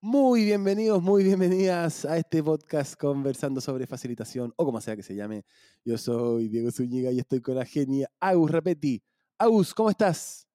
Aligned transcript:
Muy 0.00 0.44
bienvenidos, 0.44 1.02
muy 1.02 1.24
bienvenidas 1.24 2.04
a 2.04 2.16
este 2.18 2.40
podcast 2.40 2.94
conversando 2.94 3.60
sobre 3.60 3.84
facilitación 3.84 4.54
o 4.56 4.64
como 4.64 4.80
sea 4.80 4.94
que 4.94 5.02
se 5.02 5.16
llame. 5.16 5.44
Yo 5.84 5.98
soy 5.98 6.48
Diego 6.48 6.70
Zúñiga 6.70 7.10
y 7.10 7.18
estoy 7.18 7.40
con 7.40 7.56
la 7.56 7.64
genia 7.64 8.08
Agus 8.20 8.48
Repeti. 8.48 9.02
Agus, 9.38 9.74
¿cómo 9.74 9.90
estás? 9.90 10.46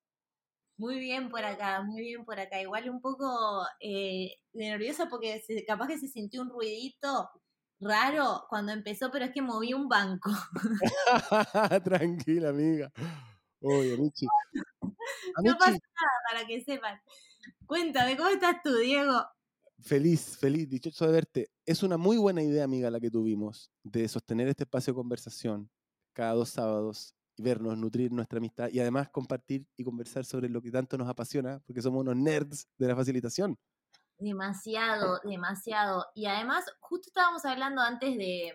Muy 0.78 0.98
bien 0.98 1.30
por 1.30 1.44
acá, 1.44 1.82
muy 1.82 2.04
bien 2.04 2.24
por 2.24 2.40
acá. 2.40 2.62
Igual 2.62 2.90
un 2.90 3.02
poco 3.02 3.66
eh, 3.82 4.34
nerviosa 4.54 5.10
porque 5.10 5.44
capaz 5.68 5.88
que 5.88 6.00
se 6.00 6.08
sintió 6.08 6.42
un 6.42 6.50
ruidito 6.50 7.30
raro 7.82 8.46
cuando 8.48 8.72
empezó, 8.72 9.12
pero 9.12 9.26
es 9.26 9.32
que 9.32 9.42
moví 9.42 9.74
un 9.74 9.90
banco. 9.90 10.32
Tranquila, 11.84 12.48
amiga. 12.48 12.90
Oye, 13.60 13.98
Michi. 13.98 14.26
No 15.44 15.58
pasa 15.58 15.72
nada, 15.72 16.18
para 16.30 16.46
que 16.46 16.62
sepan. 16.62 17.00
Cuéntame, 17.66 18.18
¿cómo 18.18 18.30
estás 18.30 18.58
tú, 18.64 18.76
Diego? 18.78 19.26
Feliz, 19.80 20.38
feliz, 20.38 20.70
dichoso 20.70 21.06
de 21.06 21.12
verte. 21.12 21.52
Es 21.66 21.84
una 21.84 21.98
muy 21.98 22.18
buena 22.18 22.42
idea, 22.42 22.64
amiga, 22.64 22.90
la 22.90 23.00
que 23.00 23.12
tuvimos, 23.12 23.72
de 23.84 24.08
sostener 24.08 24.48
este 24.48 24.64
espacio 24.64 24.94
de 24.94 24.98
conversación 24.98 25.70
cada 26.14 26.34
dos 26.34 26.50
sábados 26.50 27.16
y 27.36 27.44
vernos, 27.44 27.78
nutrir 27.78 28.12
nuestra 28.12 28.38
amistad 28.38 28.70
y 28.72 28.80
además 28.80 29.10
compartir 29.10 29.66
y 29.76 29.84
conversar 29.84 30.26
sobre 30.26 30.50
lo 30.50 30.62
que 30.62 30.72
tanto 30.72 30.98
nos 30.98 31.10
apasiona, 31.10 31.60
porque 31.66 31.82
somos 31.82 32.02
unos 32.02 32.16
nerds 32.16 32.68
de 32.78 32.88
la 32.88 32.96
facilitación. 32.96 33.58
Demasiado, 34.20 35.20
demasiado. 35.24 36.06
Y 36.14 36.28
además, 36.28 36.64
justo 36.80 37.08
estábamos 37.08 37.44
hablando 37.46 37.82
antes 37.82 38.18
de, 38.18 38.54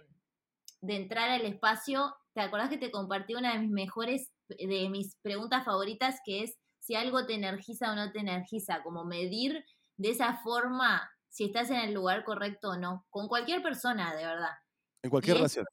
de 0.81 0.97
entrar 0.97 1.31
al 1.31 1.45
espacio, 1.45 2.15
¿te 2.33 2.41
acordás 2.41 2.71
que 2.71 2.79
te 2.79 2.91
compartí 2.91 3.35
una 3.35 3.53
de 3.53 3.59
mis 3.59 3.71
mejores, 3.71 4.31
de 4.49 4.89
mis 4.89 5.17
preguntas 5.17 5.65
favoritas, 5.65 6.21
que 6.25 6.45
es 6.45 6.57
si 6.89 6.95
algo 6.95 7.27
te 7.27 7.35
energiza 7.35 7.93
o 7.93 7.95
no 7.95 8.11
te 8.13 8.21
energiza, 8.21 8.83
como 8.83 9.05
medir 9.05 9.63
de 9.99 10.09
esa 10.09 10.39
forma 10.39 11.11
si 11.29 11.45
estás 11.45 11.69
en 11.69 11.77
el 11.77 11.93
lugar 11.93 12.25
correcto 12.25 12.71
o 12.71 12.77
no, 12.79 13.05
con 13.11 13.29
cualquier 13.29 13.63
persona, 13.63 14.17
de 14.17 14.25
verdad. 14.25 14.55
En 15.03 15.11
cualquier 15.11 15.37
relación. 15.37 15.67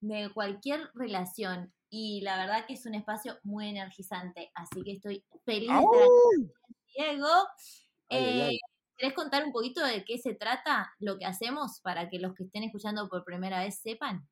De 0.00 0.30
cualquier 0.34 0.90
relación. 0.92 1.72
Y 1.88 2.20
la 2.20 2.36
verdad 2.36 2.66
que 2.66 2.74
es 2.74 2.84
un 2.84 2.94
espacio 2.94 3.38
muy 3.44 3.70
energizante, 3.70 4.50
así 4.54 4.82
que 4.82 4.92
estoy 4.92 5.24
feliz 5.46 5.70
de 5.70 5.78
estar 5.78 6.02
aquí. 6.02 6.52
Diego, 6.94 7.28
eh, 8.10 8.58
¿querés 8.98 9.14
contar 9.14 9.46
un 9.46 9.52
poquito 9.52 9.82
de 9.82 10.04
qué 10.04 10.18
se 10.18 10.34
trata 10.34 10.92
lo 10.98 11.16
que 11.16 11.24
hacemos 11.24 11.80
para 11.80 12.10
que 12.10 12.18
los 12.18 12.34
que 12.34 12.44
estén 12.44 12.64
escuchando 12.64 13.08
por 13.08 13.24
primera 13.24 13.60
vez 13.60 13.80
sepan? 13.80 14.28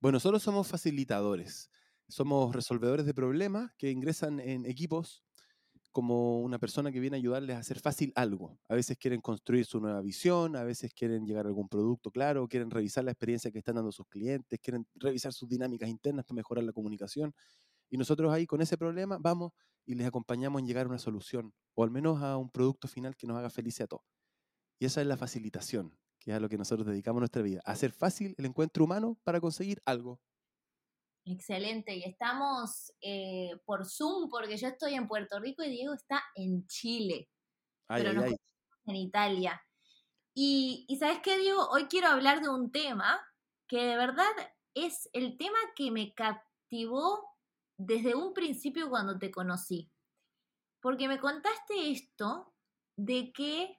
Bueno, 0.00 0.16
nosotros 0.16 0.42
somos 0.42 0.66
facilitadores, 0.66 1.70
somos 2.08 2.56
resolvedores 2.56 3.06
de 3.06 3.14
problemas 3.14 3.72
que 3.78 3.92
ingresan 3.92 4.40
en 4.40 4.66
equipos 4.66 5.22
como 5.92 6.40
una 6.40 6.58
persona 6.58 6.92
que 6.92 7.00
viene 7.00 7.16
a 7.16 7.18
ayudarles 7.18 7.56
a 7.56 7.60
hacer 7.60 7.80
fácil 7.80 8.12
algo. 8.14 8.58
A 8.68 8.74
veces 8.74 8.96
quieren 8.98 9.20
construir 9.20 9.64
su 9.66 9.80
nueva 9.80 10.00
visión, 10.00 10.56
a 10.56 10.64
veces 10.64 10.92
quieren 10.94 11.26
llegar 11.26 11.46
a 11.46 11.48
algún 11.48 11.68
producto 11.68 12.10
claro, 12.10 12.46
quieren 12.48 12.70
revisar 12.70 13.04
la 13.04 13.12
experiencia 13.12 13.50
que 13.50 13.58
están 13.58 13.76
dando 13.76 13.92
sus 13.92 14.06
clientes, 14.06 14.58
quieren 14.60 14.86
revisar 14.94 15.32
sus 15.32 15.48
dinámicas 15.48 15.88
internas 15.88 16.24
para 16.24 16.36
mejorar 16.36 16.64
la 16.64 16.72
comunicación. 16.72 17.34
Y 17.90 17.96
nosotros 17.98 18.32
ahí 18.32 18.46
con 18.46 18.62
ese 18.62 18.78
problema 18.78 19.18
vamos 19.20 19.52
y 19.86 19.94
les 19.94 20.06
acompañamos 20.06 20.60
en 20.60 20.66
llegar 20.66 20.86
a 20.86 20.88
una 20.88 20.98
solución, 20.98 21.52
o 21.74 21.84
al 21.84 21.90
menos 21.90 22.22
a 22.22 22.36
un 22.36 22.50
producto 22.50 22.88
final 22.88 23.16
que 23.16 23.26
nos 23.26 23.36
haga 23.36 23.50
felices 23.50 23.82
a 23.82 23.86
todos. 23.88 24.04
Y 24.78 24.86
esa 24.86 25.00
es 25.00 25.06
la 25.06 25.16
facilitación, 25.16 25.98
que 26.18 26.30
es 26.30 26.36
a 26.36 26.40
lo 26.40 26.48
que 26.48 26.58
nosotros 26.58 26.86
dedicamos 26.86 27.20
nuestra 27.20 27.42
vida, 27.42 27.60
hacer 27.64 27.92
fácil 27.92 28.34
el 28.38 28.46
encuentro 28.46 28.84
humano 28.84 29.18
para 29.24 29.40
conseguir 29.40 29.82
algo. 29.84 30.20
Excelente, 31.32 31.94
y 31.94 32.02
estamos 32.02 32.92
eh, 33.00 33.52
por 33.64 33.86
Zoom 33.86 34.28
porque 34.28 34.56
yo 34.56 34.66
estoy 34.66 34.94
en 34.94 35.06
Puerto 35.06 35.38
Rico 35.38 35.62
y 35.62 35.70
Diego 35.70 35.94
está 35.94 36.20
en 36.34 36.66
Chile, 36.66 37.30
pero 37.86 38.12
no 38.12 38.24
en 38.24 38.96
Italia. 38.96 39.62
Y, 40.34 40.86
y 40.88 40.96
sabes 40.96 41.20
qué, 41.22 41.38
Diego, 41.38 41.68
hoy 41.70 41.84
quiero 41.84 42.08
hablar 42.08 42.40
de 42.40 42.48
un 42.48 42.72
tema 42.72 43.20
que 43.68 43.84
de 43.84 43.96
verdad 43.96 44.32
es 44.74 45.08
el 45.12 45.36
tema 45.36 45.58
que 45.76 45.92
me 45.92 46.14
captivó 46.14 47.24
desde 47.76 48.16
un 48.16 48.34
principio 48.34 48.90
cuando 48.90 49.16
te 49.16 49.30
conocí. 49.30 49.88
Porque 50.80 51.06
me 51.06 51.20
contaste 51.20 51.92
esto 51.92 52.52
de 52.96 53.32
que 53.32 53.78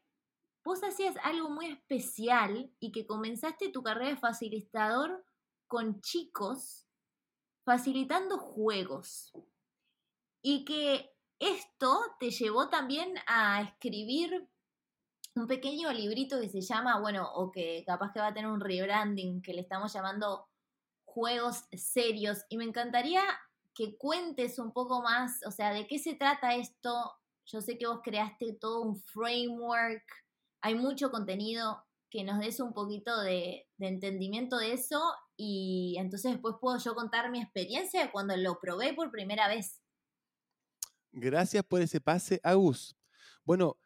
vos 0.64 0.82
hacías 0.84 1.18
algo 1.24 1.50
muy 1.50 1.66
especial 1.66 2.72
y 2.80 2.94
que 2.94 3.06
comenzaste 3.06 3.72
tu 3.72 3.84
carrera 3.84 4.12
de 4.12 4.18
facilitador 4.18 5.26
con 5.68 6.00
chicos 6.00 6.88
facilitando 7.64 8.38
juegos. 8.38 9.32
Y 10.42 10.66
que 10.66 11.12
esto 11.40 12.00
te 12.20 12.32
llevó 12.32 12.70
también 12.70 13.16
a 13.28 13.62
escribir 13.62 14.48
un 15.36 15.48
pequeño 15.48 15.92
librito 15.92 16.40
que 16.40 16.50
se 16.50 16.62
llama, 16.62 17.00
bueno, 17.00 17.30
o 17.34 17.52
que 17.52 17.84
capaz 17.86 18.12
que 18.12 18.20
va 18.20 18.28
a 18.28 18.34
tener 18.34 18.50
un 18.50 18.60
rebranding, 18.60 19.42
que 19.42 19.54
le 19.54 19.62
estamos 19.62 19.94
llamando 19.94 20.50
Juegos 21.06 21.66
Serios. 21.72 22.46
Y 22.50 22.58
me 22.58 22.66
encantaría 22.66 23.24
que 23.74 23.98
cuentes 23.98 24.60
un 24.60 24.72
poco 24.72 25.02
más, 25.02 25.40
o 25.46 25.52
sea, 25.52 25.72
de 25.74 25.88
qué 25.88 26.00
se 26.00 26.16
trata 26.16 26.56
esto. 26.56 27.14
Yo 27.46 27.62
sé 27.62 27.78
que 27.78 27.88
vos 27.88 28.02
creaste 28.04 28.54
todo 28.54 28.82
un 28.82 28.98
framework, 28.98 30.04
hay 30.62 30.76
mucho 30.76 31.10
contenido, 31.10 31.84
que 32.12 32.26
nos 32.26 32.40
des 32.40 32.60
un 32.60 32.74
poquito 32.74 33.22
de, 33.22 33.66
entendimiento 33.80 34.58
de 34.58 34.74
eso 34.74 35.02
y 35.38 35.96
entonces 35.98 36.34
después 36.34 36.56
puedo 36.60 36.78
yo 36.78 36.94
contar 36.94 37.32
mi 37.32 37.42
experiencia 37.42 38.12
cuando 38.12 38.36
lo 38.36 38.60
probé 38.60 38.94
por 38.94 39.10
primera 39.10 39.48
vez. 39.48 39.82
Gracias 41.14 41.64
por 41.64 41.82
ese 41.82 42.02
pase, 42.02 42.40
Agus. 42.44 42.96
Bueno, 43.46 43.78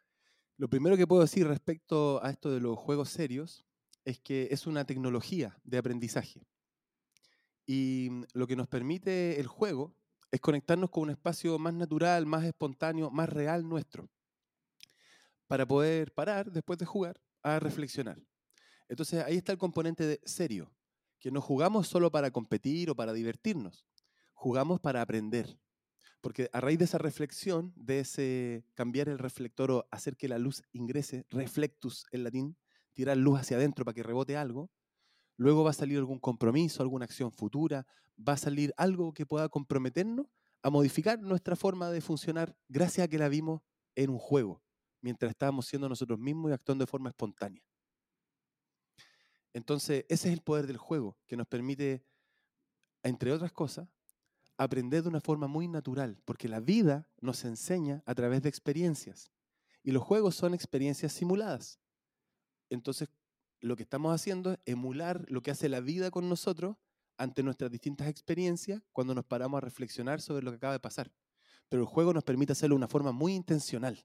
lo 0.56 0.68
primero 0.68 0.96
que 0.96 1.06
puedo 1.06 1.22
decir 1.22 1.46
respecto 1.46 2.22
a 2.22 2.30
esto 2.30 2.50
de 2.50 2.60
los 2.60 2.76
juegos 2.76 3.10
serios 3.10 3.64
es 4.04 4.20
que 4.20 4.48
es 4.50 4.66
una 4.66 4.84
tecnología 4.84 5.58
de 5.62 5.78
aprendizaje. 5.78 6.46
Y 7.64 8.10
lo 8.34 8.46
que 8.46 8.56
nos 8.56 8.68
permite 8.68 9.40
el 9.40 9.46
juego 9.46 9.94
es 10.32 10.40
conectarnos 10.40 10.90
con 10.90 11.04
un 11.04 11.10
espacio 11.10 11.58
más 11.58 11.74
natural, 11.74 12.26
más 12.26 12.44
espontáneo, 12.44 13.10
más 13.10 13.28
real 13.28 13.68
nuestro, 13.68 14.08
para 15.46 15.66
poder 15.66 16.12
parar 16.12 16.50
después 16.50 16.78
de 16.78 16.86
jugar 16.86 17.20
a 17.54 17.60
reflexionar. 17.60 18.20
Entonces 18.88 19.24
ahí 19.24 19.36
está 19.36 19.52
el 19.52 19.58
componente 19.58 20.06
de 20.06 20.20
serio 20.24 20.72
que 21.18 21.30
no 21.30 21.40
jugamos 21.40 21.88
solo 21.88 22.10
para 22.10 22.30
competir 22.30 22.90
o 22.90 22.94
para 22.94 23.12
divertirnos, 23.12 23.86
jugamos 24.34 24.80
para 24.80 25.00
aprender. 25.00 25.58
Porque 26.20 26.48
a 26.52 26.60
raíz 26.60 26.78
de 26.78 26.84
esa 26.84 26.98
reflexión, 26.98 27.72
de 27.76 28.00
ese 28.00 28.64
cambiar 28.74 29.08
el 29.08 29.18
reflector 29.18 29.70
o 29.70 29.86
hacer 29.90 30.16
que 30.16 30.28
la 30.28 30.38
luz 30.38 30.62
ingrese, 30.72 31.24
reflectus 31.30 32.04
en 32.10 32.24
latín, 32.24 32.56
tirar 32.92 33.16
luz 33.16 33.40
hacia 33.40 33.56
adentro 33.56 33.84
para 33.84 33.94
que 33.94 34.02
rebote 34.02 34.36
algo, 34.36 34.70
luego 35.36 35.64
va 35.64 35.70
a 35.70 35.74
salir 35.74 35.98
algún 35.98 36.18
compromiso, 36.18 36.82
alguna 36.82 37.04
acción 37.04 37.30
futura, 37.32 37.86
va 38.16 38.32
a 38.32 38.38
salir 38.38 38.72
algo 38.76 39.12
que 39.12 39.26
pueda 39.26 39.48
comprometernos 39.48 40.26
a 40.62 40.70
modificar 40.70 41.20
nuestra 41.20 41.54
forma 41.54 41.90
de 41.90 42.00
funcionar 42.00 42.56
gracias 42.68 43.04
a 43.04 43.08
que 43.08 43.18
la 43.18 43.28
vimos 43.28 43.62
en 43.94 44.10
un 44.10 44.18
juego, 44.18 44.62
mientras 45.06 45.30
estábamos 45.30 45.66
siendo 45.66 45.88
nosotros 45.88 46.18
mismos 46.18 46.50
y 46.50 46.54
actuando 46.54 46.82
de 46.82 46.90
forma 46.90 47.10
espontánea. 47.10 47.62
Entonces, 49.52 50.04
ese 50.08 50.26
es 50.26 50.34
el 50.34 50.42
poder 50.42 50.66
del 50.66 50.78
juego, 50.78 51.16
que 51.28 51.36
nos 51.36 51.46
permite, 51.46 52.04
entre 53.04 53.30
otras 53.30 53.52
cosas, 53.52 53.88
aprender 54.58 55.04
de 55.04 55.08
una 55.08 55.20
forma 55.20 55.46
muy 55.46 55.68
natural, 55.68 56.20
porque 56.24 56.48
la 56.48 56.58
vida 56.58 57.08
nos 57.20 57.44
enseña 57.44 58.02
a 58.04 58.16
través 58.16 58.42
de 58.42 58.48
experiencias. 58.48 59.30
Y 59.84 59.92
los 59.92 60.02
juegos 60.02 60.34
son 60.34 60.54
experiencias 60.54 61.12
simuladas. 61.12 61.78
Entonces, 62.68 63.08
lo 63.60 63.76
que 63.76 63.84
estamos 63.84 64.12
haciendo 64.12 64.54
es 64.54 64.58
emular 64.64 65.24
lo 65.28 65.40
que 65.40 65.52
hace 65.52 65.68
la 65.68 65.78
vida 65.78 66.10
con 66.10 66.28
nosotros 66.28 66.78
ante 67.16 67.44
nuestras 67.44 67.70
distintas 67.70 68.08
experiencias 68.08 68.82
cuando 68.90 69.14
nos 69.14 69.24
paramos 69.24 69.58
a 69.58 69.60
reflexionar 69.60 70.20
sobre 70.20 70.44
lo 70.44 70.50
que 70.50 70.56
acaba 70.56 70.72
de 70.72 70.80
pasar. 70.80 71.12
Pero 71.68 71.82
el 71.82 71.88
juego 71.88 72.12
nos 72.12 72.24
permite 72.24 72.54
hacerlo 72.54 72.74
de 72.74 72.78
una 72.78 72.88
forma 72.88 73.12
muy 73.12 73.34
intencional. 73.34 74.04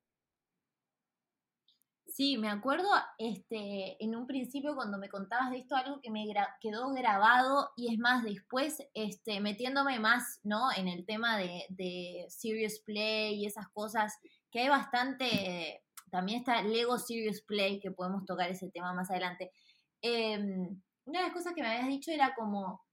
Sí, 2.13 2.38
me 2.38 2.49
acuerdo 2.49 2.89
este, 3.17 4.03
en 4.03 4.17
un 4.17 4.28
principio 4.28 4.75
cuando 4.75 4.97
me 4.97 5.08
contabas 5.08 5.49
de 5.49 5.59
esto, 5.59 5.78
algo 5.78 6.02
que 6.02 6.09
me 6.09 6.28
quedó 6.59 6.91
grabado 6.93 7.69
y 7.78 7.93
es 7.93 7.99
más, 7.99 8.23
después 8.23 8.84
este, 8.93 9.40
metiéndome 9.40 9.97
más 9.97 10.41
¿no? 10.43 10.73
en 10.75 10.90
el 10.90 11.05
tema 11.05 11.37
de, 11.37 11.66
de 11.69 12.25
Serious 12.28 12.79
Play 12.79 13.35
y 13.35 13.46
esas 13.46 13.69
cosas, 13.69 14.19
que 14.52 14.59
hay 14.59 14.67
bastante, 14.67 15.84
también 16.09 16.40
está 16.40 16.61
Lego 16.61 16.99
Serious 16.99 17.41
Play, 17.43 17.79
que 17.79 17.91
podemos 17.91 18.25
tocar 18.25 18.52
ese 18.52 18.69
tema 18.72 18.93
más 18.93 19.09
adelante. 19.09 19.53
Em, 20.02 20.81
una 21.05 21.19
de 21.19 21.25
las 21.28 21.34
cosas 21.34 21.53
que 21.53 21.61
me 21.61 21.69
habías 21.69 21.87
dicho 21.87 22.11
era 22.11 22.35
como 22.35 22.84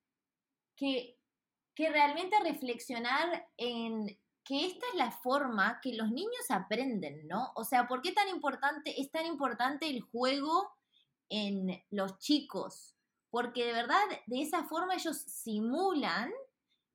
que, 0.76 1.16
que 1.74 1.90
realmente 1.90 2.36
reflexionar 2.44 3.48
en 3.56 4.16
que 4.48 4.64
esta 4.64 4.86
es 4.86 4.94
la 4.94 5.10
forma 5.10 5.78
que 5.82 5.92
los 5.92 6.10
niños 6.10 6.46
aprenden, 6.48 7.28
¿no? 7.28 7.52
O 7.54 7.64
sea, 7.64 7.86
¿por 7.86 8.00
qué 8.00 8.12
tan 8.12 8.28
importante, 8.28 8.98
es 8.98 9.10
tan 9.10 9.26
importante 9.26 9.90
el 9.90 10.00
juego 10.00 10.70
en 11.28 11.84
los 11.90 12.18
chicos? 12.18 12.96
Porque 13.28 13.66
de 13.66 13.74
verdad, 13.74 14.00
de 14.26 14.40
esa 14.40 14.64
forma 14.64 14.94
ellos 14.94 15.18
simulan 15.18 16.32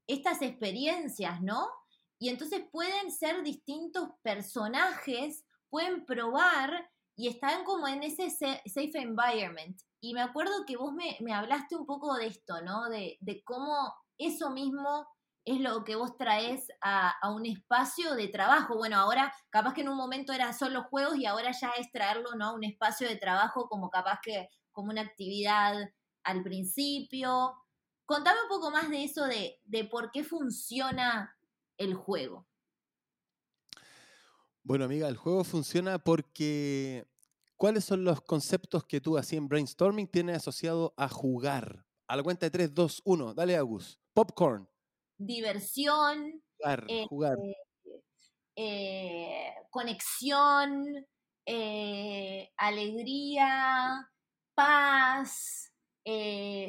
estas 0.08 0.42
experiencias, 0.42 1.44
¿no? 1.44 1.70
Y 2.18 2.30
entonces 2.30 2.64
pueden 2.72 3.12
ser 3.12 3.44
distintos 3.44 4.10
personajes, 4.24 5.46
pueden 5.70 6.08
probar 6.08 6.90
y 7.16 7.28
están 7.28 7.66
como 7.66 7.88
en 7.88 8.02
ese 8.02 8.32
safe 8.32 8.98
environment. 9.00 9.80
Y 10.02 10.16
me 10.16 10.22
acuerdo 10.22 10.66
que 10.66 10.76
vos 10.76 10.92
me, 10.92 11.18
me 11.22 11.34
hablaste 11.34 11.76
un 11.76 11.86
poco 11.86 12.16
de 12.16 12.26
esto, 12.26 12.64
¿no? 12.64 12.90
De, 12.90 13.20
de, 13.22 13.44
cómo 13.44 13.94
eso 14.18 14.50
mismo 14.50 15.08
es 15.46 15.60
lo 15.60 15.84
que 15.84 15.96
vos 15.96 16.16
traes 16.18 16.68
a, 16.82 17.16
un 17.32 17.46
espacio 17.46 18.16
de 18.16 18.28
trabajo. 18.28 18.78
Bueno, 18.78 18.98
ahora 18.98 19.34
capaz 19.50 19.74
que 19.74 19.82
en 19.82 19.90
un 19.90 19.98
momento 19.98 20.32
era 20.32 20.54
solo 20.54 20.84
juegos 20.84 21.18
y 21.18 21.26
ahora 21.26 21.52
ya 21.52 21.72
es 21.72 21.92
traerlo, 21.92 22.36
¿no? 22.36 22.50
A 22.50 22.54
un 22.54 22.64
espacio 22.64 23.08
de 23.08 23.18
trabajo 23.18 23.68
como 23.68 23.90
capaz 23.90 24.20
que 24.24 24.50
como 24.72 24.92
una 24.92 25.02
actividad 25.02 25.76
al 26.24 26.44
principio. 26.44 27.54
Contame 28.06 28.42
un 28.44 28.50
poco 28.50 28.72
más 28.72 28.90
de 28.90 29.04
eso, 29.04 29.26
de, 29.26 29.60
de 29.64 29.84
por 29.86 30.12
qué 30.12 30.24
funciona 30.24 31.36
el 31.78 31.94
juego. 31.94 32.48
Bueno, 34.64 34.86
amiga, 34.86 35.10
el 35.10 35.18
juego 35.18 35.44
funciona 35.44 36.00
porque 36.00 37.06
¿cuáles 37.58 37.84
son 37.84 38.06
los 38.06 38.22
conceptos 38.22 38.86
que 38.86 39.02
tú 39.02 39.18
así 39.18 39.36
en 39.36 39.50
brainstorming 39.50 40.08
tienes 40.08 40.38
asociado 40.38 40.94
a 40.96 41.10
jugar? 41.10 41.86
A 42.08 42.16
la 42.16 42.24
cuenta 42.24 42.46
de 42.46 42.52
3, 42.52 42.74
2, 42.74 43.02
1, 43.04 43.34
dale 43.34 43.58
Agus. 43.58 44.00
Popcorn. 44.14 44.73
Diversión. 45.26 46.42
Jugar, 46.58 46.86
eh, 46.88 47.06
jugar. 47.08 47.38
Eh, 48.56 49.54
conexión, 49.70 51.06
eh, 51.46 52.52
alegría, 52.58 54.10
paz, 54.54 55.72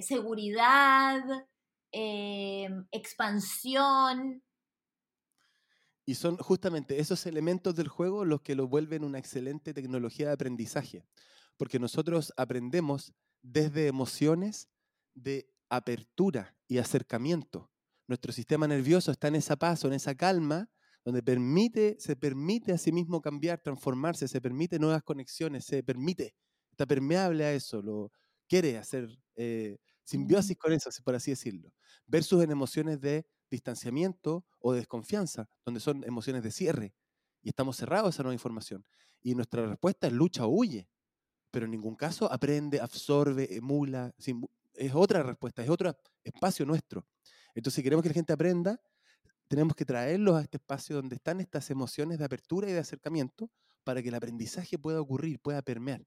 seguridad, 0.01 1.23
expansión. 2.91 4.43
Y 6.07 6.15
son 6.17 6.37
justamente 6.37 7.01
esos 7.01 7.25
elementos 7.27 7.75
del 7.75 7.89
juego 7.89 8.25
los 8.25 8.43
que 8.43 8.55
lo 8.55 8.69
vuelven 8.69 9.05
una 9.05 9.19
excelente 9.19 9.73
tecnología 9.73 10.29
de 10.29 10.35
aprendizaje, 10.35 11.07
porque 11.57 11.79
nosotros 11.79 12.33
aprendemos 12.37 13.15
desde 13.43 13.87
emociones 13.87 14.69
de 15.15 15.55
apertura 15.69 16.57
y 16.69 16.79
acercamiento. 16.79 17.71
Nuestro 18.07 18.33
sistema 18.33 18.67
nervioso 18.69 19.11
está 19.13 19.29
en 19.29 19.37
esa 19.37 19.57
paz, 19.57 19.85
en 19.85 19.93
esa 19.95 20.15
calma, 20.15 20.69
donde 21.05 21.23
permite, 21.23 21.97
se 21.99 22.17
permite 22.17 22.73
a 22.73 22.79
sí 22.79 22.93
mismo 22.93 23.21
cambiar, 23.21 23.61
transformarse, 23.61 24.29
se 24.29 24.41
permite 24.41 24.79
nuevas 24.79 25.03
conexiones, 25.03 25.65
se 25.65 25.83
permite, 25.83 26.35
está 26.71 26.87
permeable 26.87 27.45
a 27.45 27.53
eso, 27.53 27.83
lo 27.83 28.11
quiere 28.49 28.79
hacer 28.79 29.09
eh, 29.37 29.79
simbiosis 30.05 30.57
con 30.57 30.73
eso, 30.73 30.91
por 31.03 31.15
así 31.15 31.31
decirlo, 31.31 31.73
versus 32.07 32.43
en 32.43 32.51
emociones 32.51 33.01
de 33.01 33.27
distanciamiento 33.51 34.45
o 34.61 34.73
de 34.73 34.81
desconfianza, 34.81 35.49
donde 35.65 35.81
son 35.81 36.05
emociones 36.05 36.43
de 36.43 36.51
cierre. 36.51 36.95
Y 37.43 37.51
estamos 37.51 37.77
cerrados 37.77 38.07
a 38.07 38.11
esa 38.11 38.23
nueva 38.23 38.35
información. 38.35 38.85
Y 39.23 39.35
nuestra 39.35 39.67
respuesta 39.67 40.07
es 40.07 40.13
lucha 40.13 40.47
o 40.47 40.49
huye. 40.49 40.89
Pero 41.51 41.67
en 41.67 41.73
ningún 41.73 41.97
caso 41.97 42.31
aprende, 42.33 42.81
absorbe, 42.81 43.55
emula. 43.57 44.13
Es 44.75 44.95
otra 44.95 45.23
respuesta, 45.23 45.63
es 45.63 45.71
otro 45.71 45.97
espacio 46.25 46.67
nuestro. 46.67 47.07
Entonces, 47.55 47.77
si 47.77 47.83
queremos 47.83 48.03
que 48.03 48.09
la 48.09 48.15
gente 48.15 48.33
aprenda, 48.33 48.81
tenemos 49.49 49.77
que 49.77 49.85
traerlos 49.85 50.37
a 50.37 50.43
este 50.43 50.57
espacio 50.57 50.97
donde 50.97 51.17
están 51.17 51.41
estas 51.41 51.71
emociones 51.71 52.19
de 52.19 52.25
apertura 52.25 52.69
y 52.69 52.73
de 52.73 52.79
acercamiento 52.79 53.51
para 53.85 54.03
que 54.03 54.09
el 54.09 54.15
aprendizaje 54.15 54.79
pueda 54.79 55.01
ocurrir, 55.01 55.39
pueda 55.41 55.63
permear. 55.63 56.05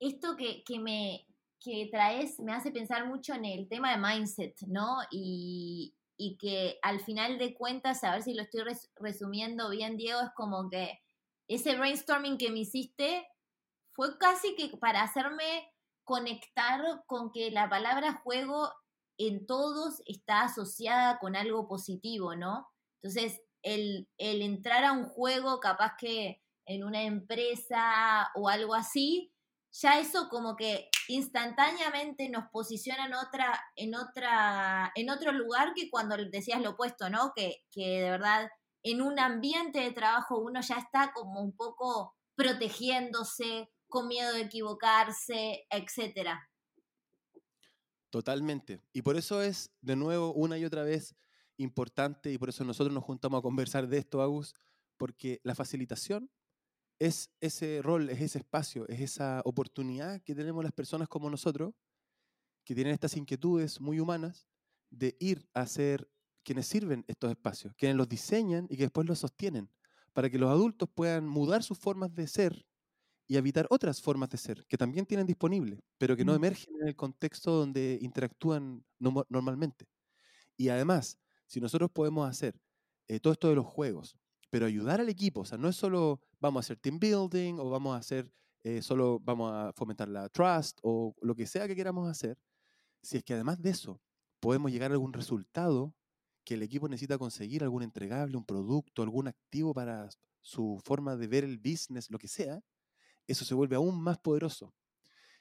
esto 0.00 0.36
que, 0.36 0.64
que, 0.64 0.78
me, 0.78 1.26
que 1.60 1.88
traes 1.90 2.38
me 2.40 2.52
hace 2.52 2.70
pensar 2.70 3.06
mucho 3.06 3.32
en 3.32 3.44
el 3.46 3.68
tema 3.68 3.90
de 3.92 3.98
mindset, 3.98 4.60
¿no? 4.66 4.98
Y, 5.10 5.94
que 6.38 6.78
al 6.82 7.00
final 7.00 7.38
de 7.38 7.54
cuentas, 7.54 8.02
a 8.02 8.12
ver 8.12 8.22
si 8.22 8.34
lo 8.34 8.42
estoy 8.42 8.62
resumiendo 8.96 9.70
bien, 9.70 9.96
Diego, 9.96 10.20
es 10.20 10.30
como 10.34 10.68
que 10.68 11.00
ese 11.48 11.76
brainstorming 11.76 12.38
que 12.38 12.50
me 12.50 12.60
hiciste 12.60 13.26
fue 13.92 14.18
casi 14.18 14.54
que 14.56 14.76
para 14.76 15.02
hacerme 15.02 15.70
conectar 16.04 16.80
con 17.06 17.32
que 17.32 17.50
la 17.50 17.68
palabra 17.68 18.20
juego 18.22 18.72
en 19.18 19.46
todos 19.46 20.02
está 20.06 20.42
asociada 20.42 21.18
con 21.18 21.36
algo 21.36 21.68
positivo, 21.68 22.34
¿no? 22.36 22.68
Entonces, 23.02 23.40
el, 23.62 24.08
el 24.18 24.42
entrar 24.42 24.84
a 24.84 24.92
un 24.92 25.06
juego 25.06 25.60
capaz 25.60 25.94
que 25.98 26.42
en 26.66 26.84
una 26.84 27.02
empresa 27.02 28.30
o 28.34 28.48
algo 28.48 28.74
así, 28.74 29.32
ya 29.72 29.98
eso 29.98 30.28
como 30.28 30.56
que 30.56 30.88
instantáneamente 31.08 32.28
nos 32.28 32.44
posiciona 32.50 33.06
en 33.06 33.14
otra, 33.94 34.92
en 34.94 35.10
otro 35.10 35.32
lugar 35.32 35.74
que 35.74 35.90
cuando 35.90 36.16
decías 36.16 36.60
lo 36.60 36.70
opuesto, 36.70 37.10
¿no? 37.10 37.32
Que 37.34 37.64
de 37.74 38.10
verdad 38.10 38.48
en 38.84 39.00
un 39.00 39.18
ambiente 39.18 39.80
de 39.80 39.92
trabajo 39.92 40.38
uno 40.38 40.60
ya 40.60 40.76
está 40.76 41.12
como 41.12 41.40
un 41.40 41.56
poco 41.56 42.14
protegiéndose, 42.36 43.70
con 43.94 44.08
miedo 44.08 44.32
de 44.32 44.40
equivocarse, 44.40 45.68
etcétera. 45.70 46.50
Totalmente. 48.10 48.82
Y 48.92 49.02
por 49.02 49.16
eso 49.16 49.40
es, 49.40 49.70
de 49.82 49.94
nuevo, 49.94 50.32
una 50.34 50.58
y 50.58 50.64
otra 50.64 50.82
vez 50.82 51.14
importante, 51.58 52.32
y 52.32 52.38
por 52.38 52.48
eso 52.48 52.64
nosotros 52.64 52.92
nos 52.92 53.04
juntamos 53.04 53.38
a 53.38 53.42
conversar 53.42 53.86
de 53.86 53.98
esto, 53.98 54.20
Agus, 54.20 54.52
porque 54.96 55.40
la 55.44 55.54
facilitación 55.54 56.28
es 56.98 57.30
ese 57.40 57.82
rol, 57.82 58.10
es 58.10 58.20
ese 58.20 58.38
espacio, 58.38 58.88
es 58.88 59.00
esa 59.00 59.42
oportunidad 59.44 60.20
que 60.22 60.34
tenemos 60.34 60.64
las 60.64 60.72
personas 60.72 61.08
como 61.08 61.30
nosotros, 61.30 61.72
que 62.64 62.74
tienen 62.74 62.94
estas 62.94 63.16
inquietudes 63.16 63.80
muy 63.80 64.00
humanas, 64.00 64.48
de 64.90 65.16
ir 65.20 65.48
a 65.54 65.66
ser 65.66 66.10
quienes 66.42 66.66
sirven 66.66 67.04
estos 67.06 67.30
espacios, 67.30 67.74
quienes 67.76 67.96
los 67.96 68.08
diseñan 68.08 68.66
y 68.68 68.76
que 68.76 68.84
después 68.84 69.06
los 69.06 69.20
sostienen, 69.20 69.70
para 70.12 70.28
que 70.28 70.38
los 70.38 70.50
adultos 70.50 70.88
puedan 70.92 71.28
mudar 71.28 71.62
sus 71.62 71.78
formas 71.78 72.12
de 72.12 72.26
ser 72.26 72.66
y 73.26 73.36
habitar 73.36 73.66
otras 73.70 74.02
formas 74.02 74.30
de 74.30 74.38
ser 74.38 74.66
que 74.66 74.76
también 74.76 75.06
tienen 75.06 75.26
disponibles, 75.26 75.80
pero 75.98 76.16
que 76.16 76.24
no 76.24 76.32
mm. 76.32 76.36
emergen 76.36 76.74
en 76.80 76.88
el 76.88 76.96
contexto 76.96 77.52
donde 77.52 77.98
interactúan 78.02 78.84
normalmente. 78.98 79.86
Y 80.56 80.68
además, 80.68 81.18
si 81.46 81.60
nosotros 81.60 81.90
podemos 81.90 82.28
hacer 82.28 82.60
eh, 83.08 83.20
todo 83.20 83.32
esto 83.32 83.48
de 83.48 83.56
los 83.56 83.66
juegos, 83.66 84.16
pero 84.50 84.66
ayudar 84.66 85.00
al 85.00 85.08
equipo, 85.08 85.40
o 85.40 85.44
sea, 85.44 85.58
no 85.58 85.68
es 85.68 85.76
solo 85.76 86.20
vamos 86.38 86.60
a 86.60 86.64
hacer 86.64 86.78
team 86.78 86.98
building 86.98 87.58
o 87.58 87.70
vamos 87.70 87.94
a 87.94 87.98
hacer 87.98 88.30
eh, 88.64 88.80
solo 88.80 89.20
vamos 89.20 89.52
a 89.52 89.72
fomentar 89.74 90.08
la 90.08 90.28
trust 90.30 90.78
o 90.82 91.14
lo 91.20 91.34
que 91.34 91.46
sea 91.46 91.68
que 91.68 91.76
queramos 91.76 92.08
hacer, 92.08 92.38
si 93.02 93.18
es 93.18 93.24
que 93.24 93.34
además 93.34 93.60
de 93.60 93.70
eso 93.70 94.00
podemos 94.40 94.72
llegar 94.72 94.90
a 94.90 94.94
algún 94.94 95.12
resultado 95.12 95.94
que 96.44 96.54
el 96.54 96.62
equipo 96.62 96.88
necesita 96.88 97.18
conseguir, 97.18 97.62
algún 97.62 97.82
entregable, 97.82 98.36
un 98.36 98.44
producto, 98.44 99.02
algún 99.02 99.28
activo 99.28 99.74
para 99.74 100.08
su 100.40 100.80
forma 100.82 101.16
de 101.16 101.26
ver 101.26 101.44
el 101.44 101.58
business, 101.58 102.10
lo 102.10 102.18
que 102.18 102.28
sea, 102.28 102.62
eso 103.26 103.44
se 103.44 103.54
vuelve 103.54 103.76
aún 103.76 104.02
más 104.02 104.18
poderoso. 104.18 104.72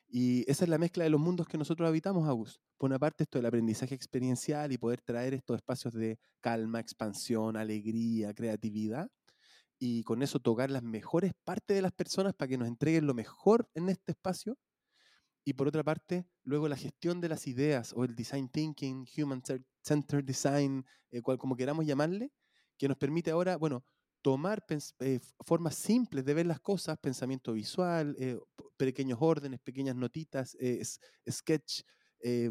Y 0.08 0.50
esa 0.50 0.66
es 0.66 0.70
la 0.70 0.78
mezcla 0.78 1.04
de 1.04 1.10
los 1.10 1.20
mundos 1.20 1.48
que 1.48 1.58
nosotros 1.58 1.88
habitamos, 1.88 2.30
Agus. 2.30 2.60
Por 2.78 2.90
una 2.90 3.00
parte, 3.00 3.24
esto 3.24 3.40
del 3.40 3.48
aprendizaje 3.48 3.96
experiencial 3.96 4.72
y 4.72 4.78
poder 4.78 5.02
traer 5.02 5.34
estos 5.34 5.56
espacios 5.56 5.94
de 5.94 6.20
calma, 6.40 6.80
expansión, 6.80 7.58
alegría, 7.58 8.34
creatividad, 8.34 9.10
y 9.80 10.04
con 10.04 10.22
eso 10.22 10.40
tocar 10.40 10.70
las 10.70 10.84
mejores 10.84 11.34
partes 11.44 11.76
de 11.76 11.82
las 11.82 11.92
personas 11.92 12.34
para 12.36 12.48
que 12.48 12.58
nos 12.58 12.68
entreguen 12.68 13.08
lo 13.08 13.14
mejor 13.14 13.68
en 13.74 13.90
este 13.90 14.12
espacio. 14.12 14.58
Y 15.44 15.54
por 15.54 15.68
otra 15.68 15.84
parte, 15.84 16.26
luego 16.44 16.68
la 16.68 16.78
gestión 16.78 17.20
de 17.20 17.30
las 17.30 17.48
ideas 17.48 17.92
o 17.94 18.04
el 18.04 18.16
design 18.16 18.50
thinking, 18.50 19.08
human 19.18 19.42
centered 19.82 20.24
design, 20.24 20.86
eh, 21.12 21.22
cual, 21.22 21.38
como 21.38 21.56
queramos 21.56 21.86
llamarle, 21.86 22.32
que 22.78 22.88
nos 22.88 22.98
permite 22.98 23.32
ahora, 23.32 23.58
bueno, 23.58 23.84
tomar 24.24 24.64
eh, 25.00 25.20
formas 25.46 25.76
simples 25.76 26.26
de 26.26 26.34
ver 26.34 26.48
las 26.48 26.62
cosas, 26.62 26.98
pensamiento 26.98 27.54
visual, 27.54 28.16
eh, 28.18 28.40
pequeños 28.78 29.20
órdenes, 29.22 29.60
pequeñas 29.60 29.96
notitas, 29.96 30.58
eh, 30.60 30.82
sketch, 31.30 31.82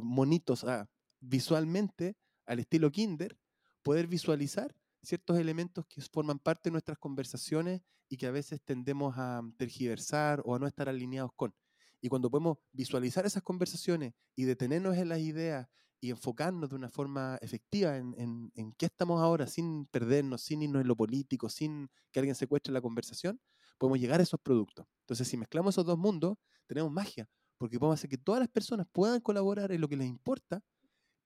monitos, 0.02 0.64
ah, 0.64 0.87
visualmente, 1.19 2.14
al 2.45 2.61
estilo 2.61 2.93
Kinder, 2.93 3.38
poder 3.83 4.07
visualizar 4.07 4.76
ciertos 5.02 5.38
elementos 5.38 5.87
que 5.87 6.02
forman 6.02 6.38
parte 6.38 6.69
de 6.69 6.73
nuestras 6.73 6.99
conversaciones 6.99 7.81
y 8.07 8.19
que 8.19 8.26
a 8.26 8.31
veces 8.31 8.61
tendemos 8.62 9.14
a 9.17 9.41
tergiversar 9.57 10.43
o 10.45 10.55
a 10.55 10.59
no 10.59 10.67
estar 10.67 10.91
alineados 10.91 11.31
con. 11.35 11.55
Y 12.02 12.09
cuando 12.09 12.31
podemos 12.31 12.59
visualizar 12.73 13.25
esas 13.25 13.43
conversaciones 13.43 14.12
y 14.37 14.45
detenernos 14.45 14.97
en 14.99 15.09
las 15.09 15.21
ideas 15.21 15.69
y 16.03 16.11
enfocarnos 16.11 16.69
de 16.69 16.75
una 16.75 16.91
forma 16.91 17.39
efectiva 17.41 17.97
en, 17.97 18.51
en, 18.57 18.73
qué 18.73 18.87
estamos 18.87 19.23
ahora, 19.23 19.47
sin 19.47 19.87
perdernos, 19.87 20.43
sin 20.43 20.61
irnos 20.61 20.83
en 20.83 20.89
lo 20.89 20.97
político, 20.97 21.49
sin 21.49 21.89
que 22.11 22.19
alguien 22.19 22.35
secuestre 22.35 22.73
la 22.73 22.81
conversación, 22.81 23.41
podemos 23.79 24.01
llegar 24.01 24.19
a 24.19 24.25
esos 24.25 24.41
productos. 24.41 24.85
Entonces, 25.03 25.29
si 25.29 25.37
mezclamos 25.37 25.75
esos 25.75 25.87
dos 25.87 25.97
mundos, 25.97 26.39
tenemos 26.67 26.91
magia, 26.91 27.29
porque 27.57 27.79
podemos 27.79 28.01
hacer 28.01 28.11
que 28.11 28.19
todas 28.19 28.41
las 28.41 28.49
personas 28.49 28.89
puedan 28.91 29.21
colaborar 29.21 29.71
en 29.71 29.81
lo 29.81 29.89
que 29.89 29.97
les 29.97 30.09
importa, 30.09 30.61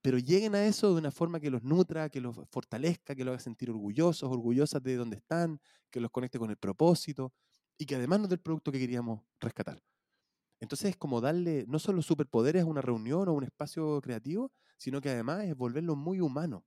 pero 0.03 0.19
lleguen 0.19 0.55
a 0.55 0.67
eso 0.67 0.93
de 0.93 1.01
una 1.01 1.11
forma 1.11 1.41
que 1.41 1.51
los 1.51 1.63
nutra, 1.63 2.11
que 2.11 2.21
los 2.21 2.37
fortalezca, 2.51 3.15
que 3.15 3.25
los 3.25 3.33
haga 3.33 3.41
sentir 3.41 3.71
orgullosos, 3.71 4.31
orgullosas 4.31 4.83
de 4.83 4.97
donde 4.97 5.17
están, 5.17 5.59
que 5.91 6.01
los 6.01 6.11
conecte 6.11 6.39
con 6.39 6.51
el 6.51 6.59
propósito 6.59 7.33
y 7.79 7.87
que 7.87 7.97
además 7.97 8.21
nos 8.21 8.29
dé 8.29 8.35
el 8.35 8.43
producto 8.43 8.71
que 8.71 8.79
queríamos 8.79 9.23
rescatar. 9.41 9.81
Entonces 10.61 10.91
es 10.91 10.97
como 10.97 11.21
darle 11.21 11.65
no 11.69 11.79
solo 11.79 12.03
superpoderes 12.03 12.63
a 12.63 12.67
una 12.67 12.81
reunión 12.81 13.29
o 13.29 13.33
un 13.33 13.45
espacio 13.45 14.01
creativo, 14.01 14.53
sino 14.79 15.01
que 15.01 15.11
además 15.11 15.45
es 15.45 15.57
volverlo 15.57 15.97
muy 15.97 16.21
humano. 16.21 16.65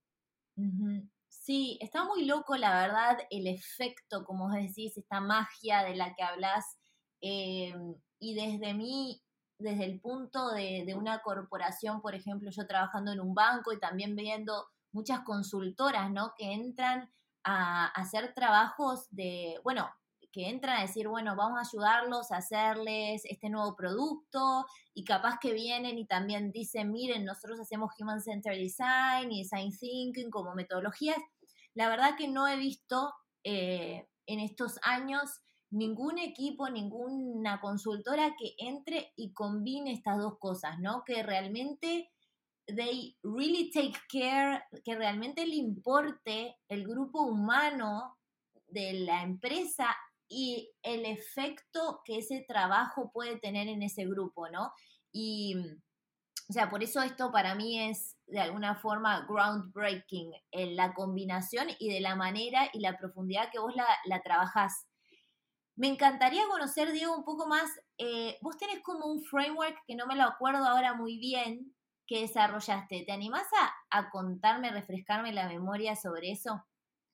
Sí, 1.27 1.77
está 1.81 2.03
muy 2.03 2.25
loco, 2.25 2.58
la 2.58 2.81
verdad, 2.81 3.17
el 3.29 3.48
efecto, 3.48 4.25
como 4.25 4.50
decís, 4.51 4.98
esta 4.98 5.22
magia 5.22 5.84
de 5.84 5.96
la 5.96 6.13
que 6.15 6.24
hablas. 6.24 6.77
Eh, 7.22 7.74
y 8.19 8.34
desde 8.36 8.74
mí, 8.74 9.22
desde 9.60 9.86
el 9.86 10.00
punto 10.01 10.51
de, 10.51 10.84
de, 10.86 10.96
una 10.96 11.22
corporación, 11.22 12.01
por 12.01 12.15
ejemplo, 12.15 12.50
yo 12.51 12.67
trabajando 12.67 13.12
en 13.12 13.19
un 13.19 13.34
banco 13.34 13.74
y 13.74 13.79
también 13.79 14.15
viendo 14.15 14.67
muchas 14.91 15.22
consultoras, 15.22 16.12
¿no? 16.12 16.34
Que 16.38 16.53
entran 16.53 17.10
a, 17.43 17.88
hacer 17.88 18.34
trabajos 18.34 19.08
de, 19.12 19.60
bueno, 19.63 19.89
que 20.31 20.50
entran 20.50 20.77
a 20.77 20.81
decir, 20.81 21.07
bueno, 21.07 21.36
vamos 21.36 21.57
a 21.59 21.67
ayudarlos 21.67 22.31
a 22.31 22.38
hacerles 22.38 23.24
este 23.25 23.50
nuevo 23.50 23.75
producto 23.75 24.65
y 24.93 25.03
capaz 25.03 25.39
que 25.39 25.53
vienen 25.53 25.98
y 25.98 26.05
también 26.05 26.51
dicen, 26.51 26.91
miren, 26.91 27.25
nosotros 27.25 27.59
hacemos 27.59 27.91
Human 28.00 28.21
Centered 28.21 28.59
Design 28.59 29.31
y 29.31 29.43
Design 29.43 29.71
Thinking 29.77 30.29
como 30.29 30.55
metodologías. 30.55 31.17
La 31.74 31.89
verdad 31.89 32.15
que 32.17 32.27
no 32.27 32.48
he 32.48 32.57
visto 32.57 33.13
eh, 33.43 34.07
en 34.25 34.39
estos 34.39 34.79
años 34.83 35.41
ningún 35.71 36.17
equipo, 36.17 36.69
ninguna 36.69 37.59
consultora 37.62 38.36
que 38.38 38.55
entre 38.57 39.13
y 39.15 39.33
combine 39.33 39.93
estas 39.93 40.17
dos 40.17 40.38
cosas, 40.39 40.79
¿no? 40.79 41.03
Que 41.05 41.24
realmente 41.24 42.12
they 42.67 43.17
really 43.24 43.71
take 43.71 43.98
care, 44.12 44.63
que 44.83 44.95
realmente 44.95 45.45
le 45.45 45.55
importe 45.55 46.57
el 46.67 46.88
grupo 46.88 47.21
humano 47.21 48.17
de 48.67 48.93
la 48.93 49.24
empresa 49.24 49.95
y 50.29 50.71
el 50.83 51.05
efecto 51.05 52.01
que 52.05 52.19
ese 52.19 52.45
trabajo 52.48 53.12
puede 53.12 53.38
tener 53.39 53.67
en 53.67 53.81
ese 53.81 54.05
grupo, 54.05 54.48
¿no? 54.50 54.71
Y, 55.12 55.55
o 56.50 56.53
sea, 56.53 56.69
por 56.69 56.83
eso 56.83 57.01
esto 57.01 57.31
para 57.31 57.55
mí 57.55 57.79
es 57.79 58.15
de 58.27 58.39
alguna 58.39 58.75
forma 58.75 59.25
groundbreaking, 59.27 60.31
en 60.51 60.75
la 60.75 60.93
combinación 60.93 61.67
y 61.79 61.91
de 61.91 62.00
la 62.00 62.15
manera 62.15 62.69
y 62.71 62.79
la 62.79 62.98
profundidad 62.98 63.50
que 63.51 63.59
vos 63.59 63.75
la, 63.75 63.88
la 64.05 64.21
trabajás. 64.21 64.86
Me 65.75 65.88
encantaría 65.88 66.45
conocer, 66.50 66.91
Diego, 66.91 67.15
un 67.15 67.24
poco 67.24 67.48
más. 67.48 67.69
Eh, 67.98 68.38
vos 68.41 68.57
tenés 68.57 68.81
como 68.83 69.07
un 69.07 69.24
framework 69.24 69.77
que 69.88 69.95
no 69.95 70.05
me 70.07 70.15
lo 70.17 70.24
acuerdo 70.24 70.65
ahora 70.65 70.93
muy 70.93 71.17
bien, 71.17 71.74
que 72.05 72.19
desarrollaste. 72.19 73.05
¿Te 73.05 73.13
animás 73.13 73.48
a, 73.89 74.09
contarme, 74.09 74.71
refrescarme 74.71 75.31
la 75.31 75.48
memoria 75.48 75.95
sobre 75.95 76.31
eso? 76.31 76.65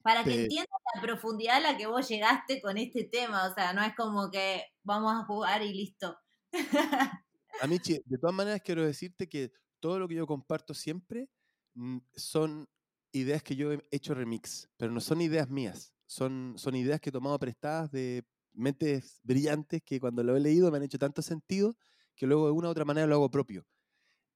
Para 0.05 0.23
que 0.23 0.43
entiendas 0.43 0.79
la 0.93 1.01
profundidad 1.01 1.57
a 1.57 1.59
la 1.61 1.77
que 1.77 1.87
vos 1.87 2.07
llegaste 2.07 2.61
con 2.61 2.77
este 2.77 3.05
tema. 3.05 3.47
O 3.47 3.53
sea, 3.55 3.73
no 3.73 3.81
es 3.81 3.95
como 3.95 4.29
que 4.29 4.63
vamos 4.83 5.11
a 5.11 5.25
jugar 5.25 5.63
y 5.63 5.73
listo. 5.73 6.15
Amichi, 7.59 7.99
de 8.05 8.17
todas 8.19 8.35
maneras 8.35 8.61
quiero 8.63 8.85
decirte 8.85 9.27
que 9.27 9.51
todo 9.79 9.97
lo 9.97 10.07
que 10.07 10.13
yo 10.13 10.27
comparto 10.27 10.75
siempre 10.75 11.27
mm, 11.73 11.97
son 12.15 12.69
ideas 13.13 13.41
que 13.41 13.55
yo 13.55 13.73
he 13.73 13.81
hecho 13.89 14.13
remix, 14.13 14.69
pero 14.77 14.91
no 14.91 15.01
son 15.01 15.21
ideas 15.21 15.49
mías. 15.49 15.91
Son, 16.05 16.53
son 16.55 16.75
ideas 16.75 17.01
que 17.01 17.09
he 17.09 17.11
tomado 17.11 17.39
prestadas 17.39 17.89
de 17.91 18.23
mentes 18.53 19.21
brillantes 19.23 19.81
que 19.83 19.99
cuando 19.99 20.21
lo 20.21 20.37
he 20.37 20.39
leído 20.39 20.69
me 20.69 20.77
han 20.77 20.83
hecho 20.83 20.99
tanto 20.99 21.23
sentido 21.23 21.75
que 22.15 22.27
luego 22.27 22.45
de 22.45 22.51
una 22.51 22.67
u 22.67 22.71
otra 22.71 22.85
manera 22.85 23.07
lo 23.07 23.15
hago 23.15 23.31
propio. 23.31 23.65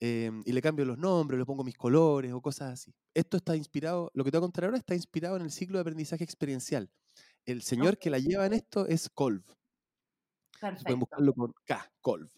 Em, 0.01 0.41
y 0.46 0.53
le 0.53 0.62
cambio 0.62 0.86
los 0.86 0.98
nombres, 0.98 1.38
le 1.38 1.46
pongo 1.46 1.63
mis 1.63 1.75
colores 1.75 2.32
o 2.32 2.41
cosas 2.41 2.74
así. 2.74 2.96
Esto 3.13 3.38
está 3.38 3.56
inspirado, 3.56 4.10
lo 4.13 4.24
que 4.24 4.32
te 4.32 4.38
voy 4.38 4.44
a 4.44 4.48
contar 4.48 4.65
ahora 4.65 4.77
está 4.77 4.96
inspirado 4.96 5.36
en 5.36 5.41
el 5.41 5.51
ciclo 5.51 5.77
de 5.77 5.82
aprendizaje 5.82 6.24
experiencial. 6.24 6.89
El 7.46 7.62
señor 7.62 7.98
que 7.98 8.10
la 8.10 8.20
lleva 8.20 8.46
en 8.46 8.53
esto 8.53 8.86
es 8.86 9.10
Colv. 9.10 9.44
Perfecto. 10.60 10.84
Pueden 10.84 11.00
buscarlo 11.00 11.34
con 11.34 11.53
K, 11.65 11.91
Colv, 12.00 12.29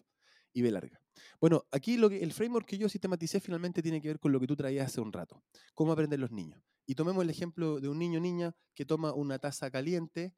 y 0.52 0.62
B 0.62 0.70
larga. 0.70 1.00
Bueno, 1.40 1.66
aquí 1.70 1.96
lo 1.96 2.08
que, 2.08 2.22
el 2.22 2.32
framework 2.32 2.66
que 2.66 2.78
yo 2.78 2.88
sistematicé 2.88 3.40
finalmente 3.40 3.82
tiene 3.82 4.00
que 4.00 4.08
ver 4.08 4.18
con 4.18 4.32
lo 4.32 4.40
que 4.40 4.46
tú 4.46 4.56
traías 4.56 4.86
hace 4.86 5.00
un 5.00 5.12
rato. 5.12 5.42
Cómo 5.74 5.92
aprenden 5.92 6.20
los 6.20 6.30
niños. 6.32 6.62
Y 6.86 6.94
tomemos 6.94 7.22
el 7.22 7.30
ejemplo 7.30 7.80
de 7.80 7.88
un 7.88 7.98
niño 7.98 8.18
o 8.18 8.22
niña 8.22 8.56
que 8.74 8.84
toma 8.84 9.12
una 9.12 9.38
taza 9.38 9.70
caliente, 9.70 10.34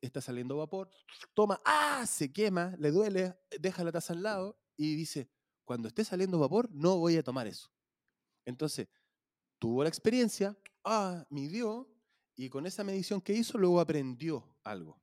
está 0.00 0.20
saliendo 0.20 0.56
vapor, 0.56 0.90
toma, 1.34 1.60
¡ah! 1.64 2.04
Se 2.06 2.32
quema, 2.32 2.74
le 2.78 2.92
duele, 2.92 3.34
deja 3.60 3.82
la 3.82 3.90
taza 3.90 4.12
al 4.12 4.22
lado 4.22 4.58
y 4.76 4.94
dice, 4.94 5.28
cuando 5.64 5.88
esté 5.88 6.04
saliendo 6.04 6.38
vapor, 6.38 6.68
no 6.72 6.98
voy 6.98 7.16
a 7.16 7.22
tomar 7.22 7.46
eso. 7.46 7.70
Entonces, 8.44 8.88
tuvo 9.58 9.82
la 9.82 9.88
experiencia, 9.88 10.56
ah, 10.84 11.24
midió, 11.30 11.88
y 12.34 12.48
con 12.48 12.66
esa 12.66 12.84
medición 12.84 13.20
que 13.20 13.34
hizo, 13.34 13.58
luego 13.58 13.80
aprendió 13.80 14.56
algo. 14.64 15.00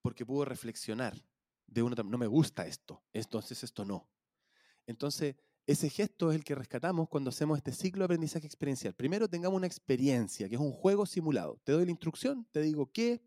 Porque 0.00 0.26
pudo 0.26 0.44
reflexionar 0.44 1.16
de 1.66 1.82
una 1.82 2.02
no 2.02 2.18
me 2.18 2.26
gusta 2.26 2.66
esto, 2.66 3.02
entonces 3.12 3.62
esto 3.64 3.84
no. 3.84 4.08
Entonces, 4.86 5.36
ese 5.66 5.88
gesto 5.88 6.30
es 6.30 6.36
el 6.36 6.44
que 6.44 6.54
rescatamos 6.54 7.08
cuando 7.08 7.30
hacemos 7.30 7.56
este 7.56 7.72
ciclo 7.72 8.00
de 8.00 8.06
aprendizaje 8.06 8.46
experiencial. 8.46 8.94
Primero 8.94 9.28
tengamos 9.28 9.56
una 9.56 9.66
experiencia, 9.66 10.48
que 10.48 10.56
es 10.56 10.60
un 10.60 10.72
juego 10.72 11.06
simulado. 11.06 11.60
Te 11.64 11.72
doy 11.72 11.84
la 11.84 11.92
instrucción, 11.92 12.46
te 12.50 12.60
digo 12.60 12.90
qué, 12.92 13.22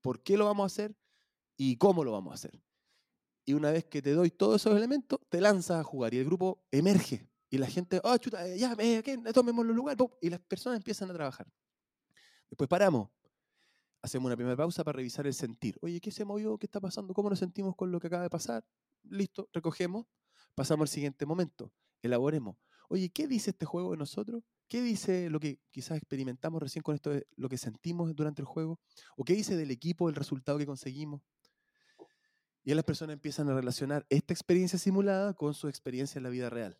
por 0.00 0.22
qué 0.22 0.36
lo 0.36 0.46
vamos 0.46 0.64
a 0.64 0.66
hacer 0.66 0.96
y 1.56 1.76
cómo 1.76 2.04
lo 2.04 2.12
vamos 2.12 2.32
a 2.32 2.34
hacer. 2.34 2.60
Y 3.44 3.54
una 3.54 3.70
vez 3.70 3.84
que 3.84 4.02
te 4.02 4.12
doy 4.12 4.30
todos 4.30 4.60
esos 4.60 4.76
elementos, 4.76 5.18
te 5.28 5.40
lanzas 5.40 5.80
a 5.80 5.84
jugar 5.84 6.14
y 6.14 6.18
el 6.18 6.24
grupo 6.24 6.62
emerge. 6.70 7.28
Y 7.48 7.58
la 7.58 7.66
gente, 7.66 8.00
oh, 8.04 8.16
chuta, 8.16 8.46
eh, 8.46 8.58
ya, 8.58 8.76
eh, 8.78 9.02
tomemos 9.34 9.66
los 9.66 9.74
lugares. 9.74 10.06
Y 10.20 10.30
las 10.30 10.40
personas 10.40 10.76
empiezan 10.76 11.10
a 11.10 11.14
trabajar. 11.14 11.46
Después 12.48 12.68
paramos. 12.68 13.10
Hacemos 14.02 14.26
una 14.26 14.36
primera 14.36 14.56
pausa 14.56 14.82
para 14.84 14.96
revisar 14.96 15.26
el 15.26 15.34
sentir. 15.34 15.76
Oye, 15.82 16.00
¿qué 16.00 16.10
se 16.10 16.24
movió? 16.24 16.56
¿Qué 16.58 16.66
está 16.66 16.80
pasando? 16.80 17.12
¿Cómo 17.12 17.28
nos 17.28 17.38
sentimos 17.38 17.74
con 17.76 17.90
lo 17.90 18.00
que 18.00 18.06
acaba 18.06 18.22
de 18.22 18.30
pasar? 18.30 18.64
Listo, 19.02 19.48
recogemos. 19.52 20.06
Pasamos 20.54 20.84
al 20.84 20.88
siguiente 20.88 21.26
momento. 21.26 21.72
Elaboremos. 22.02 22.56
Oye, 22.88 23.10
¿qué 23.10 23.26
dice 23.26 23.50
este 23.50 23.66
juego 23.66 23.92
de 23.92 23.98
nosotros? 23.98 24.42
¿Qué 24.68 24.82
dice 24.82 25.28
lo 25.30 25.38
que 25.40 25.58
quizás 25.70 25.96
experimentamos 25.96 26.62
recién 26.62 26.82
con 26.82 26.94
esto, 26.94 27.12
lo 27.36 27.48
que 27.48 27.58
sentimos 27.58 28.14
durante 28.14 28.42
el 28.42 28.46
juego? 28.46 28.80
¿O 29.16 29.24
qué 29.24 29.34
dice 29.34 29.56
del 29.56 29.70
equipo, 29.70 30.08
el 30.08 30.14
resultado 30.14 30.58
que 30.58 30.66
conseguimos? 30.66 31.20
Y 32.62 32.74
las 32.74 32.84
personas 32.84 33.14
empiezan 33.14 33.48
a 33.48 33.54
relacionar 33.54 34.06
esta 34.08 34.34
experiencia 34.34 34.78
simulada 34.78 35.34
con 35.34 35.54
su 35.54 35.68
experiencia 35.68 36.18
en 36.18 36.24
la 36.24 36.30
vida 36.30 36.50
real. 36.50 36.78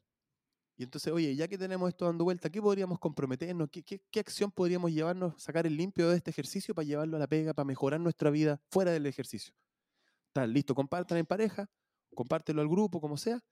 Y 0.80 0.84
entonces, 0.84 1.12
oye, 1.12 1.36
ya 1.36 1.46
que 1.46 1.58
tenemos 1.58 1.90
esto 1.90 2.06
dando 2.06 2.24
vuelta, 2.24 2.48
¿qué 2.48 2.62
podríamos 2.62 2.98
comprometernos? 2.98 3.68
¿Qué, 3.70 4.00
acción 4.18 4.50
podríamos 4.50 4.90
llevarnos, 4.90 5.34
sacar 5.42 5.66
el 5.66 5.76
limpio 5.76 6.08
de 6.08 6.16
este 6.16 6.30
ejercicio 6.30 6.74
para 6.74 6.86
llevarlo 6.86 7.18
a 7.18 7.20
la 7.20 7.26
pega, 7.26 7.52
para 7.52 7.66
mejorar 7.66 8.00
nuestra 8.00 8.30
vida 8.30 8.62
fuera 8.70 8.90
del 8.90 9.04
ejercicio? 9.04 9.52
Tal, 10.32 10.54
listo, 10.54 10.74
compartan 10.74 11.18
en 11.18 11.26
pareja, 11.26 11.68
compártelo 12.14 12.62
al 12.62 12.68
grupo, 12.68 12.98
como 12.98 13.18
sea, 13.18 13.44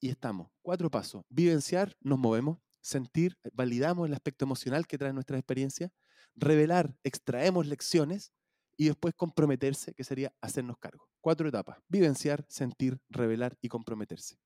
y 0.00 0.08
estamos. 0.08 0.48
Cuatro 0.62 0.90
pasos. 0.90 1.22
Vivenciar, 1.28 1.94
nos 2.00 2.18
movemos. 2.18 2.58
Sentir, 2.80 3.36
validamos 3.52 4.08
el 4.08 4.14
aspecto 4.14 4.46
emocional 4.46 4.86
que 4.86 4.96
trae 4.96 5.12
nuestra 5.12 5.36
experiencia. 5.36 5.92
Revelar, 6.34 6.96
extraemos 7.04 7.66
lecciones 7.66 8.32
y 8.78 8.86
después 8.86 9.12
comprometerse, 9.14 9.92
que 9.92 10.02
sería 10.02 10.32
hacernos 10.40 10.78
cargo. 10.78 11.09
Cuatro 11.20 11.48
etapas, 11.48 11.78
vivenciar, 11.88 12.44
sentir, 12.48 12.98
revelar 13.10 13.56
y 13.60 13.68
comprometerse. 13.68 14.36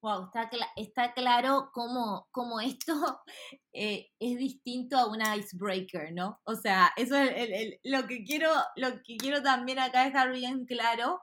Wow, 0.00 0.26
está, 0.26 0.48
está 0.76 1.12
claro 1.12 1.70
cómo, 1.72 2.28
cómo 2.30 2.60
esto 2.60 2.92
eh, 3.72 4.06
es 4.20 4.38
distinto 4.38 4.96
a 4.96 5.06
un 5.06 5.20
icebreaker, 5.20 6.12
¿no? 6.12 6.40
O 6.44 6.54
sea, 6.54 6.92
eso 6.96 7.16
es 7.16 7.80
lo, 7.82 8.06
que 8.06 8.22
quiero, 8.22 8.52
lo 8.76 9.02
que 9.02 9.16
quiero 9.16 9.42
también 9.42 9.80
acá 9.80 10.04
dejar 10.04 10.32
bien 10.32 10.66
claro, 10.66 11.20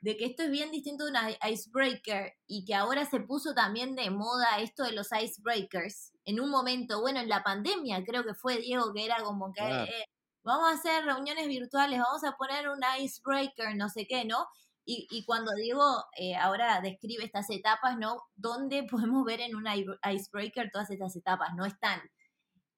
de 0.00 0.16
que 0.16 0.26
esto 0.26 0.42
es 0.42 0.50
bien 0.50 0.72
distinto 0.72 1.04
a 1.04 1.08
un 1.08 1.52
icebreaker 1.52 2.32
y 2.48 2.64
que 2.64 2.74
ahora 2.74 3.06
se 3.06 3.20
puso 3.20 3.54
también 3.54 3.94
de 3.94 4.10
moda 4.10 4.58
esto 4.58 4.82
de 4.82 4.92
los 4.92 5.08
icebreakers. 5.12 6.12
En 6.24 6.40
un 6.40 6.50
momento, 6.50 7.00
bueno, 7.00 7.20
en 7.20 7.28
la 7.28 7.44
pandemia 7.44 8.04
creo 8.04 8.24
que 8.24 8.34
fue 8.34 8.58
Diego 8.58 8.92
que 8.92 9.04
era 9.04 9.22
como 9.22 9.52
que 9.52 9.62
eh, 9.62 10.04
vamos 10.46 10.70
a 10.70 10.74
hacer 10.74 11.04
reuniones 11.04 11.48
virtuales, 11.48 11.98
vamos 11.98 12.24
a 12.24 12.36
poner 12.36 12.68
un 12.68 12.78
icebreaker, 13.00 13.76
no 13.76 13.88
sé 13.88 14.06
qué, 14.06 14.24
¿no? 14.24 14.46
Y, 14.88 15.24
cuando 15.26 15.50
digo, 15.56 15.82
eh, 16.16 16.36
ahora 16.36 16.80
describe 16.80 17.24
estas 17.24 17.50
etapas, 17.50 17.98
¿no? 17.98 18.22
¿Dónde 18.36 18.84
podemos 18.90 19.24
ver 19.24 19.40
en 19.40 19.56
un 19.56 19.66
icebreaker 19.66 20.70
todas 20.72 20.90
estas 20.90 21.16
etapas? 21.16 21.50
No 21.56 21.66
están. 21.66 22.00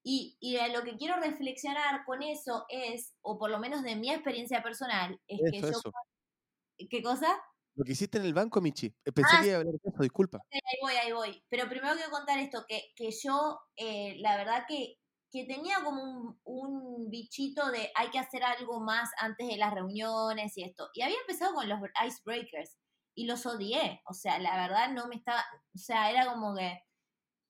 Y, 0.03 0.35
y 0.39 0.57
lo 0.73 0.81
que 0.81 0.97
quiero 0.97 1.17
reflexionar 1.17 2.03
con 2.05 2.23
eso 2.23 2.65
es, 2.69 3.13
o 3.21 3.37
por 3.37 3.51
lo 3.51 3.59
menos 3.59 3.83
de 3.83 3.95
mi 3.95 4.11
experiencia 4.11 4.63
personal, 4.63 5.21
es 5.27 5.39
que 5.51 5.61
yo... 5.61 5.79
¿Qué 6.89 7.03
cosa? 7.03 7.27
Lo 7.75 7.85
que 7.85 7.91
hiciste 7.91 8.17
en 8.17 8.25
el 8.25 8.33
banco, 8.33 8.59
Michi. 8.59 8.87
Eh, 9.05 9.11
pensé 9.11 9.35
ah, 9.35 9.41
que 9.41 9.47
iba 9.47 9.57
a 9.57 9.59
hablar 9.59 9.73
de 9.73 9.89
eso, 9.89 10.01
disculpa. 10.01 10.39
Ahí 10.51 10.77
voy, 10.81 10.93
ahí 10.93 11.11
voy. 11.11 11.43
Pero 11.49 11.69
primero 11.69 11.93
quiero 11.93 12.09
contar 12.09 12.39
esto, 12.39 12.65
que, 12.67 12.91
que 12.95 13.11
yo, 13.11 13.59
eh, 13.75 14.15
la 14.19 14.35
verdad 14.37 14.65
que 14.67 14.95
que 15.31 15.45
tenía 15.45 15.83
como 15.83 16.39
un, 16.43 17.09
bichito 17.09 17.71
de 17.71 17.91
hay 17.95 18.09
que 18.11 18.19
hacer 18.19 18.43
algo 18.43 18.79
más 18.79 19.09
antes 19.17 19.47
de 19.47 19.57
las 19.57 19.73
reuniones 19.73 20.55
y 20.57 20.63
esto. 20.63 20.89
Y 20.93 21.01
había 21.01 21.17
empezado 21.21 21.55
con 21.55 21.67
los 21.67 21.79
icebreakers 22.05 22.77
y 23.15 23.25
los 23.25 23.45
odié. 23.45 24.01
O 24.05 24.13
sea, 24.13 24.37
la 24.37 24.55
verdad 24.55 24.91
no 24.91 25.07
me 25.07 25.15
estaba, 25.15 25.43
o 25.73 25.77
sea, 25.77 26.11
era 26.11 26.31
como 26.31 26.55
que 26.55 26.83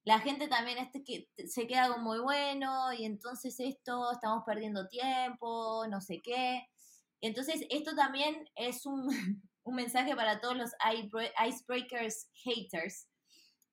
la 0.05 0.19
gente 0.19 0.47
también 0.47 0.77
este 0.77 1.03
que 1.03 1.29
se 1.45 1.67
queda 1.67 1.89
como 1.89 2.03
muy 2.03 2.19
bueno 2.19 2.93
y 2.93 3.05
entonces 3.05 3.59
esto, 3.59 4.11
estamos 4.13 4.43
perdiendo 4.45 4.87
tiempo, 4.87 5.85
no 5.89 6.01
sé 6.01 6.21
qué. 6.23 6.67
Entonces, 7.21 7.65
esto 7.69 7.95
también 7.95 8.47
es 8.55 8.85
un, 8.85 9.07
mensaje 9.65 10.15
para 10.15 10.39
todos 10.41 10.57
los 10.57 10.71
icebreakers 11.45 12.29
haters. 12.43 13.07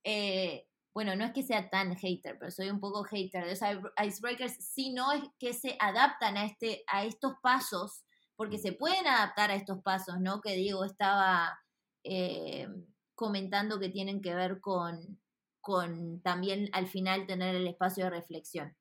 Eh, 0.04 0.66
bueno, 0.96 1.14
no 1.14 1.26
es 1.26 1.32
que 1.32 1.42
sea 1.42 1.68
tan 1.68 1.94
hater, 1.94 2.38
pero 2.38 2.50
soy 2.50 2.70
un 2.70 2.80
poco 2.80 3.04
hater 3.04 3.44
de 3.44 3.52
esos 3.52 3.68
icebreakers, 4.02 4.54
sino 4.64 5.12
es 5.12 5.24
que 5.38 5.52
se 5.52 5.76
adaptan 5.78 6.38
a, 6.38 6.46
este, 6.46 6.84
a 6.86 7.04
estos 7.04 7.34
pasos, 7.42 8.06
porque 8.34 8.56
se 8.56 8.72
pueden 8.72 9.06
adaptar 9.06 9.50
a 9.50 9.56
estos 9.56 9.82
pasos, 9.82 10.20
¿no? 10.20 10.40
Que 10.40 10.56
Diego 10.56 10.86
estaba 10.86 11.60
eh, 12.02 12.66
comentando 13.14 13.78
que 13.78 13.90
tienen 13.90 14.22
que 14.22 14.34
ver 14.34 14.62
con, 14.62 15.20
con 15.60 16.22
también 16.22 16.70
al 16.72 16.86
final 16.86 17.26
tener 17.26 17.54
el 17.54 17.66
espacio 17.66 18.04
de 18.04 18.10
reflexión. 18.12 18.74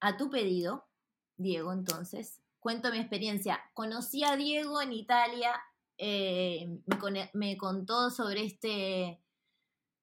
A 0.00 0.16
tu 0.16 0.30
pedido, 0.30 0.88
Diego, 1.36 1.74
entonces, 1.74 2.40
cuento 2.58 2.90
mi 2.90 3.00
experiencia. 3.00 3.60
Conocí 3.74 4.24
a 4.24 4.34
Diego 4.34 4.80
en 4.80 4.94
Italia, 4.94 5.60
eh, 5.98 6.80
me, 7.12 7.30
me 7.34 7.58
contó 7.58 8.08
sobre 8.08 8.46
este 8.46 9.20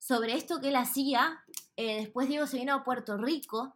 sobre 0.05 0.33
esto 0.33 0.59
que 0.61 0.69
él 0.69 0.75
hacía. 0.75 1.43
Eh, 1.75 2.01
después 2.01 2.27
Diego 2.27 2.45
se 2.45 2.57
vino 2.57 2.75
a 2.75 2.83
Puerto 2.83 3.17
Rico, 3.17 3.75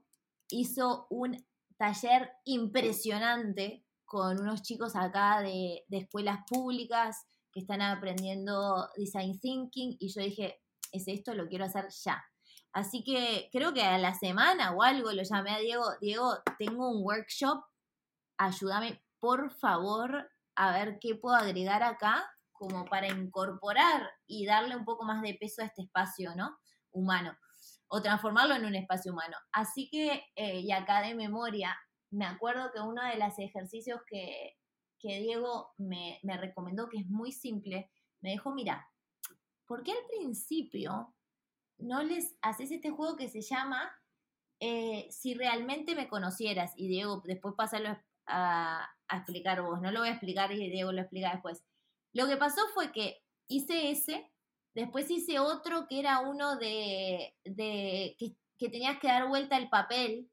hizo 0.49 1.07
un 1.09 1.43
taller 1.77 2.31
impresionante 2.45 3.83
con 4.05 4.39
unos 4.39 4.61
chicos 4.61 4.95
acá 4.95 5.41
de, 5.41 5.85
escuelas 5.89 6.39
públicas 6.47 7.25
que 7.51 7.61
están 7.61 7.81
aprendiendo 7.81 8.89
design 8.95 9.39
thinking 9.39 9.97
y 9.99 10.13
yo 10.13 10.21
dije, 10.21 10.61
es 10.91 11.07
esto, 11.07 11.33
lo 11.33 11.47
quiero 11.47 11.65
hacer 11.65 11.87
ya. 12.03 12.23
Así 12.73 13.03
que 13.03 13.49
creo 13.51 13.73
que 13.73 13.81
a 13.81 13.97
la 13.97 14.13
semana 14.13 14.73
o 14.73 14.83
algo 14.83 15.11
lo 15.11 15.23
llamé 15.23 15.51
a 15.51 15.59
Diego, 15.59 15.85
Diego, 15.99 16.37
tengo 16.59 16.89
un 16.89 17.03
workshop, 17.03 17.63
ayúdame 18.37 19.03
por 19.19 19.51
favor 19.51 20.29
a 20.55 20.73
ver 20.73 20.99
qué 20.99 21.15
puedo 21.15 21.35
agregar 21.35 21.81
acá 21.81 22.29
como 22.59 22.83
para 22.85 23.07
incorporar 23.07 24.11
y 24.27 24.45
darle 24.45 24.75
un 24.75 24.83
poco 24.83 25.05
más 25.05 25.21
de 25.21 25.33
peso 25.35 25.61
a 25.61 25.65
este 25.65 25.83
espacio, 25.83 26.35
¿no? 26.35 26.57
Humano, 26.91 27.37
o 27.87 28.01
transformarlo 28.01 28.53
en 28.53 28.65
un 28.65 28.75
espacio 28.75 29.13
humano. 29.13 29.37
Así 29.53 29.89
que, 29.89 30.25
eh, 30.35 30.59
y 30.59 30.71
acá 30.73 31.01
de 31.01 31.15
memoria, 31.15 31.73
me 32.11 32.25
acuerdo 32.25 32.69
que 32.73 32.81
uno 32.81 33.01
de 33.05 33.17
los 33.17 33.39
ejercicios 33.39 34.01
que, 34.05 34.57
Diego 35.01 35.69
me, 35.77 36.19
recomendó, 36.37 36.89
que 36.89 36.97
es 36.97 37.07
muy 37.07 37.31
simple, 37.31 37.89
me 38.19 38.31
dijo, 38.31 38.53
mira, 38.53 38.85
¿por 39.65 39.81
qué 39.81 39.93
al 39.93 40.05
principio 40.09 41.15
no 41.77 42.03
les 42.03 42.37
haces 42.41 42.71
este 42.71 42.89
juego 42.89 43.15
que 43.15 43.29
se 43.29 43.41
llama 43.41 43.89
eh, 44.59 45.07
Si 45.09 45.33
realmente 45.33 45.95
me 45.95 46.09
conocieras? 46.09 46.73
Y 46.75 46.89
Diego, 46.89 47.21
después 47.23 47.55
pásalo 47.55 47.97
a, 48.25 48.89
a, 49.07 49.17
explicar 49.17 49.61
vos, 49.61 49.81
no 49.81 49.91
lo 49.91 50.01
voy 50.01 50.09
a 50.09 50.11
explicar 50.11 50.51
y 50.51 50.69
Diego 50.69 50.91
lo 50.91 50.99
explica 50.99 51.31
después. 51.31 51.63
Lo 52.13 52.27
que 52.27 52.37
pasó 52.37 52.61
fue 52.73 52.91
que 52.91 53.23
hice 53.47 53.91
ese, 53.91 54.31
después 54.73 55.09
hice 55.09 55.39
otro 55.39 55.87
que 55.87 55.99
era 55.99 56.19
uno 56.19 56.57
de, 56.57 57.35
de 57.43 58.15
que, 58.17 58.69
tenías 58.69 58.99
que 58.99 59.07
dar 59.07 59.27
vuelta 59.27 59.57
el 59.57 59.69
papel, 59.69 60.29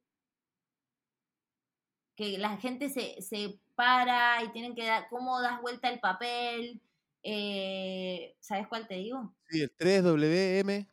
que 2.16 2.38
la 2.38 2.56
gente 2.56 2.88
se, 2.88 3.20
se 3.20 3.60
para 3.74 4.42
y 4.42 4.50
tienen 4.52 4.74
que 4.74 4.86
dar, 4.86 5.08
cómo 5.08 5.40
das 5.40 5.60
vuelta 5.60 5.88
el 5.88 6.00
papel. 6.00 6.80
Eh, 7.22 8.36
¿Sabes 8.40 8.66
cuál 8.68 8.88
te 8.88 8.94
digo? 8.94 9.34
Sí, 9.48 9.60
el 9.60 9.76
3WM. 9.76 10.88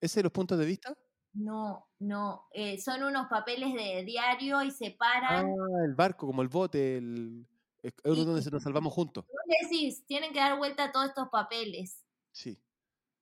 ¿Ese 0.00 0.20
de 0.20 0.24
los 0.24 0.32
puntos 0.32 0.58
de 0.58 0.66
vista? 0.66 0.96
No, 1.34 1.88
no. 1.98 2.46
Eh, 2.52 2.78
son 2.80 3.02
unos 3.02 3.26
papeles 3.28 3.74
de 3.74 4.04
diario 4.04 4.62
y 4.62 4.70
se 4.70 4.92
paran. 4.92 5.46
Ah, 5.46 5.84
el 5.84 5.94
barco, 5.94 6.26
como 6.26 6.42
el 6.42 6.48
bote, 6.48 6.98
el. 6.98 7.46
Es 7.84 8.16
donde 8.16 8.40
se 8.40 8.50
nos 8.50 8.62
salvamos 8.62 8.94
juntos. 8.94 9.26
decís, 9.60 10.06
tienen 10.06 10.32
que 10.32 10.38
dar 10.38 10.56
vuelta 10.56 10.84
a 10.84 10.92
todos 10.92 11.08
estos 11.08 11.28
papeles. 11.28 12.02
Sí. 12.32 12.58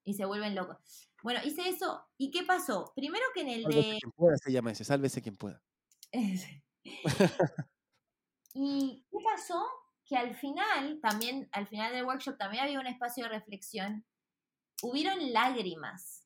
Y 0.04 0.14
se 0.14 0.24
vuelven 0.24 0.54
locos. 0.54 1.10
Bueno, 1.22 1.40
hice 1.44 1.68
eso. 1.68 2.04
¿Y 2.16 2.30
qué 2.30 2.44
pasó? 2.44 2.92
Primero 2.94 3.24
que 3.34 3.40
en 3.40 3.48
el 3.48 3.64
de. 3.64 3.98
Quien 4.00 4.12
pueda 4.14 4.36
se 4.36 4.52
llama 4.52 4.70
ese, 4.70 4.84
sálvese 4.84 5.20
quien 5.20 5.36
pueda. 5.36 5.60
¿Y 8.54 9.04
qué 9.10 9.18
pasó? 9.24 9.66
Que 10.04 10.16
al 10.16 10.34
final, 10.36 11.00
también, 11.00 11.48
al 11.52 11.66
final 11.66 11.92
del 11.92 12.04
workshop 12.04 12.38
también 12.38 12.62
había 12.64 12.78
un 12.78 12.86
espacio 12.86 13.24
de 13.24 13.30
reflexión. 13.30 14.04
Hubieron 14.82 15.32
lágrimas. 15.32 16.22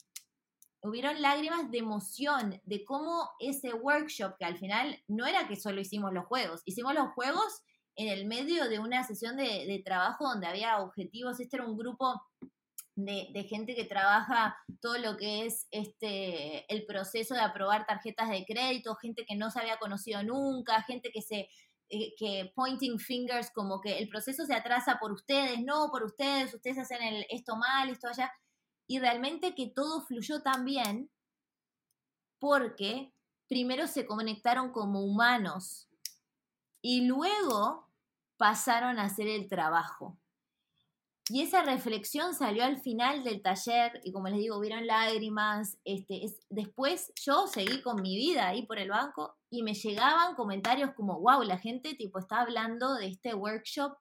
Hubieron 0.83 1.22
lágrimas 1.22 1.70
de 1.70 1.79
emoción 1.79 2.61
de 2.64 2.85
cómo 2.85 3.31
ese 3.38 3.72
workshop, 3.72 4.37
que 4.38 4.44
al 4.44 4.59
final 4.59 5.03
no 5.09 5.27
era 5.27 5.49
que 5.49 5.57
solo 5.57 5.81
hicimos 5.81 6.12
los 6.12 6.27
juegos, 6.27 6.62
hicimos 6.64 6.94
los 6.94 7.12
juegos 7.14 7.62
en 7.97 8.09
el 8.09 8.27
medio 8.27 8.69
de 8.69 8.79
una 8.79 9.03
sesión 9.05 9.37
de, 9.37 9.83
trabajo 9.85 10.29
donde 10.29 10.47
había 10.47 10.79
objetivos. 10.81 11.41
Este 11.41 11.57
era 11.57 11.67
un 11.67 11.77
grupo 11.77 12.23
de, 12.95 13.47
gente 13.49 13.75
que 13.75 13.85
trabaja 13.85 14.57
todo 14.81 14.99
lo 14.99 15.17
que 15.17 15.47
es 15.47 15.67
este 15.71 16.71
el 16.73 16.87
proceso 16.87 17.35
de 17.35 17.41
aprobar 17.41 17.87
tarjetas 17.87 18.31
de 18.31 18.45
crédito, 18.47 18.95
gente 18.97 19.25
que 19.27 19.37
no 19.37 19.51
se 19.51 19.61
había 19.61 19.79
conocido 19.79 20.23
nunca, 20.23 20.83
gente 20.83 21.11
que 21.13 21.23
se 21.23 21.49
eh, 21.89 22.15
que 22.19 22.53
pointing 22.55 22.99
fingers 22.99 23.51
como 23.51 23.81
que 23.81 23.99
el 23.99 24.09
proceso 24.09 24.45
se 24.45 24.55
atrasa 24.55 24.99
por 24.99 25.13
ustedes, 25.13 25.63
no 25.63 25.89
por 25.91 26.03
ustedes, 26.05 26.53
ustedes 26.53 26.79
hacen 26.79 27.03
el, 27.03 27.27
esto 27.31 27.57
mal, 27.57 27.89
esto 27.91 28.09
allá, 28.09 28.33
y 28.89 28.99
realmente 28.99 29.55
que 29.55 29.69
todo 29.69 30.01
fluyó 30.03 30.43
tan 30.43 30.65
bien 30.65 31.11
porque 32.41 33.13
primero 33.49 33.87
se 33.87 34.05
conectaron 34.05 34.73
como 34.73 35.05
humanos 35.05 35.89
y 36.83 37.07
luego 37.07 37.86
pasaron 38.37 38.99
a 38.99 39.05
hacer 39.05 39.29
el 39.29 39.49
trabajo. 39.49 40.18
Y 41.29 41.42
esa 41.42 41.62
reflexión 41.62 42.35
salió 42.35 42.62
al 42.62 42.79
final 42.79 43.25
del 43.25 43.42
taller 43.42 44.01
y 44.05 44.12
como 44.12 44.29
les 44.29 44.38
digo, 44.38 44.61
vieron 44.61 44.87
lágrimas. 44.87 45.77
Este, 45.85 46.25
es, 46.25 46.38
después 46.51 47.12
yo 47.20 47.49
seguí 47.49 47.83
con 47.83 48.01
mi 48.01 48.16
vida 48.16 48.46
ahí 48.46 48.64
por 48.64 48.79
el 48.79 48.90
banco 48.90 49.37
y 49.51 49.64
me 49.64 49.75
llegaban 49.75 50.37
comentarios 50.37 50.92
como, 50.94 51.20
wow, 51.20 51.42
la 51.42 51.59
gente 51.59 51.94
tipo 51.94 52.20
está 52.20 52.42
hablando 52.42 52.94
de 52.94 53.09
este 53.09 53.35
workshop 53.35 53.96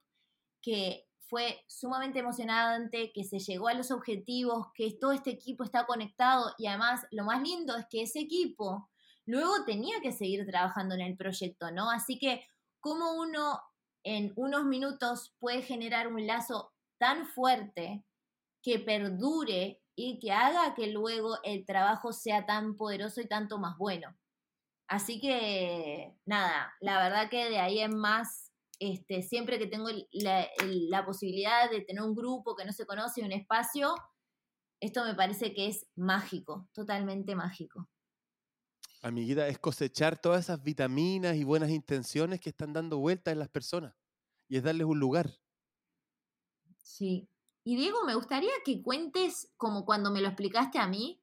que 0.61 1.07
fue 1.27 1.63
sumamente 1.67 2.19
emocionante, 2.19 3.11
que 3.11 3.23
se 3.23 3.39
llegó 3.39 3.69
a 3.69 3.73
los 3.73 3.89
objetivos, 3.89 4.67
que 4.75 4.95
todo 4.99 5.11
este 5.11 5.31
equipo 5.31 5.63
está 5.63 5.87
conectado 5.87 6.53
y 6.59 6.67
además 6.67 7.07
lo 7.09 7.23
más 7.23 7.41
lindo 7.41 7.75
es 7.75 7.85
que 7.89 8.03
ese 8.03 8.19
equipo 8.19 8.87
luego 9.25 9.65
tenía 9.65 9.99
que 10.01 10.11
seguir 10.11 10.45
trabajando 10.45 10.93
en 10.93 11.01
el 11.01 11.17
proyecto, 11.17 11.71
¿no? 11.71 11.89
Así 11.89 12.19
que 12.19 12.45
como 12.79 13.13
uno 13.13 13.59
en 14.05 14.31
unos 14.35 14.65
minutos 14.65 15.35
puede 15.39 15.63
generar 15.63 16.07
un 16.07 16.25
lazo 16.25 16.71
tan 16.99 17.25
fuerte 17.25 18.05
que 18.63 18.79
perdure 18.79 19.81
y 19.95 20.19
que 20.19 20.31
haga 20.31 20.75
que 20.75 20.87
luego 20.87 21.37
el 21.43 21.65
trabajo 21.65 22.13
sea 22.13 22.45
tan 22.45 22.77
poderoso 22.77 23.19
y 23.19 23.27
tanto 23.27 23.57
más 23.57 23.77
bueno. 23.77 24.15
Así 24.87 25.19
que, 25.19 26.15
nada, 26.25 26.73
la 26.79 26.99
verdad 26.99 27.29
que 27.29 27.49
de 27.49 27.59
ahí 27.59 27.79
en 27.79 27.97
más, 27.97 28.51
este, 28.79 29.23
siempre 29.23 29.57
que 29.57 29.67
tengo 29.67 29.89
la, 30.11 30.47
la 30.61 31.05
posibilidad 31.05 31.69
de 31.71 31.81
tener 31.81 32.03
un 32.03 32.15
grupo 32.15 32.55
que 32.55 32.65
no 32.65 32.71
se 32.71 32.85
conoce, 32.85 33.23
un 33.23 33.31
espacio, 33.31 33.95
esto 34.79 35.03
me 35.03 35.15
parece 35.15 35.53
que 35.53 35.67
es 35.67 35.87
mágico, 35.95 36.67
totalmente 36.73 37.35
mágico. 37.35 37.89
Amiguita, 39.05 39.47
es 39.47 39.59
cosechar 39.59 40.19
todas 40.19 40.45
esas 40.45 40.63
vitaminas 40.63 41.35
y 41.35 41.43
buenas 41.43 41.69
intenciones 41.69 42.39
que 42.39 42.49
están 42.49 42.73
dando 42.73 42.97
vueltas 42.97 43.33
en 43.33 43.37
las 43.39 43.49
personas 43.49 43.93
y 44.47 44.57
es 44.57 44.63
darles 44.63 44.87
un 44.87 44.99
lugar. 44.99 45.29
Sí. 46.77 47.29
Y 47.63 47.75
Diego, 47.75 48.03
me 48.05 48.15
gustaría 48.15 48.51
que 48.63 48.81
cuentes, 48.83 49.53
como 49.57 49.85
cuando 49.85 50.11
me 50.11 50.21
lo 50.21 50.27
explicaste 50.27 50.79
a 50.79 50.87
mí, 50.87 51.21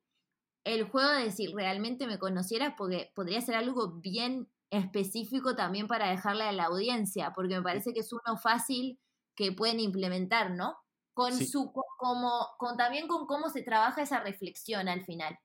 el 0.65 0.89
juego 0.91 1.11
de 1.11 1.25
decir 1.25 1.55
realmente 1.55 2.07
me 2.07 2.19
conocieras, 2.19 2.75
porque 2.79 3.13
podría 3.15 3.41
ser 3.41 3.57
algo 3.57 4.01
bien 4.01 4.53
específico 4.71 5.57
también 5.57 5.89
para 5.89 6.11
dejarle 6.11 6.45
a 6.45 6.53
la 6.53 6.67
audiencia, 6.67 7.33
porque 7.35 7.57
me 7.57 7.63
parece 7.63 7.93
que 7.95 8.01
es 8.01 8.13
uno 8.13 8.39
fácil 8.39 9.01
que 9.37 9.53
pueden 9.53 9.81
implementar, 9.81 10.53
¿no? 10.53 10.77
Con 11.15 11.41
su 11.41 11.73
como 11.99 12.49
con 12.59 12.77
también 12.77 13.09
con 13.09 13.27
cómo 13.27 13.51
se 13.51 13.63
trabaja 13.63 14.03
esa 14.03 14.21
reflexión 14.21 14.89
al 14.89 15.05
final. 15.05 15.39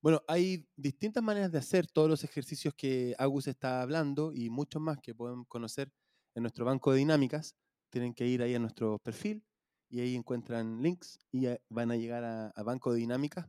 Bueno, 0.00 0.22
hay 0.28 0.66
distintas 0.76 1.22
maneras 1.22 1.52
de 1.52 1.58
hacer 1.58 1.86
todos 1.86 2.08
los 2.08 2.24
ejercicios 2.24 2.74
que 2.74 3.14
Agus 3.18 3.46
está 3.46 3.82
hablando 3.82 4.32
y 4.34 4.50
muchos 4.50 4.80
más 4.80 4.98
que 4.98 5.14
pueden 5.14 5.44
conocer 5.44 5.92
en 6.34 6.42
nuestro 6.42 6.64
banco 6.64 6.92
de 6.92 6.98
dinámicas. 6.98 7.56
Tienen 7.90 8.14
que 8.14 8.26
ir 8.26 8.42
ahí 8.42 8.54
a 8.54 8.58
nuestro 8.58 8.98
perfil 8.98 9.44
y 9.88 10.00
ahí 10.00 10.14
encuentran 10.14 10.82
links 10.82 11.18
y 11.32 11.46
van 11.68 11.90
a 11.90 11.96
llegar 11.96 12.24
a, 12.24 12.62
banco 12.62 12.92
de 12.92 13.00
dinámicas. 13.00 13.46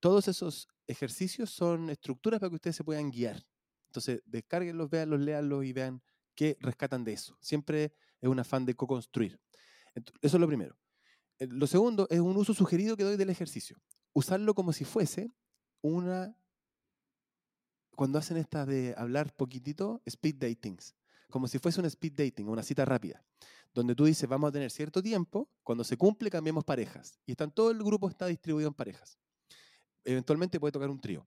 todos 0.00 0.28
esos 0.28 0.68
ejercicios 0.86 1.50
son 1.50 1.90
estructuras 1.90 2.40
para 2.40 2.50
que 2.50 2.56
ustedes 2.56 2.76
se 2.76 2.84
puedan 2.84 3.10
guiar. 3.10 3.44
Entonces, 3.86 4.22
descárguenlos, 4.26 4.90
véanlos, 4.90 5.20
léanlos 5.20 5.64
y 5.64 5.72
vean 5.72 6.02
qué 6.34 6.56
rescatan 6.60 7.04
de 7.04 7.14
eso. 7.14 7.36
Siempre 7.40 7.94
es 8.20 8.28
un 8.28 8.38
afán 8.38 8.64
de 8.64 8.74
co-construir. 8.74 9.40
Eso 9.94 10.36
es 10.36 10.40
lo 10.40 10.46
primero. 10.46 10.76
Eh, 11.38 11.46
lo 11.48 11.66
segundo 11.66 12.06
es 12.10 12.20
un 12.20 12.36
uso 12.36 12.54
sugerido 12.54 12.96
que 12.96 13.04
doy 13.04 13.16
del 13.16 13.30
ejercicio 13.30 13.80
usarlo 14.18 14.52
como 14.52 14.72
si 14.72 14.84
fuese 14.84 15.30
una, 15.80 16.36
cuando 17.94 18.18
hacen 18.18 18.36
estas 18.36 18.66
de 18.66 18.94
hablar 18.98 19.32
poquitito, 19.32 20.02
speed 20.06 20.34
datings, 20.36 20.96
como 21.30 21.46
si 21.46 21.60
fuese 21.60 21.78
un 21.78 21.86
speed 21.86 22.14
dating, 22.14 22.48
una 22.48 22.64
cita 22.64 22.84
rápida, 22.84 23.22
donde 23.72 23.94
tú 23.94 24.06
dices, 24.06 24.28
vamos 24.28 24.48
a 24.48 24.52
tener 24.52 24.72
cierto 24.72 25.00
tiempo, 25.00 25.48
cuando 25.62 25.84
se 25.84 25.96
cumple 25.96 26.30
cambiamos 26.30 26.64
parejas. 26.64 27.20
Y 27.26 27.32
están, 27.32 27.52
todo 27.52 27.70
el 27.70 27.78
grupo 27.78 28.08
está 28.08 28.26
distribuido 28.26 28.68
en 28.68 28.74
parejas. 28.74 29.18
Eventualmente 30.04 30.58
puede 30.58 30.72
tocar 30.72 30.90
un 30.90 31.00
trío. 31.00 31.24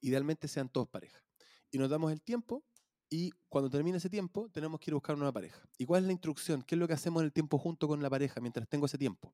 Idealmente 0.00 0.48
sean 0.48 0.68
todos 0.68 0.88
parejas. 0.88 1.22
Y 1.70 1.78
nos 1.78 1.88
damos 1.88 2.10
el 2.10 2.20
tiempo 2.20 2.64
y 3.08 3.30
cuando 3.48 3.70
termine 3.70 3.98
ese 3.98 4.10
tiempo 4.10 4.48
tenemos 4.50 4.80
que 4.80 4.90
ir 4.90 4.94
a 4.94 4.96
buscar 4.96 5.14
una 5.14 5.30
pareja. 5.30 5.68
¿Y 5.78 5.84
cuál 5.84 6.02
es 6.02 6.06
la 6.06 6.12
instrucción? 6.12 6.62
¿Qué 6.62 6.74
es 6.74 6.78
lo 6.80 6.88
que 6.88 6.94
hacemos 6.94 7.20
en 7.20 7.26
el 7.26 7.32
tiempo 7.32 7.58
junto 7.58 7.86
con 7.86 8.02
la 8.02 8.10
pareja 8.10 8.40
mientras 8.40 8.66
tengo 8.66 8.86
ese 8.86 8.98
tiempo? 8.98 9.32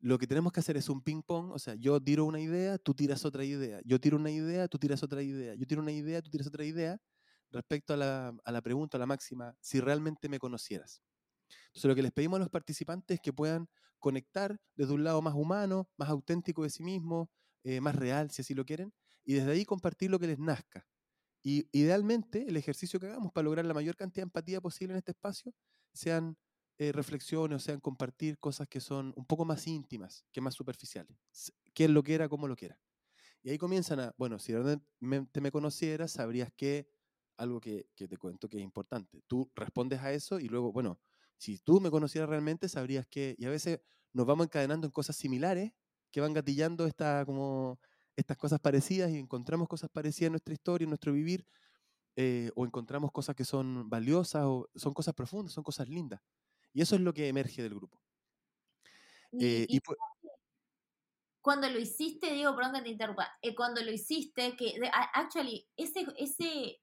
Lo 0.00 0.18
que 0.18 0.26
tenemos 0.26 0.52
que 0.52 0.60
hacer 0.60 0.76
es 0.76 0.88
un 0.88 1.02
ping-pong, 1.02 1.52
o 1.52 1.58
sea, 1.58 1.74
yo 1.74 2.00
tiro 2.00 2.24
una 2.26 2.40
idea, 2.40 2.78
tú 2.78 2.94
tiras 2.94 3.24
otra 3.24 3.44
idea, 3.44 3.80
yo 3.84 3.98
tiro 4.00 4.16
una 4.16 4.30
idea, 4.30 4.68
tú 4.68 4.78
tiras 4.78 5.02
otra 5.02 5.22
idea, 5.22 5.54
yo 5.54 5.66
tiro 5.66 5.82
una 5.82 5.92
idea, 5.92 6.22
tú 6.22 6.30
tiras 6.30 6.46
otra 6.46 6.64
idea, 6.64 6.98
respecto 7.50 7.94
a 7.94 7.96
la, 7.96 8.36
a 8.44 8.52
la 8.52 8.62
pregunta, 8.62 8.98
a 8.98 9.00
la 9.00 9.06
máxima, 9.06 9.56
si 9.60 9.80
realmente 9.80 10.28
me 10.28 10.38
conocieras. 10.38 11.02
Entonces, 11.68 11.88
lo 11.88 11.94
que 11.94 12.02
les 12.02 12.12
pedimos 12.12 12.38
a 12.38 12.40
los 12.40 12.50
participantes 12.50 13.16
es 13.16 13.20
que 13.20 13.32
puedan 13.32 13.68
conectar 13.98 14.58
desde 14.74 14.92
un 14.92 15.04
lado 15.04 15.22
más 15.22 15.34
humano, 15.34 15.90
más 15.96 16.08
auténtico 16.10 16.62
de 16.62 16.70
sí 16.70 16.82
mismo, 16.82 17.30
eh, 17.64 17.80
más 17.80 17.94
real, 17.96 18.30
si 18.30 18.42
así 18.42 18.54
lo 18.54 18.64
quieren, 18.64 18.92
y 19.24 19.34
desde 19.34 19.52
ahí 19.52 19.64
compartir 19.64 20.10
lo 20.10 20.18
que 20.18 20.26
les 20.26 20.38
nazca. 20.38 20.86
Y 21.42 21.68
idealmente, 21.72 22.46
el 22.48 22.56
ejercicio 22.56 23.00
que 23.00 23.06
hagamos 23.06 23.32
para 23.32 23.44
lograr 23.44 23.64
la 23.64 23.74
mayor 23.74 23.96
cantidad 23.96 24.22
de 24.22 24.28
empatía 24.28 24.60
posible 24.60 24.94
en 24.94 24.98
este 24.98 25.12
espacio 25.12 25.52
sean 25.92 26.36
eh, 26.78 26.92
reflexiones 26.92 27.56
o 27.56 27.58
sean 27.58 27.80
compartir 27.80 28.38
cosas 28.38 28.68
que 28.68 28.80
son 28.80 29.12
un 29.16 29.24
poco 29.26 29.44
más 29.44 29.66
íntimas, 29.66 30.24
que 30.32 30.40
más 30.40 30.54
superficiales. 30.54 31.16
Quien 31.72 31.94
lo 31.94 32.02
quiera, 32.02 32.28
como 32.28 32.48
lo 32.48 32.56
quiera. 32.56 32.78
Y 33.42 33.50
ahí 33.50 33.58
comienzan 33.58 34.00
a, 34.00 34.14
bueno, 34.18 34.38
si 34.38 34.52
realmente 34.52 35.40
me 35.40 35.50
conocieras, 35.50 36.12
sabrías 36.12 36.52
que 36.56 36.88
algo 37.36 37.60
que, 37.60 37.86
que, 37.94 38.08
te 38.08 38.16
cuento 38.16 38.48
que 38.48 38.56
es 38.58 38.62
importante. 38.62 39.22
Tú 39.26 39.50
respondes 39.54 40.00
a 40.00 40.12
eso 40.12 40.40
y 40.40 40.48
luego, 40.48 40.72
bueno, 40.72 40.98
si 41.38 41.58
tú 41.58 41.80
me 41.80 41.90
conocieras 41.90 42.28
realmente, 42.28 42.68
sabrías 42.68 43.06
que, 43.06 43.36
y 43.38 43.44
a 43.44 43.50
veces 43.50 43.80
nos 44.12 44.26
vamos 44.26 44.46
encadenando 44.46 44.86
en 44.86 44.90
cosas 44.90 45.16
similares 45.16 45.72
que 46.10 46.20
van 46.20 46.32
gatillando 46.32 46.86
esta, 46.86 47.24
como, 47.26 47.78
estas 48.16 48.36
cosas 48.36 48.58
parecidas 48.60 49.10
y 49.10 49.18
encontramos 49.18 49.68
cosas 49.68 49.90
parecidas 49.90 50.28
en 50.28 50.32
nuestra 50.32 50.54
historia, 50.54 50.84
en 50.84 50.90
nuestro 50.90 51.12
vivir, 51.12 51.46
eh, 52.16 52.50
o 52.56 52.64
encontramos 52.64 53.12
cosas 53.12 53.36
que 53.36 53.44
son 53.44 53.88
valiosas, 53.90 54.44
o 54.46 54.68
son 54.74 54.94
cosas 54.94 55.14
profundas, 55.14 55.52
son 55.52 55.62
cosas 55.62 55.88
lindas. 55.88 56.20
Y 56.76 56.82
eso 56.82 56.94
es 56.94 57.00
lo 57.00 57.14
que 57.14 57.26
emerge 57.26 57.62
del 57.62 57.74
grupo. 57.74 58.02
Eh, 59.40 59.64
y, 59.66 59.80
cuando 61.40 61.70
lo 61.70 61.78
hiciste, 61.78 62.34
digo, 62.34 62.54
perdón 62.54 62.74
que 62.74 62.82
te 62.82 62.90
interrumpa, 62.90 63.32
eh, 63.40 63.54
cuando 63.54 63.82
lo 63.82 63.90
hiciste, 63.90 64.54
que 64.58 64.78
actually, 65.14 65.66
ese, 65.74 66.06
ese, 66.18 66.82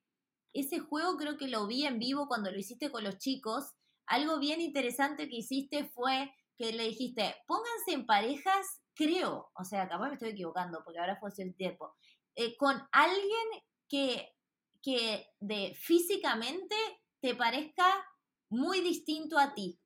ese 0.52 0.80
juego 0.80 1.16
creo 1.16 1.38
que 1.38 1.48
lo 1.48 1.68
vi 1.68 1.86
en 1.86 2.00
vivo 2.00 2.28
cuando 2.28 2.50
lo 2.50 2.58
hiciste 2.58 2.92
con 2.92 3.04
los 3.04 3.20
chicos. 3.20 3.74
Algo 4.08 4.40
bien 4.40 4.62
interesante 4.62 5.30
que 5.30 5.36
hiciste 5.36 5.86
fue 5.86 6.34
que 6.58 6.74
le 6.74 6.86
dijiste, 6.86 7.36
pónganse 7.46 7.92
en 7.92 8.08
parejas, 8.08 8.82
creo, 8.96 9.52
o 9.54 9.64
sea, 9.64 9.88
capaz 9.88 10.08
me 10.08 10.14
estoy 10.16 10.30
equivocando 10.30 10.82
porque 10.84 11.02
ahora 11.02 11.20
fue 11.20 11.30
el 11.38 11.56
tiempo, 11.56 11.94
eh, 12.34 12.58
con 12.58 12.82
alguien 12.92 13.48
que, 13.88 14.36
que 14.82 15.28
de 15.40 15.76
físicamente 15.76 16.76
te 17.22 17.36
parezca 17.36 18.04
muy 18.50 18.82
distinto 18.82 19.38
a 19.38 19.54
ti. 19.54 19.80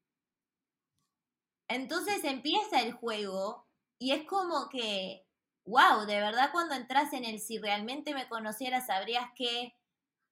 Entonces 1.67 2.23
empieza 2.23 2.81
el 2.81 2.93
juego 2.93 3.67
y 3.99 4.11
es 4.11 4.25
como 4.25 4.69
que, 4.69 5.25
wow, 5.65 6.05
de 6.05 6.19
verdad 6.19 6.49
cuando 6.51 6.75
entras 6.75 7.13
en 7.13 7.25
el 7.25 7.39
si 7.39 7.57
realmente 7.57 8.13
me 8.13 8.27
conocieras 8.29 8.87
sabrías 8.87 9.29
que 9.35 9.73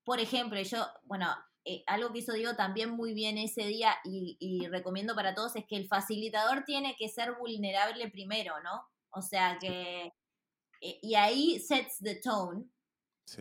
por 0.05 0.19
ejemplo, 0.19 0.61
yo, 0.61 0.85
bueno, 1.03 1.27
eh, 1.65 1.83
algo 1.87 2.13
que 2.13 2.19
hizo 2.19 2.31
Diego 2.33 2.55
también 2.55 2.91
muy 2.91 3.13
bien 3.13 3.39
ese 3.39 3.65
día 3.65 3.95
y, 4.05 4.67
recomiendo 4.67 5.15
para 5.15 5.33
todos 5.33 5.55
es 5.55 5.65
que 5.65 5.75
el 5.75 5.87
facilitador 5.87 6.63
tiene 6.63 6.95
que 6.97 7.09
ser 7.09 7.33
vulnerable 7.39 8.09
primero, 8.11 8.53
¿no? 8.61 8.87
O 9.09 9.21
sea 9.23 9.57
que, 9.59 10.13
eh, 10.81 10.99
y 11.01 11.15
ahí 11.15 11.59
sets 11.59 11.97
the 11.99 12.21
tone. 12.21 12.65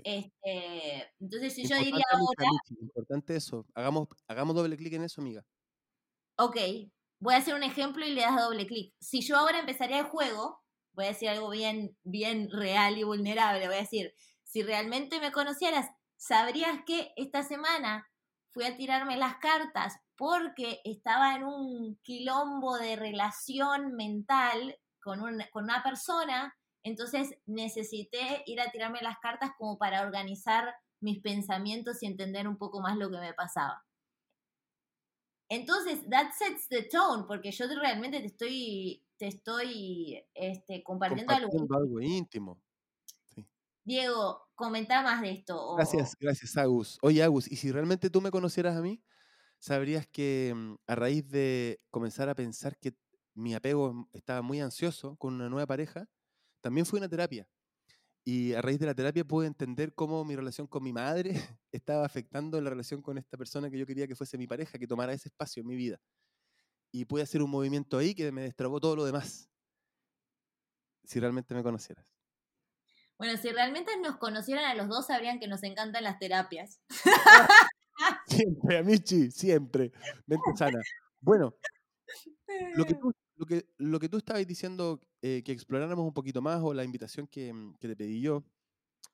Este, 0.02 1.12
entonces, 1.20 1.54
si 1.54 1.68
yo 1.68 1.76
diría 1.76 2.02
ahora... 2.10 2.48
Importante 2.80 3.36
eso, 3.36 3.66
hagamos, 3.74 4.08
hagamos 4.26 4.56
doble 4.56 4.78
clic 4.78 4.94
en 4.94 5.04
eso, 5.04 5.20
amiga. 5.20 5.44
Ok, 6.38 6.56
voy 7.24 7.34
a 7.34 7.38
hacer 7.38 7.54
un 7.54 7.62
ejemplo 7.62 8.06
y 8.06 8.12
le 8.12 8.20
das 8.20 8.36
doble 8.36 8.66
clic. 8.66 8.94
Si 9.00 9.22
yo 9.22 9.36
ahora 9.36 9.58
empezaría 9.58 9.98
el 9.98 10.04
juego, 10.04 10.60
voy 10.92 11.06
a 11.06 11.08
decir 11.08 11.28
algo 11.28 11.50
bien, 11.50 11.96
bien 12.04 12.48
real 12.50 12.98
y 12.98 13.02
vulnerable, 13.02 13.66
voy 13.66 13.76
a 13.76 13.80
decir, 13.80 14.14
si 14.44 14.62
realmente 14.62 15.18
me 15.18 15.32
conocieras, 15.32 15.88
¿Sabrías 16.26 16.80
que 16.86 17.12
esta 17.16 17.42
semana 17.42 18.08
fui 18.48 18.64
a 18.64 18.76
tirarme 18.78 19.18
las 19.18 19.36
cartas 19.36 19.98
porque 20.16 20.80
estaba 20.84 21.34
en 21.34 21.44
un 21.44 22.00
quilombo 22.02 22.78
de 22.78 22.96
relación 22.96 23.94
mental 23.94 24.78
con, 25.02 25.20
con 25.52 25.64
una 25.64 25.82
persona? 25.82 26.56
Entonces 26.82 27.36
necesité 27.44 28.42
ir 28.46 28.58
a 28.62 28.70
tirarme 28.70 29.02
las 29.02 29.18
cartas 29.18 29.50
como 29.58 29.76
para 29.76 30.00
organizar 30.00 30.74
mis 31.00 31.20
pensamientos 31.20 32.02
y 32.02 32.06
entender 32.06 32.48
un 32.48 32.56
poco 32.56 32.80
más 32.80 32.96
lo 32.96 33.10
que 33.10 33.18
me 33.18 33.34
pasaba. 33.34 33.84
Entonces, 35.54 36.00
that 36.10 36.32
sets 36.36 36.68
the 36.68 36.82
tone, 36.82 37.24
porque 37.28 37.52
yo 37.52 37.66
realmente 37.80 38.18
te 38.20 38.26
estoy, 38.26 39.02
te 39.16 39.28
estoy 39.28 40.20
este, 40.34 40.82
compartiendo, 40.82 41.32
algo, 41.32 42.00
íntimo. 42.00 42.60
Diego, 43.84 44.48
comenta 44.54 45.02
más 45.02 45.20
de 45.20 45.30
esto. 45.30 45.76
Gracias, 45.76 46.16
gracias, 46.18 46.56
Agus. 46.56 46.98
Oye, 47.02 47.22
Agus, 47.22 47.50
¿y 47.50 47.56
si 47.56 47.70
realmente 47.70 48.10
tú 48.10 48.20
me 48.20 48.30
conocieras 48.30 48.76
a 48.76 48.82
mí, 48.82 49.02
sabrías 49.58 50.06
que 50.08 50.52
mm, 50.54 50.74
a 50.86 50.94
raíz 50.94 51.28
de 51.28 51.80
comenzar 51.90 52.28
a 52.28 52.34
pensar 52.34 52.76
que 52.78 52.96
mi 53.34 53.54
apego 53.54 54.08
estaba 54.12 54.42
muy 54.42 54.60
ansioso 54.60 55.16
con 55.16 55.34
una 55.34 55.48
nueva 55.48 55.66
pareja, 55.66 56.08
también 56.62 56.86
fui 56.86 56.98
a 56.98 57.02
una 57.02 57.08
terapia. 57.08 57.48
Y 58.26 58.54
a 58.54 58.62
raíz 58.62 58.78
de 58.78 58.86
la 58.86 58.94
terapia 58.94 59.24
pude 59.24 59.46
entender 59.46 59.94
cómo 59.94 60.24
mi 60.24 60.34
relación 60.34 60.66
con 60.66 60.82
mi 60.82 60.92
madre 60.92 61.32
estaba 61.72 62.06
afectando 62.06 62.60
la 62.60 62.70
relación 62.70 63.02
con 63.02 63.18
esta 63.18 63.36
persona 63.36 63.70
que 63.70 63.78
yo 63.78 63.86
quería 63.86 64.06
que 64.06 64.16
fuese 64.16 64.38
mi 64.38 64.46
pareja, 64.46 64.78
que 64.78 64.86
tomara 64.86 65.12
ese 65.12 65.28
espacio 65.28 65.60
en 65.60 65.66
mi 65.66 65.76
vida. 65.76 66.00
Y 66.90 67.04
pude 67.04 67.22
hacer 67.22 67.42
un 67.42 67.50
movimiento 67.50 67.98
ahí 67.98 68.14
que 68.14 68.32
me 68.32 68.42
destrabó 68.42 68.80
todo 68.80 68.96
lo 68.96 69.04
demás. 69.04 69.50
Si 71.04 71.20
realmente 71.20 71.54
me 71.54 71.62
conocieras. 71.62 72.14
Bueno, 73.18 73.36
si 73.36 73.50
realmente 73.50 73.92
nos 74.00 74.16
conocieran 74.16 74.64
a 74.64 74.74
los 74.74 74.88
dos, 74.88 75.06
sabrían 75.06 75.38
que 75.38 75.46
nos 75.46 75.62
encantan 75.62 76.02
las 76.02 76.18
terapias. 76.18 76.80
Siempre, 78.26 78.78
Amichi, 78.78 79.30
siempre. 79.30 79.92
Mente 80.26 80.50
sana. 80.56 80.80
Bueno, 81.20 81.54
lo 82.74 82.84
que 82.84 82.94
tú, 83.00 83.12
lo 83.36 83.46
que, 83.46 83.68
lo 83.78 84.00
que 84.00 84.08
tú 84.08 84.18
estabas 84.18 84.46
diciendo 84.46 85.00
eh, 85.26 85.42
que 85.42 85.52
exploráramos 85.52 86.04
un 86.04 86.12
poquito 86.12 86.42
más, 86.42 86.60
o 86.62 86.74
la 86.74 86.84
invitación 86.84 87.26
que, 87.26 87.50
mm, 87.50 87.76
te 87.78 87.96
pedí 87.96 88.20
yo, 88.20 88.44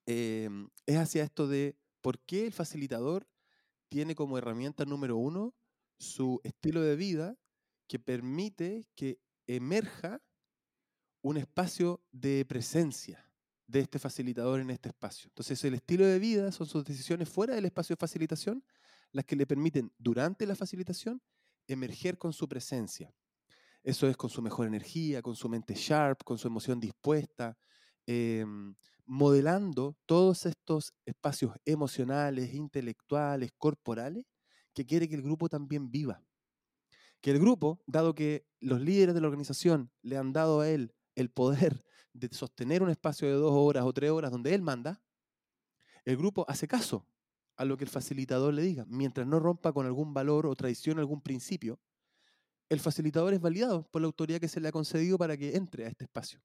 em, 0.07 0.69
es 0.85 0.97
hacia 0.97 1.23
esto 1.23 1.47
de 1.47 1.77
por 2.01 2.19
qué 2.19 2.47
el 2.49 2.53
facilitador 2.53 3.29
tiene 3.89 4.17
como 4.17 4.37
herramienta 4.37 4.85
número 4.85 5.17
uno 5.17 5.55
su 6.01 6.41
estilo 6.43 6.83
de 6.83 6.97
vida 6.97 7.39
que 7.87 8.01
permite 8.01 8.89
que 8.97 9.21
emerja 9.47 10.21
un 11.23 11.37
espacio 11.37 12.03
de 12.11 12.45
presencia 12.45 13.31
de 13.69 13.79
este 13.79 14.01
facilitador 14.01 14.59
en 14.59 14.71
este 14.71 14.89
espacio. 14.89 15.29
Entonces, 15.29 15.63
el 15.63 15.75
estilo 15.75 16.05
de 16.07 16.19
vida 16.19 16.51
son 16.51 16.67
sus 16.67 16.85
decisiones 16.85 17.29
fuera 17.29 17.55
del 17.55 17.67
espacio 17.67 17.95
de 17.95 18.01
facilitación 18.01 18.65
las 19.13 19.25
que 19.25 19.37
le 19.37 19.47
permiten 19.47 19.93
durante 19.97 20.45
la 20.45 20.57
facilitación 20.57 21.23
emerger 21.69 22.19
con 22.19 22.33
su 22.33 22.49
presencia. 22.49 23.15
Eso 23.83 24.07
es 24.09 24.17
con 24.17 24.31
su 24.31 24.43
mejor 24.43 24.67
energía, 24.67 25.23
con 25.23 25.35
su 25.37 25.49
mente 25.49 25.75
sharp, 25.75 26.23
con 26.25 26.39
su 26.39 26.49
emoción 26.49 26.81
dispuesta, 26.81 27.57
em, 28.07 28.75
modelando 29.07 29.97
todos 30.07 30.47
estos 30.47 30.93
espacios 31.07 31.55
emocionales, 31.65 32.55
intelectuales, 32.55 33.51
corporales, 33.57 34.25
que 34.75 34.87
quiere 34.87 35.09
que 35.09 35.17
el 35.17 35.23
grupo 35.23 35.49
también 35.49 35.91
viva. 35.91 36.23
Que 37.21 37.33
el 37.33 37.39
grupo, 37.39 37.83
dado 37.87 38.15
que 38.15 38.47
los 38.61 38.81
líderes 38.81 39.15
de 39.15 39.21
la 39.21 39.29
organización 39.29 39.91
le 40.03 40.17
han 40.17 40.33
dado 40.33 40.61
a 40.61 40.69
él 40.69 40.95
el 41.15 41.31
poder 41.31 41.85
de 42.13 42.29
sostener 42.33 42.83
un 42.83 42.91
espacio 42.91 43.29
de 43.29 43.35
dos 43.35 43.53
horas 43.53 43.85
o 43.85 43.93
tres 43.93 44.11
horas 44.11 44.31
donde 44.31 44.55
él 44.55 44.63
manda, 44.63 45.03
el 46.05 46.17
grupo 46.17 46.45
hace 46.49 46.67
caso 46.67 47.07
a 47.57 47.65
lo 47.65 47.77
que 47.77 47.85
el 47.85 47.91
facilitador 47.91 48.55
le 48.55 48.63
diga. 48.63 48.85
Mientras 48.89 49.27
no 49.27 49.39
rompa 49.39 49.73
con 49.73 49.87
algún 49.87 50.15
valor 50.15 50.47
o 50.47 50.57
traición 50.57 50.99
algún 50.99 51.21
principio, 51.21 51.79
el 52.71 52.81
facilitador 52.81 53.35
es 53.35 53.41
validado 53.41 53.83
por 53.91 54.01
la 54.01 54.07
autoridad 54.07 54.41
que 54.41 54.49
se 54.49 54.61
le 54.61 54.69
ha 54.69 54.73
concedido 54.73 55.19
para 55.19 55.37
que 55.37 55.57
entre 55.57 55.85
a 55.85 55.89
este 55.89 56.05
espacio. 56.05 56.41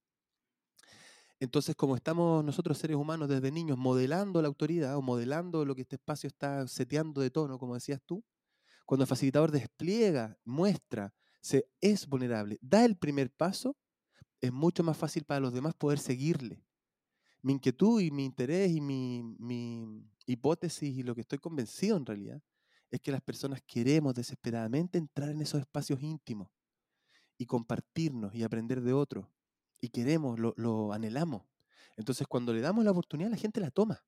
Entonces, 1.40 1.76
como 1.76 1.96
estamos 1.96 2.44
nosotros 2.44 2.78
seres 2.78 2.98
humanos 2.98 3.30
desde 3.30 3.52
niños 3.52 3.78
modelando 3.78 4.42
la 4.42 4.48
autoridad 4.48 4.98
o 4.98 5.02
modelando 5.02 5.64
lo 5.64 5.76
que 5.76 5.82
este 5.82 5.98
espacio 5.98 6.28
está 6.28 6.68
seteando 6.68 7.22
de 7.22 7.30
tono, 7.30 7.60
como 7.60 7.76
decías 7.76 8.02
tú, 8.06 8.24
cuando 8.86 9.04
el 9.04 9.08
facilitador 9.08 9.52
despliega, 9.52 10.38
muestra, 10.44 11.14
se 11.42 11.70
es 11.80 12.08
vulnerable, 12.08 12.58
da 12.62 12.86
el 12.86 12.98
primer 12.98 13.32
paso, 13.32 13.78
es 14.42 14.52
mucho 14.52 14.84
más 14.84 14.98
fácil 14.98 15.26
para 15.26 15.40
los 15.40 15.54
demás 15.54 15.76
poder 15.76 16.00
seguirle. 16.00 16.64
Mi 17.42 17.54
inquietud 17.54 18.02
y 18.02 18.10
mi 18.10 18.26
interés 18.26 18.72
y 18.72 18.82
mi, 18.82 20.10
hipótesis 20.26 20.98
y 20.98 21.04
lo 21.04 21.14
que 21.14 21.22
estoy 21.22 21.38
convencido 21.38 21.98
en 21.98 22.06
realidad 22.06 22.42
es 22.92 23.02
que 23.02 23.12
las 23.12 23.22
personas 23.22 23.62
queremos 23.66 24.14
desesperadamente 24.14 24.98
entrar 24.98 25.30
en 25.30 25.42
esos 25.42 25.60
espacios 25.60 26.02
íntimos 26.02 26.50
y 27.38 27.46
compartirnos 27.46 28.34
y 28.34 28.44
aprender 28.44 28.82
de 28.82 28.94
otros. 28.94 29.28
Y 29.82 29.90
queremos, 29.90 30.40
lo, 30.40 30.94
anhelamos. 30.94 31.44
Entonces, 31.98 32.28
cuando 32.28 32.54
le 32.54 32.62
damos 32.62 32.84
la 32.84 32.92
oportunidad, 32.92 33.30
la 33.30 33.38
gente 33.38 33.60
la 33.60 33.72
toma. 33.72 34.04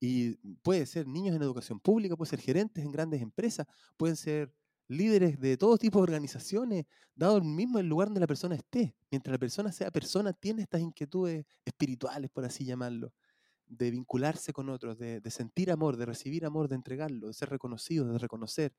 Y 0.00 0.34
puede 0.62 0.86
ser 0.86 1.06
niños 1.06 1.34
en 1.36 1.42
educación 1.42 1.80
pública, 1.80 2.16
puede 2.16 2.30
ser 2.30 2.40
gerentes 2.40 2.84
en 2.84 2.92
grandes 2.92 3.22
empresas, 3.22 3.66
pueden 3.96 4.16
ser 4.16 4.54
líderes 4.88 5.40
de 5.40 5.56
todo 5.56 5.78
tipo 5.78 5.98
de 5.98 6.04
organizaciones, 6.04 6.86
dado 7.14 7.38
el 7.38 7.44
mismo 7.44 7.78
el 7.78 7.88
lugar 7.88 8.08
donde 8.08 8.20
la 8.20 8.26
persona 8.26 8.54
esté. 8.54 8.94
Mientras 9.10 9.32
la 9.32 9.38
persona 9.38 9.72
sea 9.72 9.90
persona, 9.90 10.32
tiene 10.32 10.62
estas 10.62 10.80
inquietudes 10.80 11.46
espirituales, 11.64 12.30
por 12.30 12.44
así 12.44 12.64
llamarlo, 12.64 13.12
de 13.66 13.90
vincularse 13.90 14.52
con 14.52 14.68
otros, 14.68 14.98
de, 14.98 15.20
sentir 15.30 15.70
amor, 15.70 15.96
de 15.96 16.06
recibir 16.06 16.44
amor, 16.44 16.68
de 16.68 16.76
entregarlo, 16.76 17.28
de 17.28 17.34
ser 17.34 17.50
reconocido, 17.50 18.06
de 18.06 18.18
reconocer 18.18 18.74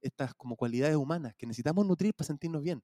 estas 0.00 0.34
como 0.34 0.56
cualidades 0.56 0.96
humanas 0.96 1.34
que 1.36 1.46
necesitamos 1.46 1.86
nutrir 1.86 2.14
para 2.14 2.26
sentirnos 2.26 2.62
bien. 2.62 2.82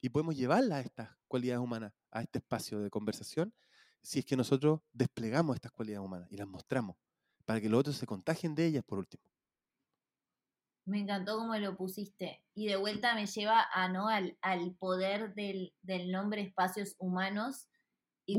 Y 0.00 0.08
podemos 0.10 0.36
llevarlas 0.36 0.78
a 0.78 0.80
estas 0.82 1.10
cualidades 1.28 1.62
humanas, 1.62 1.92
a 2.10 2.22
este 2.22 2.38
espacio 2.38 2.80
de 2.80 2.90
conversación, 2.90 3.54
si 4.02 4.18
es 4.18 4.24
que 4.24 4.36
nosotros 4.36 4.80
desplegamos 4.92 5.56
estas 5.56 5.72
cualidades 5.72 6.04
humanas 6.04 6.30
y 6.30 6.36
las 6.36 6.46
mostramos, 6.46 6.96
para 7.44 7.60
que 7.60 7.68
los 7.68 7.80
otros 7.80 7.96
se 7.96 8.06
contagien 8.06 8.54
de 8.54 8.66
ellas 8.66 8.84
por 8.84 8.98
último. 8.98 9.24
Me 10.86 11.00
encantó 11.00 11.38
cómo 11.38 11.56
lo 11.56 11.76
pusiste. 11.76 12.42
Y 12.54 12.66
de 12.66 12.76
vuelta 12.76 13.14
me 13.14 13.26
lleva 13.26 13.66
a, 13.72 13.88
¿no? 13.88 14.08
al, 14.08 14.76
poder 14.78 15.34
del, 15.34 15.72
nombre 16.10 16.42
espacios 16.42 16.94
humanos 16.98 17.68
y 18.26 18.38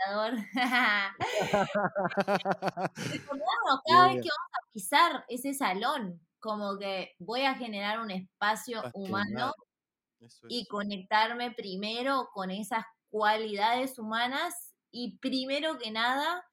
facilitador. 0.00 0.32
cada 3.86 4.08
vez 4.08 4.22
que 4.22 4.28
vamos 4.28 4.52
a 4.52 4.72
pisar 4.72 5.24
ese 5.28 5.54
salón, 5.54 6.20
como 6.38 6.78
que 6.78 7.14
voy 7.18 7.42
a 7.42 7.54
generar 7.54 8.00
un 8.00 8.10
espacio 8.10 8.82
humano 8.94 9.52
y 10.48 10.66
conectarme 10.66 11.52
primero 11.52 12.28
con 12.32 12.50
esas 12.50 12.84
cualidades 13.10 13.98
humanas 13.98 14.74
y 14.92 15.18
primero 15.18 15.78
que 15.78 15.90
nada, 15.90 16.44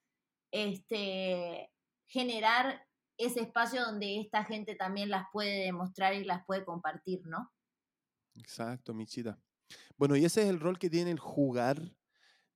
este, 0.52 1.72
generar 2.08 2.84
ese 3.18 3.42
espacio 3.42 3.84
donde 3.84 4.20
esta 4.20 4.44
gente 4.46 4.76
también 4.76 5.10
las 5.10 5.26
puede 5.32 5.66
demostrar 5.66 6.14
y 6.14 6.24
las 6.24 6.46
puede 6.46 6.64
compartir, 6.64 7.22
¿no? 7.26 7.52
Exacto, 8.36 8.94
Michita. 8.94 9.40
Bueno, 9.98 10.16
y 10.16 10.24
ese 10.26 10.44
es 10.44 10.50
el 10.50 10.60
rol 10.60 10.78
que 10.78 10.90
tiene 10.90 11.12
el 11.12 11.20
jugar 11.20 11.98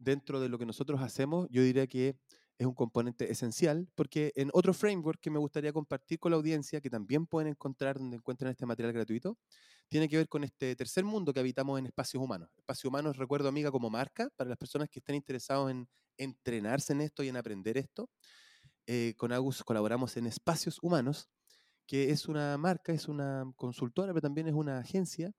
dentro 0.02 0.40
de 0.40 0.50
lo 0.50 0.58
que 0.58 0.66
nosotros 0.66 1.02
hacemos. 1.02 1.48
Yo 1.50 1.64
diría 1.64 1.88
que 1.88 2.18
es 2.58 2.68
un 2.68 2.74
componente 2.74 3.32
esencial, 3.32 3.88
porque 3.96 4.32
en 4.36 4.50
otro 4.54 4.74
framework 4.74 5.20
que 5.20 5.32
me 5.32 5.40
gustaría 5.40 5.74
compartir 5.74 6.20
con 6.20 6.32
la 6.32 6.38
audiencia, 6.38 6.80
que 6.80 6.90
también 6.90 7.26
pueden 7.26 7.50
encontrar 7.50 7.98
donde 7.98 8.18
encuentran 8.18 8.52
este 8.52 8.66
material 8.66 8.94
gratuito, 8.94 9.38
tiene 9.90 10.08
que 10.08 10.18
ver 10.18 10.28
con 10.28 10.44
este 10.44 10.76
tercer 10.76 11.04
mundo 11.04 11.34
que 11.34 11.40
habitamos 11.40 11.80
en 11.80 11.88
espacios 11.88 12.24
humanos. 12.24 12.50
Espacios 12.58 12.86
humanos, 12.86 13.18
recuerdo 13.18 13.50
amiga, 13.50 13.72
como 13.72 13.90
marca, 13.90 14.30
para 14.36 14.50
las 14.50 14.58
personas 14.58 14.90
que 14.90 15.00
estén 15.00 15.16
interesados 15.16 15.72
en 15.72 15.88
entrenarse 16.18 16.94
en 16.94 17.02
esto 17.02 17.24
y 17.24 17.30
en 17.30 17.38
aprender 17.38 17.78
esto. 17.78 18.10
Eh, 18.86 19.14
con 19.18 19.32
Agus 19.32 19.64
colaboramos 19.64 20.18
en 20.18 20.28
Espacios 20.28 20.78
Humanos, 20.82 21.30
que 21.88 22.12
es 22.12 22.28
una 22.28 22.58
marca, 22.58 22.94
es 22.94 23.08
una 23.08 23.52
consultora, 23.56 24.14
pero 24.14 24.22
también 24.22 24.48
es 24.48 24.54
una 24.54 24.80
agencia 24.80 25.32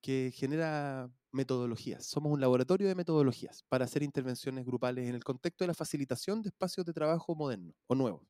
que 0.00 0.32
genera 0.34 1.10
metodologías. 1.36 2.04
Somos 2.04 2.32
un 2.32 2.40
laboratorio 2.40 2.88
de 2.88 2.94
metodologías 2.94 3.62
para 3.68 3.84
hacer 3.84 4.02
intervenciones 4.02 4.66
grupales 4.66 5.08
en 5.08 5.14
el 5.14 5.22
contexto 5.22 5.62
de 5.62 5.68
la 5.68 5.74
facilitación 5.74 6.42
de 6.42 6.48
espacios 6.48 6.84
de 6.84 6.92
trabajo 6.92 7.34
modernos 7.36 7.76
o 7.86 7.94
nuevos, 7.94 8.22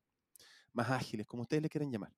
más 0.73 0.91
ágiles, 0.91 1.25
como 1.25 1.41
ustedes 1.41 1.63
le 1.63 1.69
quieren 1.69 1.91
llamar. 1.91 2.13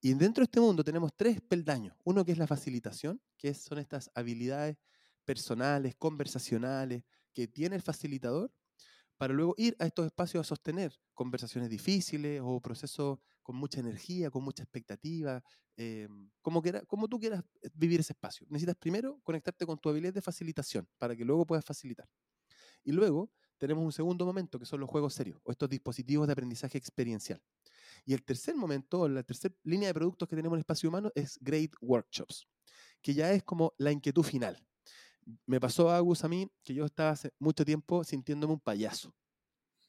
Y 0.00 0.14
dentro 0.14 0.42
de 0.42 0.44
este 0.44 0.60
mundo 0.60 0.84
tenemos 0.84 1.12
tres 1.14 1.40
peldaños. 1.40 1.96
Uno 2.04 2.24
que 2.24 2.32
es 2.32 2.38
la 2.38 2.46
facilitación, 2.46 3.20
que 3.36 3.52
son 3.52 3.78
estas 3.78 4.10
habilidades 4.14 4.76
personales, 5.24 5.94
conversacionales, 5.96 7.02
que 7.32 7.48
tiene 7.48 7.76
el 7.76 7.82
facilitador 7.82 8.50
para 9.20 9.34
luego 9.34 9.54
ir 9.58 9.76
a 9.78 9.84
estos 9.84 10.06
espacios 10.06 10.40
a 10.40 10.48
sostener 10.48 10.98
conversaciones 11.12 11.68
difíciles 11.68 12.40
o 12.42 12.58
procesos 12.58 13.18
con 13.42 13.54
mucha 13.54 13.78
energía, 13.78 14.30
con 14.30 14.42
mucha 14.42 14.62
expectativa, 14.62 15.44
eh, 15.76 16.08
como, 16.40 16.62
como 16.86 17.06
tú 17.06 17.20
quieras 17.20 17.44
eh, 17.60 17.68
vivir 17.74 18.00
ese 18.00 18.14
espacio. 18.14 18.46
Necesitas 18.48 18.76
primero 18.76 19.20
conectarte 19.22 19.66
con 19.66 19.76
tu 19.76 19.90
habilidad 19.90 20.14
de 20.14 20.22
facilitación 20.22 20.88
para 20.96 21.14
que 21.14 21.22
luego 21.26 21.46
puedas 21.46 21.66
facilitar. 21.66 22.08
Y 22.82 22.92
luego 22.92 23.30
tenemos 23.58 23.84
un 23.84 23.92
segundo 23.92 24.24
momento 24.24 24.58
que 24.58 24.64
son 24.64 24.80
los 24.80 24.88
juegos 24.88 25.12
serios 25.12 25.38
o 25.42 25.50
estos 25.52 25.68
dispositivos 25.68 26.26
de 26.26 26.32
aprendizaje 26.32 26.78
experiencial. 26.78 27.42
Y 28.06 28.14
el 28.14 28.24
tercer 28.24 28.56
momento, 28.56 29.06
la 29.06 29.22
tercera 29.22 29.54
línea 29.64 29.88
de 29.88 29.94
productos 29.94 30.30
que 30.30 30.36
tenemos 30.36 30.56
en 30.56 30.60
el 30.60 30.62
espacio 30.62 30.88
humano 30.88 31.12
es 31.14 31.38
Great 31.42 31.72
Workshops, 31.82 32.48
que 33.02 33.12
ya 33.12 33.30
es 33.34 33.42
como 33.42 33.74
la 33.76 33.92
inquietud 33.92 34.22
final 34.22 34.56
me 35.46 35.60
pasó 35.60 35.90
a 35.90 35.96
Agus 35.96 36.24
a 36.24 36.28
mí 36.28 36.48
que 36.64 36.74
yo 36.74 36.84
estaba 36.84 37.10
hace 37.10 37.32
mucho 37.38 37.64
tiempo 37.64 38.04
sintiéndome 38.04 38.54
un 38.54 38.60
payaso. 38.60 39.14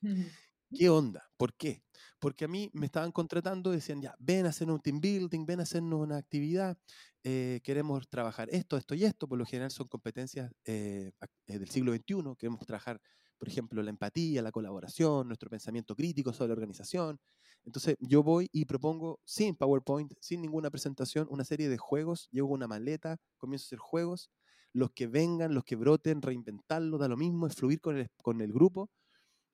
¿Qué 0.73 0.89
onda? 0.89 1.29
¿Por 1.37 1.53
qué? 1.55 1.83
Porque 2.19 2.45
a 2.45 2.47
mí 2.47 2.69
me 2.73 2.85
estaban 2.85 3.11
contratando, 3.11 3.71
decían, 3.71 4.01
ya, 4.01 4.15
ven 4.19 4.45
a 4.45 4.49
hacer 4.49 4.69
un 4.71 4.79
team 4.79 5.01
building, 5.01 5.45
ven 5.45 5.59
a 5.59 5.63
hacernos 5.63 5.99
una 5.99 6.17
actividad, 6.17 6.77
eh, 7.23 7.59
queremos 7.63 8.07
trabajar 8.09 8.47
esto, 8.51 8.77
esto 8.77 8.95
y 8.95 9.03
esto, 9.03 9.27
por 9.27 9.37
lo 9.37 9.45
general 9.45 9.71
son 9.71 9.87
competencias 9.87 10.51
eh, 10.65 11.11
eh, 11.47 11.59
del 11.59 11.69
siglo 11.69 11.93
XXI, 11.93 12.35
queremos 12.37 12.65
trabajar, 12.65 13.01
por 13.37 13.49
ejemplo, 13.49 13.83
la 13.83 13.89
empatía, 13.89 14.41
la 14.41 14.51
colaboración, 14.51 15.27
nuestro 15.27 15.49
pensamiento 15.49 15.93
crítico 15.95 16.31
sobre 16.31 16.49
la 16.49 16.53
organización. 16.53 17.19
Entonces 17.65 17.97
yo 17.99 18.23
voy 18.23 18.49
y 18.53 18.65
propongo, 18.65 19.19
sin 19.25 19.55
PowerPoint, 19.55 20.13
sin 20.21 20.41
ninguna 20.41 20.69
presentación, 20.69 21.27
una 21.29 21.43
serie 21.43 21.67
de 21.69 21.77
juegos, 21.77 22.29
llevo 22.31 22.53
una 22.53 22.67
maleta, 22.67 23.17
comienzo 23.37 23.65
a 23.65 23.67
hacer 23.67 23.79
juegos, 23.79 24.29
los 24.73 24.91
que 24.91 25.07
vengan, 25.07 25.53
los 25.53 25.63
que 25.63 25.75
broten, 25.75 26.21
reinventarlo, 26.21 26.97
da 26.97 27.07
lo 27.07 27.17
mismo, 27.17 27.47
es 27.47 27.55
fluir 27.55 27.81
con 27.81 27.97
el, 27.97 28.09
con 28.21 28.41
el 28.41 28.53
grupo. 28.53 28.89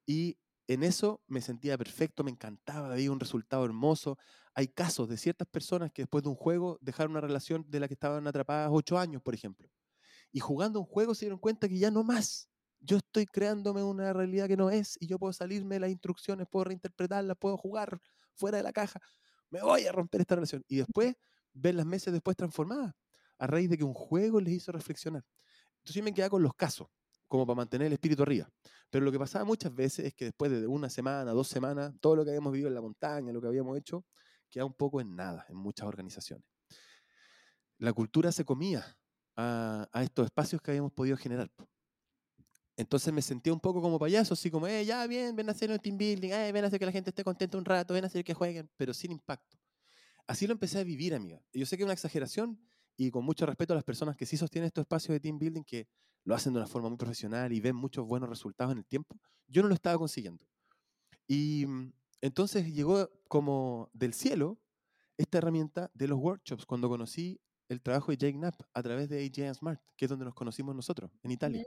Y 0.06 0.38
en 0.68 0.84
eso 0.84 1.22
me 1.28 1.42
sentía 1.42 1.78
perfecto, 1.78 2.24
me 2.24 2.32
encantaba, 2.32 2.92
había 2.92 3.12
un 3.12 3.20
resultado 3.20 3.66
hermoso. 3.66 4.18
Hay 4.54 4.68
casos 4.68 5.08
de 5.10 5.18
ciertas 5.18 5.48
personas 5.48 5.92
que 5.92 6.04
después 6.04 6.24
de 6.24 6.30
un 6.30 6.36
juego 6.36 6.78
dejaron 6.82 7.12
una 7.12 7.22
relación 7.22 7.66
de 7.70 7.80
la 7.80 7.88
que 7.88 7.94
estaban 7.94 8.28
atrapadas 8.28 8.70
ocho 8.72 8.98
años, 8.98 9.22
por 9.22 9.34
ejemplo. 9.34 9.70
Y 10.32 10.40
jugando 10.40 10.80
un 10.80 10.86
juego 10.86 11.16
se 11.16 11.26
dieron 11.26 11.40
cuenta 11.40 11.70
que 11.70 11.80
ya 11.80 11.90
no 11.90 12.04
más. 12.04 12.50
Yo 12.80 12.98
estoy 12.98 13.26
creándome 13.26 13.82
una 13.84 14.14
realidad 14.14 14.48
que 14.48 14.58
no 14.58 14.70
es 14.70 14.98
y 15.00 15.08
yo 15.08 15.18
puedo 15.18 15.34
salirme 15.34 15.76
de 15.76 15.80
las 15.82 15.90
instrucciones, 15.90 16.48
puedo 16.50 16.66
reinterpretarlas, 16.66 17.38
puedo 17.40 17.58
jugar 17.58 18.00
fuera 18.36 18.58
de 18.58 18.64
la 18.64 18.74
caja. 18.74 19.00
Me 19.50 19.62
voy 19.62 19.86
a 19.88 19.92
romper 19.92 20.22
esta 20.22 20.36
relación. 20.36 20.64
Y 20.68 20.78
después 20.78 21.16
ver 21.54 21.76
las 21.76 21.86
meses 21.86 22.14
después 22.14 22.38
transformadas 22.38 22.94
a 23.38 23.48
raíz 23.48 23.70
de 23.70 23.78
que 23.78 23.84
un 23.84 23.94
juego 23.94 24.40
les 24.40 24.54
hizo 24.54 24.72
reflexionar. 24.72 25.24
Entonces 25.78 25.96
yo 25.96 26.04
me 26.04 26.14
quedaba 26.14 26.32
con 26.32 26.44
los 26.44 26.54
casos, 26.54 26.88
como 27.28 27.46
para 27.46 27.56
mantener 27.56 27.88
el 27.88 27.94
espíritu 27.94 28.24
arriba. 28.24 28.50
Pero 28.90 29.06
lo 29.06 29.12
que 29.12 29.20
pasaba 29.20 29.46
muchas 29.46 29.74
veces 29.74 30.06
es 30.06 30.14
que 30.14 30.26
después 30.26 30.52
de 30.52 30.68
una 30.68 30.90
semana, 30.90 31.32
dos 31.32 31.48
semanas, 31.48 31.94
todo 32.00 32.16
lo 32.16 32.24
que 32.24 32.32
habíamos 32.32 32.52
vivido 32.52 32.70
en 32.70 32.76
la 32.76 32.82
montaña, 32.82 33.32
lo 33.32 33.42
que 33.42 33.48
habíamos 33.48 33.78
hecho, 33.78 34.06
queda 34.50 34.66
un 34.66 34.74
poco 34.74 35.02
en 35.02 35.16
nada 35.16 35.46
en 35.50 35.58
muchas 35.58 35.88
organizaciones. 35.88 36.46
La 37.80 37.94
cultura 37.94 38.32
se 38.32 38.44
comía 38.44 38.98
a, 39.36 39.88
estos 40.02 40.26
espacios 40.26 40.62
que 40.62 40.72
habíamos 40.72 40.92
podido 40.94 41.16
generar. 41.18 41.52
Entonces 42.76 43.12
me 43.14 43.22
sentía 43.22 43.54
un 43.54 43.60
poco 43.60 43.82
como 43.82 43.98
payaso, 43.98 44.34
así 44.34 44.52
como, 44.52 44.68
eh, 44.68 44.86
ya, 44.86 45.06
bien, 45.08 45.36
ven 45.36 45.50
a 45.50 45.52
hacer 45.52 45.72
un 45.72 45.80
team 45.80 45.98
building, 45.98 46.30
eh, 46.30 46.52
ven 46.52 46.64
a 46.64 46.68
hacer 46.68 46.80
que 46.80 46.86
la 46.86 46.92
gente 46.92 47.10
esté 47.10 47.24
contenta 47.24 47.58
un 47.58 47.66
rato, 47.66 47.94
ven 47.94 48.04
a 48.04 48.08
hacer 48.08 48.24
que 48.24 48.34
jueguen, 48.34 48.70
pero 48.78 48.94
sin 48.94 49.12
impacto. 49.12 49.58
Así 50.28 50.46
lo 50.46 50.54
empecé 50.54 50.80
a 50.80 50.84
vivir, 50.84 51.16
amiga. 51.16 51.42
Yo 51.54 51.66
sé 51.66 51.78
que 51.78 51.84
es 51.84 51.86
una 51.86 51.94
exageración, 51.94 52.60
y 52.98 53.12
con 53.12 53.24
mucho 53.24 53.46
respeto 53.46 53.74
a 53.74 53.76
las 53.76 53.86
personas 53.86 54.18
que 54.18 54.26
sí 54.26 54.36
sostienen 54.36 54.68
estos 54.68 54.82
espacios 54.82 55.14
de 55.14 55.20
team 55.20 55.38
building, 55.38 55.64
que 55.64 55.88
lo 56.24 56.36
hacen 56.36 56.52
de 56.52 56.60
una 56.60 56.68
forma 56.68 56.90
muy 56.90 56.98
profesional 56.98 57.54
y 57.54 57.62
ven 57.62 57.76
muchos 57.76 58.06
buenos 58.06 58.28
resultados 58.28 58.74
en 58.74 58.80
el 58.80 58.86
tiempo, 58.86 59.18
yo 59.48 59.62
no 59.62 59.70
lo 59.70 59.76
estaba 59.76 59.98
consiguiendo. 59.98 60.46
Y 61.28 61.66
mm, 61.68 61.94
entonces 62.22 62.74
llegó 62.74 63.10
como 63.28 63.90
del 63.94 64.14
cielo 64.14 64.60
esta 65.16 65.38
herramienta 65.38 65.92
de 65.94 66.08
los 66.08 66.20
workshops 66.20 66.66
cuando 66.66 66.90
conocí 66.90 67.40
el 67.70 67.82
trabajo 67.82 68.12
de 68.12 68.18
Jake 68.18 68.38
Knapp 68.38 68.60
a 68.74 68.84
través 68.84 69.10
de 69.10 69.26
AJ 69.26 69.56
Smart, 69.56 69.82
que 69.96 70.06
es 70.06 70.10
donde 70.10 70.26
nos 70.26 70.34
conocimos 70.34 70.76
nosotros, 70.76 71.12
en 71.22 71.32
Italia. 71.32 71.64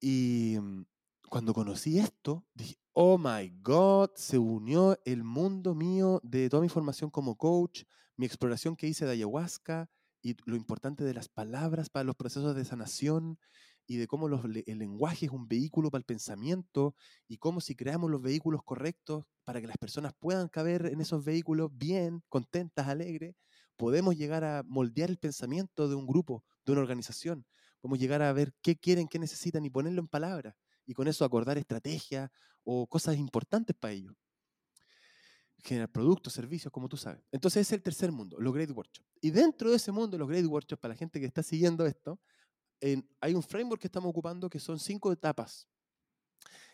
Y 0.00 0.56
mm, 0.60 0.84
cuando 1.28 1.54
conocí 1.54 1.98
esto, 1.98 2.46
dije, 2.54 2.76
oh 2.92 3.18
my 3.18 3.50
God, 3.62 4.10
se 4.16 4.38
unió 4.38 4.98
el 5.04 5.24
mundo 5.24 5.74
mío 5.74 6.20
de 6.22 6.48
toda 6.48 6.62
mi 6.62 6.68
formación 6.68 7.10
como 7.10 7.36
coach, 7.36 7.84
mi 8.18 8.26
exploración 8.26 8.76
que 8.76 8.88
hice 8.88 9.06
de 9.06 9.12
ayahuasca 9.12 9.88
y 10.20 10.36
lo 10.44 10.56
importante 10.56 11.04
de 11.04 11.14
las 11.14 11.28
palabras 11.28 11.88
para 11.88 12.04
los 12.04 12.16
procesos 12.16 12.54
de 12.56 12.64
sanación 12.64 13.38
y 13.86 13.96
de 13.96 14.06
cómo 14.06 14.28
el 14.28 14.78
lenguaje 14.78 15.26
es 15.26 15.32
un 15.32 15.48
vehículo 15.48 15.90
para 15.90 16.00
el 16.00 16.04
pensamiento 16.04 16.94
y 17.28 17.38
cómo 17.38 17.60
si 17.60 17.74
creamos 17.76 18.10
los 18.10 18.20
vehículos 18.20 18.62
correctos 18.64 19.24
para 19.44 19.60
que 19.60 19.68
las 19.68 19.78
personas 19.78 20.12
puedan 20.18 20.48
caber 20.48 20.86
en 20.86 21.00
esos 21.00 21.24
vehículos 21.24 21.70
bien, 21.72 22.22
contentas, 22.28 22.88
alegres, 22.88 23.36
podemos 23.76 24.16
llegar 24.16 24.44
a 24.44 24.64
moldear 24.66 25.10
el 25.10 25.18
pensamiento 25.18 25.88
de 25.88 25.94
un 25.94 26.06
grupo, 26.06 26.44
de 26.66 26.72
una 26.72 26.82
organización. 26.82 27.46
Podemos 27.80 28.00
llegar 28.00 28.20
a 28.20 28.32
ver 28.32 28.52
qué 28.60 28.76
quieren, 28.76 29.06
qué 29.06 29.20
necesitan 29.20 29.64
y 29.64 29.70
ponerlo 29.70 30.00
en 30.00 30.08
palabras 30.08 30.54
y 30.84 30.92
con 30.92 31.06
eso 31.06 31.24
acordar 31.24 31.56
estrategias 31.56 32.30
o 32.64 32.88
cosas 32.88 33.16
importantes 33.16 33.76
para 33.78 33.94
ellos. 33.94 34.14
Generar 35.62 35.90
productos, 35.90 36.32
servicios, 36.32 36.72
como 36.72 36.88
tú 36.88 36.96
sabes. 36.96 37.22
Entonces 37.32 37.62
es 37.62 37.72
el 37.72 37.82
tercer 37.82 38.12
mundo, 38.12 38.36
los 38.40 38.54
Great 38.54 38.70
Workshops. 38.70 39.08
Y 39.20 39.30
dentro 39.30 39.70
de 39.70 39.76
ese 39.76 39.92
mundo, 39.92 40.16
los 40.16 40.28
Great 40.28 40.46
Workshops, 40.46 40.80
para 40.80 40.94
la 40.94 40.98
gente 40.98 41.20
que 41.20 41.26
está 41.26 41.42
siguiendo 41.42 41.86
esto, 41.86 42.20
hay 43.20 43.34
un 43.34 43.42
framework 43.42 43.80
que 43.80 43.88
estamos 43.88 44.10
ocupando 44.10 44.48
que 44.48 44.60
son 44.60 44.78
cinco 44.78 45.12
etapas. 45.12 45.68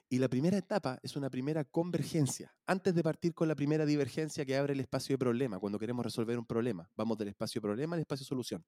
Y 0.08 0.18
la 0.18 0.28
primera 0.28 0.58
etapa 0.58 0.98
es 1.02 1.16
una 1.16 1.30
primera 1.30 1.64
convergencia. 1.64 2.54
Antes 2.66 2.94
de 2.94 3.02
partir 3.02 3.32
con 3.34 3.48
la 3.48 3.54
primera 3.54 3.86
divergencia 3.86 4.44
que 4.44 4.56
abre 4.56 4.74
el 4.74 4.80
espacio 4.80 5.14
de 5.14 5.18
problema, 5.18 5.58
cuando 5.58 5.78
queremos 5.78 6.04
resolver 6.04 6.38
un 6.38 6.44
problema, 6.44 6.90
vamos 6.94 7.16
del 7.16 7.28
espacio 7.28 7.60
de 7.60 7.62
problema 7.62 7.96
al 7.96 8.00
espacio 8.00 8.24
de 8.24 8.28
solución. 8.28 8.64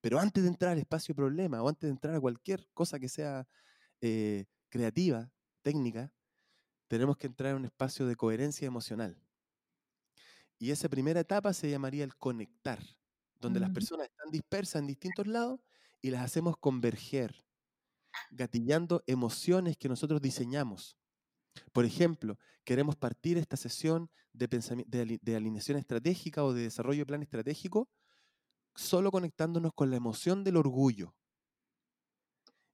Pero 0.00 0.18
antes 0.18 0.42
de 0.42 0.48
entrar 0.48 0.72
al 0.72 0.78
espacio 0.78 1.12
de 1.12 1.16
problema 1.16 1.62
o 1.62 1.68
antes 1.68 1.86
de 1.86 1.92
entrar 1.92 2.14
a 2.14 2.20
cualquier 2.20 2.66
cosa 2.72 2.98
que 2.98 3.08
sea 3.08 3.46
eh, 4.00 4.46
creativa, 4.70 5.30
técnica, 5.62 6.12
tenemos 6.88 7.18
que 7.18 7.26
entrar 7.26 7.52
en 7.52 7.58
un 7.58 7.64
espacio 7.66 8.06
de 8.06 8.16
coherencia 8.16 8.66
emocional. 8.66 9.16
Y 10.62 10.70
esa 10.72 10.90
primera 10.90 11.20
etapa 11.20 11.54
se 11.54 11.70
llamaría 11.70 12.04
el 12.04 12.14
conectar, 12.16 12.78
donde 13.40 13.58
las 13.58 13.70
personas 13.70 14.08
están 14.10 14.30
dispersas 14.30 14.80
en 14.80 14.86
distintos 14.86 15.26
lados 15.26 15.58
y 16.02 16.10
las 16.10 16.22
hacemos 16.22 16.58
converger, 16.58 17.46
gatillando 18.30 19.02
emociones 19.06 19.78
que 19.78 19.88
nosotros 19.88 20.20
diseñamos. 20.20 20.98
Por 21.72 21.86
ejemplo, 21.86 22.38
queremos 22.62 22.94
partir 22.94 23.38
esta 23.38 23.56
sesión 23.56 24.10
de, 24.34 24.48
de, 25.22 25.36
alineación 25.36 25.78
estratégica 25.78 26.44
o 26.44 26.52
de 26.52 26.64
desarrollo 26.64 27.00
de 27.00 27.06
plan 27.06 27.22
estratégico 27.22 27.88
solo 28.74 29.10
conectándonos 29.10 29.72
con 29.72 29.88
la 29.88 29.96
emoción 29.96 30.44
del 30.44 30.58
orgullo. 30.58 31.14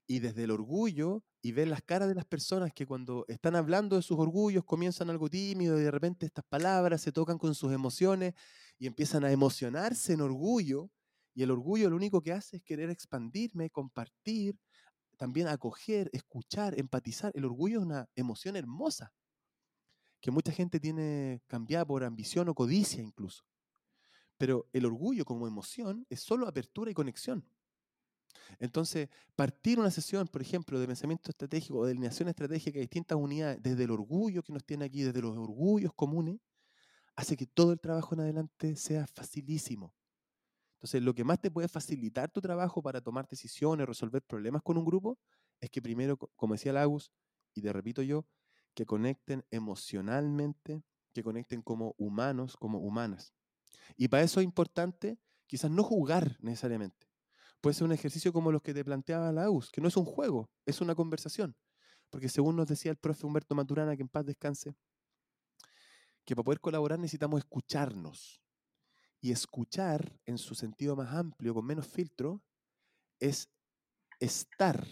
Y 0.09 0.19
desde 0.19 0.43
el 0.43 0.51
orgullo 0.51 1.23
y 1.47 1.53
ver 1.53 1.69
las 1.69 1.81
caras 1.81 2.09
de 2.09 2.17
las 2.17 2.25
personas 2.25 2.73
que 2.73 2.87
cuando 2.87 3.25
están 3.29 3.55
hablando 3.55 3.95
de 3.95 4.03
sus 4.03 4.19
orgullos 4.19 4.65
comienzan 4.65 5.11
algo 5.11 5.31
tímido 5.31 5.79
y 5.79 5.85
de 5.85 5.93
repente 5.93 6.27
estas 6.27 6.45
palabras 6.45 7.01
se 7.01 7.13
tocan 7.13 7.39
con 7.39 7.55
sus 7.55 7.73
emociones 7.73 8.35
y 8.81 8.89
empiezan 8.89 9.25
a 9.25 9.31
emocionarse 9.31 10.15
en 10.15 10.23
orgullo. 10.23 10.91
Y 11.35 11.45
el 11.45 11.53
orgullo 11.53 11.89
lo 11.89 11.95
único 11.95 12.21
que 12.21 12.33
hace 12.33 12.57
es 12.57 12.65
querer 12.65 12.91
expandirme, 12.91 13.71
compartir, 13.71 14.59
también 15.17 15.47
acoger, 15.47 16.11
escuchar, 16.13 16.77
empatizar. 16.81 17.31
El 17.33 17.45
orgullo 17.45 17.79
es 17.79 17.87
una 17.87 18.09
emoción 18.17 18.57
hermosa 18.57 19.13
que 20.21 20.33
mucha 20.33 20.51
gente 20.51 20.81
tiene 20.81 21.43
cambiada 21.47 21.87
por 21.87 22.03
ambición 22.03 22.49
o 22.49 22.57
codicia 22.57 23.01
incluso. 23.01 23.45
Pero 24.37 24.69
el 24.73 24.85
orgullo 24.85 25.25
como 25.25 25.47
emoción 25.47 26.09
es 26.11 26.23
solo 26.23 26.49
apertura 26.49 26.91
y 26.91 26.95
conexión. 26.95 27.49
Entonces, 28.59 29.09
partir 29.35 29.79
una 29.79 29.91
sesión, 29.91 30.27
por 30.29 30.43
ejemplo, 30.43 30.79
de 30.79 30.87
pensamiento 30.87 31.31
estratégico 31.31 31.79
o 31.79 31.85
de 31.85 31.93
alineación 31.93 32.29
estratégica 32.29 32.77
de 32.77 32.83
distintas 32.83 33.19
unidades, 33.19 33.63
desde 33.63 33.85
el 33.85 33.91
orgullo 33.91 34.43
que 34.43 34.53
nos 34.53 34.65
tiene 34.65 34.85
aquí, 34.85 35.03
desde 35.03 35.21
los 35.23 35.37
orgullos 35.37 35.93
comunes, 35.95 36.39
hace 37.17 37.37
que 37.37 37.47
todo 37.47 37.73
el 37.73 37.81
trabajo 37.81 38.15
en 38.15 38.21
adelante 38.21 38.77
sea 38.77 39.07
facilísimo. 39.07 39.95
Entonces, 40.77 41.03
lo 41.03 41.15
que 41.15 41.25
más 41.25 41.41
te 41.41 41.51
puede 41.51 41.69
facilitar 41.69 42.31
tu 42.31 42.41
trabajo 42.41 42.83
para 42.83 43.01
tomar 43.01 43.27
decisiones, 43.27 43.87
resolver 43.87 44.23
problemas 44.23 44.63
con 44.63 44.77
un 44.77 44.85
grupo, 44.85 45.19
es 45.61 45.71
que 45.71 45.81
primero, 45.81 46.19
como 46.37 46.55
decía 46.55 46.73
Lagus, 46.73 47.11
y 47.55 47.63
te 47.63 47.73
repito 47.73 48.03
yo, 48.03 48.27
que 48.75 48.85
conecten 48.85 49.45
emocionalmente, 49.51 50.83
que 51.15 51.23
conecten 51.23 51.63
como 51.63 51.95
humanos, 51.97 52.57
como 52.57 52.79
humanas. 52.81 53.33
Y 53.97 54.09
para 54.09 54.23
eso 54.23 54.41
es 54.41 54.45
importante 54.45 55.19
quizás 55.47 55.71
no 55.71 55.83
jugar 55.83 56.37
necesariamente. 56.41 57.06
Puede 57.67 57.75
ser 57.75 57.87
un 57.87 57.93
ejercicio 57.93 58.33
como 58.33 58.53
los 58.53 58.63
que 58.63 58.73
te 58.73 58.85
planteaba 58.85 59.33
Lagus, 59.33 59.73
que 59.73 59.81
no 59.81 59.89
es 59.89 59.97
un 59.97 60.05
juego, 60.05 60.49
es 60.65 60.81
una 60.81 60.95
conversación. 60.95 61.57
Porque 62.11 62.29
según 62.29 62.55
nos 62.55 62.69
decía 62.69 62.93
el 62.93 62.97
profe 62.97 63.27
Humberto 63.27 63.57
Maturana, 63.57 63.97
que 63.97 64.03
en 64.03 64.09
paz 64.09 64.25
descanse, 64.25 64.77
que 66.25 66.37
para 66.37 66.45
poder 66.45 66.61
colaborar 66.61 67.01
necesitamos 67.01 67.41
escucharnos. 67.41 68.41
Y 69.21 69.33
escuchar, 69.33 70.17
en 70.27 70.39
su 70.39 70.55
sentido 70.55 70.95
más 70.95 71.13
amplio, 71.13 71.55
con 71.55 71.67
menos 71.67 71.89
filtro, 71.89 72.41
es 73.19 73.49
estar, 74.21 74.87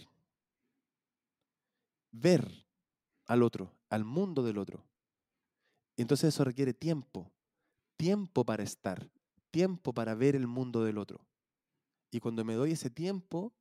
ver 2.11 2.67
al 3.25 3.41
otro, 3.41 3.71
al 3.87 4.03
mundo 4.03 4.43
del 4.43 4.57
otro. 4.57 4.85
Entonces 5.95 6.33
eso 6.35 6.43
requiere 6.43 6.73
tiempo, 6.73 7.31
tiempo 7.95 8.43
para 8.43 8.63
estar, 8.63 9.09
tiempo 9.49 9.93
para 9.93 10.13
ver 10.13 10.35
el 10.35 10.47
mundo 10.47 10.83
del 10.83 10.97
otro. 10.97 11.25
Y 12.15 12.21
cuando 12.21 12.45
me 12.45 12.53
doy 12.53 12.71
ese 12.71 12.89
tiempo, 12.89 13.53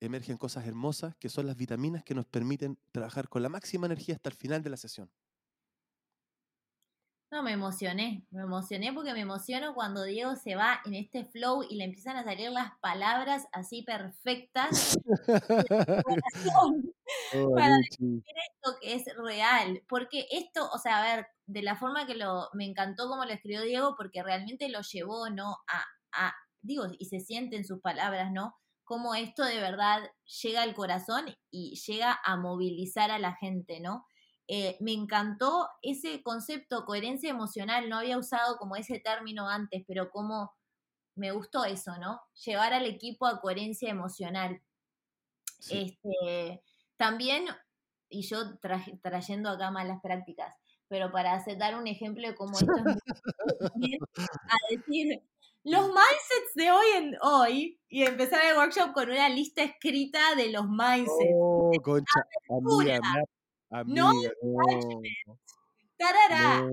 emergen 0.00 0.38
cosas 0.38 0.66
hermosas 0.66 1.14
que 1.16 1.28
son 1.28 1.46
las 1.46 1.58
vitaminas 1.58 2.02
que 2.02 2.14
nos 2.14 2.24
permiten 2.24 2.78
trabajar 2.92 3.28
con 3.28 3.42
la 3.42 3.50
máxima 3.50 3.84
energía 3.84 4.14
hasta 4.14 4.30
el 4.30 4.36
final 4.36 4.62
de 4.62 4.70
la 4.70 4.78
sesión. 4.78 5.10
No, 7.30 7.42
me 7.42 7.52
emocioné, 7.52 8.24
me 8.30 8.40
emocioné 8.40 8.90
porque 8.94 9.12
me 9.12 9.20
emociono 9.20 9.74
cuando 9.74 10.02
Diego 10.04 10.34
se 10.34 10.56
va 10.56 10.80
en 10.86 10.94
este 10.94 11.26
flow 11.26 11.62
y 11.68 11.76
le 11.76 11.84
empiezan 11.84 12.16
a 12.16 12.24
salir 12.24 12.50
las 12.52 12.72
palabras 12.80 13.46
así 13.52 13.82
perfectas 13.82 14.96
para 17.54 17.76
decir 17.76 18.22
esto 18.24 18.78
que 18.80 18.94
es 18.94 19.04
real. 19.22 19.82
Porque 19.90 20.26
esto, 20.30 20.70
o 20.72 20.78
sea, 20.78 21.00
a 21.00 21.16
ver, 21.16 21.26
de 21.44 21.60
la 21.60 21.76
forma 21.76 22.06
que 22.06 22.14
lo, 22.14 22.48
me 22.54 22.64
encantó 22.64 23.10
como 23.10 23.26
lo 23.26 23.32
escribió 23.32 23.60
Diego, 23.60 23.94
porque 23.94 24.22
realmente 24.22 24.70
lo 24.70 24.80
llevó, 24.80 25.28
¿no? 25.28 25.58
A, 25.68 25.84
a, 26.12 26.34
digo, 26.64 26.86
y 26.98 27.04
se 27.06 27.20
siente 27.20 27.56
en 27.56 27.64
sus 27.64 27.80
palabras, 27.80 28.32
¿no? 28.32 28.56
Cómo 28.84 29.14
esto 29.14 29.44
de 29.44 29.60
verdad 29.60 30.02
llega 30.42 30.62
al 30.62 30.74
corazón 30.74 31.26
y 31.50 31.76
llega 31.86 32.18
a 32.24 32.36
movilizar 32.36 33.10
a 33.10 33.18
la 33.18 33.34
gente, 33.36 33.80
¿no? 33.80 34.06
Eh, 34.46 34.76
me 34.80 34.92
encantó 34.92 35.68
ese 35.82 36.22
concepto, 36.22 36.84
coherencia 36.84 37.30
emocional, 37.30 37.88
no 37.88 37.98
había 37.98 38.18
usado 38.18 38.56
como 38.58 38.76
ese 38.76 38.98
término 38.98 39.48
antes, 39.48 39.84
pero 39.86 40.10
como 40.10 40.52
me 41.16 41.30
gustó 41.32 41.64
eso, 41.64 41.96
¿no? 41.98 42.20
Llevar 42.44 42.72
al 42.74 42.86
equipo 42.86 43.26
a 43.26 43.40
coherencia 43.40 43.90
emocional. 43.90 44.60
Este, 45.70 46.62
también, 46.96 47.46
y 48.10 48.22
yo 48.22 48.58
trayendo 49.02 49.48
acá 49.48 49.70
malas 49.70 50.00
prácticas, 50.02 50.54
pero 50.88 51.10
para 51.10 51.42
dar 51.58 51.76
un 51.76 51.86
ejemplo 51.86 52.28
de 52.28 52.34
cómo 52.34 52.52
esto 52.52 52.72
es 52.76 52.84
muy 53.74 53.98
a 54.26 54.56
decir, 54.70 55.22
los 55.64 55.86
mindsets 55.86 56.54
de 56.54 56.70
hoy 56.70 56.86
en 56.96 57.16
hoy 57.22 57.80
y 57.88 58.04
empezar 58.04 58.44
el 58.44 58.56
workshop 58.56 58.92
con 58.92 59.10
una 59.10 59.28
lista 59.30 59.62
escrita 59.62 60.34
de 60.36 60.50
los 60.50 60.66
mindsets. 60.68 61.32
Oh, 61.34 61.72
concha, 61.82 62.20
amiga, 62.50 63.00
no, 63.86 64.12
Tarara. 65.96 66.66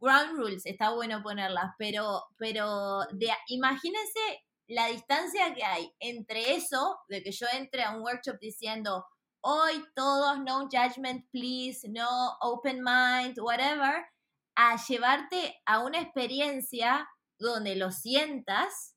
ground 0.00 0.38
rules, 0.38 0.64
está 0.66 0.90
bueno 0.94 1.22
ponerlas, 1.22 1.72
pero, 1.78 2.22
pero 2.38 3.00
de, 3.12 3.28
imagínense 3.48 4.20
la 4.68 4.86
distancia 4.86 5.52
que 5.54 5.64
hay 5.64 5.92
entre 5.98 6.54
eso, 6.54 7.00
de 7.08 7.22
que 7.22 7.32
yo 7.32 7.46
entre 7.52 7.82
a 7.82 7.96
un 7.96 8.02
workshop 8.02 8.38
diciendo, 8.40 9.04
hoy 9.40 9.84
todos 9.96 10.38
no 10.40 10.68
judgment, 10.70 11.26
please, 11.32 11.88
no 11.88 12.08
open 12.40 12.82
mind, 12.84 13.38
whatever, 13.40 14.06
a 14.54 14.76
llevarte 14.86 15.60
a 15.66 15.80
una 15.80 16.00
experiencia 16.00 17.08
donde 17.38 17.76
lo 17.76 17.90
sientas, 17.90 18.96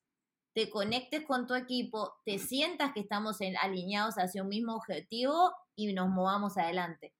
te 0.53 0.69
conectes 0.69 1.25
con 1.25 1.47
tu 1.47 1.55
equipo, 1.55 2.13
te 2.25 2.39
sientas 2.39 2.93
que 2.93 2.99
estamos 2.99 3.37
alineados 3.61 4.15
hacia 4.15 4.43
un 4.43 4.49
mismo 4.49 4.75
objetivo 4.75 5.53
y 5.75 5.93
nos 5.93 6.09
movamos 6.09 6.57
adelante. 6.57 7.13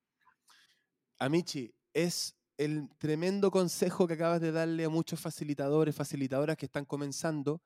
Amichi, 1.18 1.74
es 1.94 2.36
el 2.58 2.88
tremendo 2.98 3.50
consejo 3.50 4.06
que 4.06 4.14
acabas 4.14 4.40
de 4.40 4.52
darle 4.52 4.84
a 4.84 4.88
muchos 4.88 5.20
facilitadores, 5.20 5.94
facilitadoras 5.94 6.56
que 6.56 6.66
están 6.66 6.84
comenzando, 6.84 7.62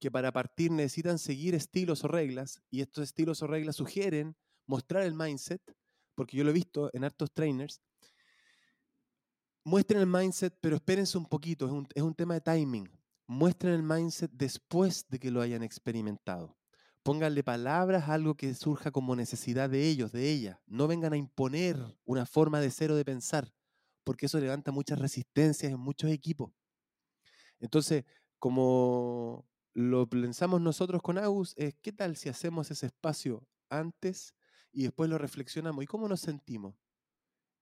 que 0.00 0.10
para 0.10 0.32
partir 0.32 0.70
necesitan 0.70 1.18
seguir 1.18 1.54
estilos 1.54 2.04
o 2.04 2.08
reglas, 2.08 2.60
y 2.70 2.80
estos 2.80 3.04
estilos 3.04 3.42
o 3.42 3.46
reglas 3.46 3.76
sugieren 3.76 4.36
mostrar 4.66 5.02
el 5.02 5.14
mindset, 5.14 5.62
porque 6.14 6.36
yo 6.36 6.44
lo 6.44 6.50
he 6.50 6.54
visto 6.54 6.90
en 6.92 7.04
hartos 7.04 7.32
trainers. 7.32 7.80
Muestren 9.66 10.00
el 10.00 10.06
mindset, 10.06 10.54
pero 10.60 10.76
espérense 10.76 11.16
un 11.16 11.24
poquito, 11.24 11.64
es 11.64 11.72
un, 11.72 11.88
es 11.94 12.02
un 12.02 12.14
tema 12.14 12.34
de 12.34 12.42
timing. 12.42 12.86
Muestren 13.26 13.72
el 13.72 13.82
mindset 13.82 14.30
después 14.30 15.06
de 15.08 15.18
que 15.18 15.30
lo 15.30 15.40
hayan 15.40 15.62
experimentado. 15.62 16.54
Pónganle 17.02 17.42
palabras 17.42 18.08
a 18.08 18.14
algo 18.14 18.34
que 18.34 18.52
surja 18.54 18.90
como 18.90 19.16
necesidad 19.16 19.70
de 19.70 19.88
ellos, 19.88 20.12
de 20.12 20.30
ella. 20.30 20.60
No 20.66 20.86
vengan 20.86 21.14
a 21.14 21.16
imponer 21.16 21.78
una 22.04 22.26
forma 22.26 22.60
de 22.60 22.70
ser 22.70 22.90
o 22.90 22.94
de 22.94 23.06
pensar, 23.06 23.54
porque 24.04 24.26
eso 24.26 24.38
levanta 24.38 24.70
muchas 24.70 24.98
resistencias 24.98 25.72
en 25.72 25.80
muchos 25.80 26.10
equipos. 26.10 26.52
Entonces, 27.58 28.04
como 28.38 29.46
lo 29.72 30.06
pensamos 30.08 30.60
nosotros 30.60 31.00
con 31.00 31.16
Agus, 31.16 31.54
es 31.56 31.74
qué 31.80 31.92
tal 31.92 32.16
si 32.16 32.28
hacemos 32.28 32.70
ese 32.70 32.86
espacio 32.86 33.46
antes 33.70 34.34
y 34.72 34.82
después 34.82 35.08
lo 35.08 35.16
reflexionamos. 35.16 35.82
¿Y 35.84 35.86
cómo 35.86 36.06
nos 36.06 36.20
sentimos? 36.20 36.74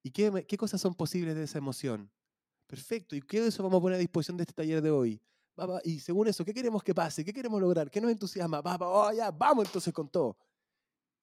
¿Y 0.03 0.11
qué, 0.11 0.45
qué 0.47 0.57
cosas 0.57 0.81
son 0.81 0.95
posibles 0.95 1.35
de 1.35 1.45
esa 1.45 1.59
emoción? 1.59 2.11
Perfecto. 2.67 3.15
¿Y 3.15 3.23
qué 3.23 3.41
de 3.41 3.49
eso 3.49 3.63
vamos 3.63 3.79
a 3.79 3.83
poner 3.83 3.97
a 3.97 4.01
disposición 4.01 4.37
de 4.37 4.45
este 4.45 4.55
taller 4.55 4.83
de 4.83 4.91
hoy? 4.91 5.21
y 5.85 6.01
según 6.01 6.29
eso, 6.29 6.45
¿qué 6.45 6.55
queremos 6.55 6.83
que 6.83 6.95
pase? 6.95 7.25
¿Qué 7.25 7.33
queremos 7.33 7.61
lograr? 7.61 7.91
¿Qué 7.91 8.01
nos 8.01 8.11
entusiasma? 8.11 8.63
oh, 8.65 9.13
ya, 9.13 9.31
vamos 9.31 9.67
entonces 9.67 9.93
con 9.93 10.09
todo. 10.09 10.37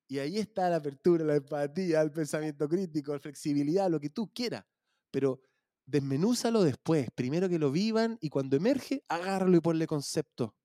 Y 0.07 0.19
ahí 0.19 0.37
está 0.37 0.69
la 0.69 0.77
apertura, 0.77 1.23
la 1.23 1.35
empatía, 1.35 2.01
el 2.01 2.11
pensamiento 2.11 2.67
crítico, 2.67 3.13
la 3.13 3.19
flexibilidad, 3.19 3.89
lo 3.89 3.99
que 3.99 4.09
tú 4.09 4.31
quieras. 4.33 4.65
Pero 5.11 5.41
desmenúzalo 5.85 6.63
después, 6.63 7.09
primero 7.13 7.49
que 7.49 7.59
lo 7.59 7.71
vivan 7.71 8.17
y 8.21 8.29
cuando 8.29 8.55
emerge, 8.55 9.03
agárralo 9.07 9.57
y 9.57 9.61
ponle 9.61 9.87
concepto. 9.87 10.55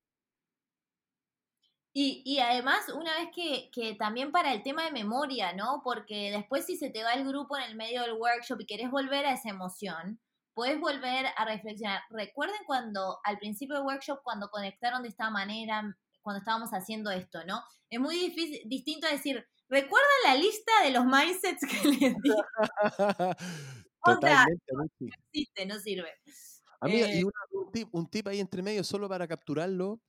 Y, 1.96 2.40
además, 2.40 2.88
una 2.88 3.16
vez 3.20 3.28
que, 3.32 3.70
que, 3.70 3.94
también 3.94 4.32
para 4.32 4.52
el 4.52 4.64
tema 4.64 4.84
de 4.84 4.90
memoria, 4.90 5.52
¿no? 5.52 5.80
Porque 5.84 6.32
después 6.32 6.66
si 6.66 6.76
se 6.76 6.90
te 6.90 7.04
va 7.04 7.12
el 7.12 7.24
grupo 7.24 7.56
en 7.56 7.62
el 7.62 7.76
medio 7.76 8.02
del 8.02 8.14
workshop 8.14 8.60
y 8.60 8.66
querés 8.66 8.90
volver 8.90 9.24
a 9.24 9.34
esa 9.34 9.50
emoción, 9.50 10.18
puedes 10.54 10.80
volver 10.80 11.26
a 11.36 11.44
reflexionar. 11.44 12.02
Recuerden 12.10 12.58
cuando 12.66 13.20
al 13.22 13.38
principio 13.38 13.76
del 13.76 13.84
workshop, 13.84 14.20
cuando 14.24 14.48
conectaron 14.50 15.02
de 15.02 15.10
esta 15.10 15.30
manera, 15.30 15.96
cuando 16.20 16.38
estábamos 16.38 16.70
haciendo 16.70 17.12
esto, 17.12 17.44
¿no? 17.44 17.62
Es 17.88 18.00
muy 18.00 18.16
difícil, 18.16 18.62
distinto 18.64 19.06
decir, 19.06 19.46
¿recuerdan 19.68 20.10
la 20.24 20.34
lista 20.34 20.72
de 20.82 20.90
los 20.90 21.04
mindsets 21.04 21.60
que 21.60 21.88
les 21.88 22.16
di? 22.20 22.30
Totalmente. 24.04 24.64
no 24.72 24.84
existe, 25.32 25.66
no 25.66 25.78
sirve. 25.78 26.10
Amiga, 26.80 27.08
y 27.08 27.20
eh 27.20 27.24
un, 27.24 27.72
tip, 27.72 27.88
un 27.92 28.10
tip 28.10 28.26
ahí 28.26 28.40
entre 28.40 28.62
medio, 28.62 28.82
solo 28.82 29.08
para 29.08 29.28
capturarlo, 29.28 30.00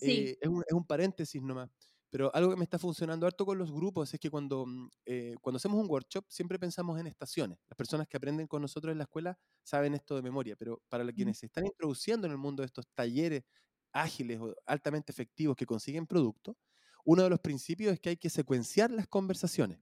eh, 0.00 0.36
es, 0.40 0.48
un, 0.48 0.62
es, 0.66 0.72
un, 0.72 0.84
paréntesis 0.84 1.42
nomás. 1.42 1.70
Pero 2.10 2.34
algo 2.34 2.50
que 2.50 2.56
me 2.56 2.64
está 2.64 2.78
funcionando 2.78 3.26
harto 3.26 3.46
con 3.46 3.56
los 3.56 3.72
grupos 3.72 4.12
es 4.12 4.18
que 4.18 4.30
cuando, 4.30 4.66
mm, 4.66 4.88
eh, 5.06 5.36
cuando 5.40 5.58
hacemos 5.58 5.80
un 5.80 5.88
workshop 5.88 6.24
siempre 6.28 6.58
pensamos 6.58 6.98
en 6.98 7.06
estaciones. 7.06 7.58
Las 7.68 7.76
personas 7.76 8.08
que 8.08 8.16
aprenden 8.16 8.46
con 8.46 8.60
nosotros 8.62 8.92
en 8.92 8.98
la 8.98 9.04
escuela 9.04 9.38
saben 9.62 9.94
esto 9.94 10.16
de 10.16 10.22
memoria, 10.22 10.56
pero 10.56 10.82
para 10.88 11.10
quienes 11.12 11.38
se 11.38 11.46
están 11.46 11.66
introduciendo 11.66 12.26
en 12.26 12.32
el 12.32 12.38
mundo 12.38 12.62
de 12.62 12.66
estos 12.66 12.86
talleres 12.94 13.44
ágiles 13.92 14.40
o 14.40 14.54
altamente 14.66 15.12
efectivos 15.12 15.56
que 15.56 15.66
consiguen 15.66 16.06
producto, 16.06 16.56
uno 17.04 17.22
de 17.22 17.30
los 17.30 17.40
principios 17.40 17.92
es 17.92 18.00
que 18.00 18.10
hay 18.10 18.16
que 18.16 18.30
secuenciar 18.30 18.90
las 18.90 19.06
conversaciones. 19.06 19.78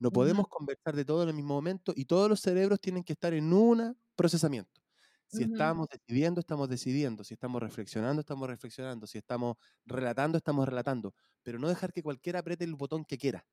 No 0.00 0.12
podemos 0.12 0.46
conversar 0.48 0.94
de 0.94 1.04
todo 1.04 1.24
en 1.24 1.30
el 1.30 1.34
mismo 1.34 1.54
momento 1.54 1.92
y 1.96 2.04
todos 2.04 2.28
los 2.28 2.40
cerebros 2.40 2.80
tienen 2.80 3.02
que 3.02 3.14
estar 3.14 3.34
en 3.34 3.52
un 3.52 3.96
procesamiento. 4.14 4.80
Si 5.28 5.44
estamos 5.44 5.88
decidiendo, 5.88 6.40
estamos 6.40 6.68
decidiendo. 6.68 7.24
Si 7.24 7.34
estamos 7.34 7.62
reflexionando, 7.62 8.20
estamos 8.20 8.48
reflexionando. 8.48 9.06
Si 9.06 9.18
estamos 9.18 9.56
relatando, 9.84 10.38
estamos 10.38 10.66
relatando. 10.66 11.14
Pero 11.42 11.58
no 11.58 11.68
dejar 11.68 11.92
que 11.92 12.02
cualquiera 12.02 12.40
apriete 12.40 12.64
el 12.64 12.74
botón 12.74 13.04
que 13.04 13.18
quiera, 13.18 13.46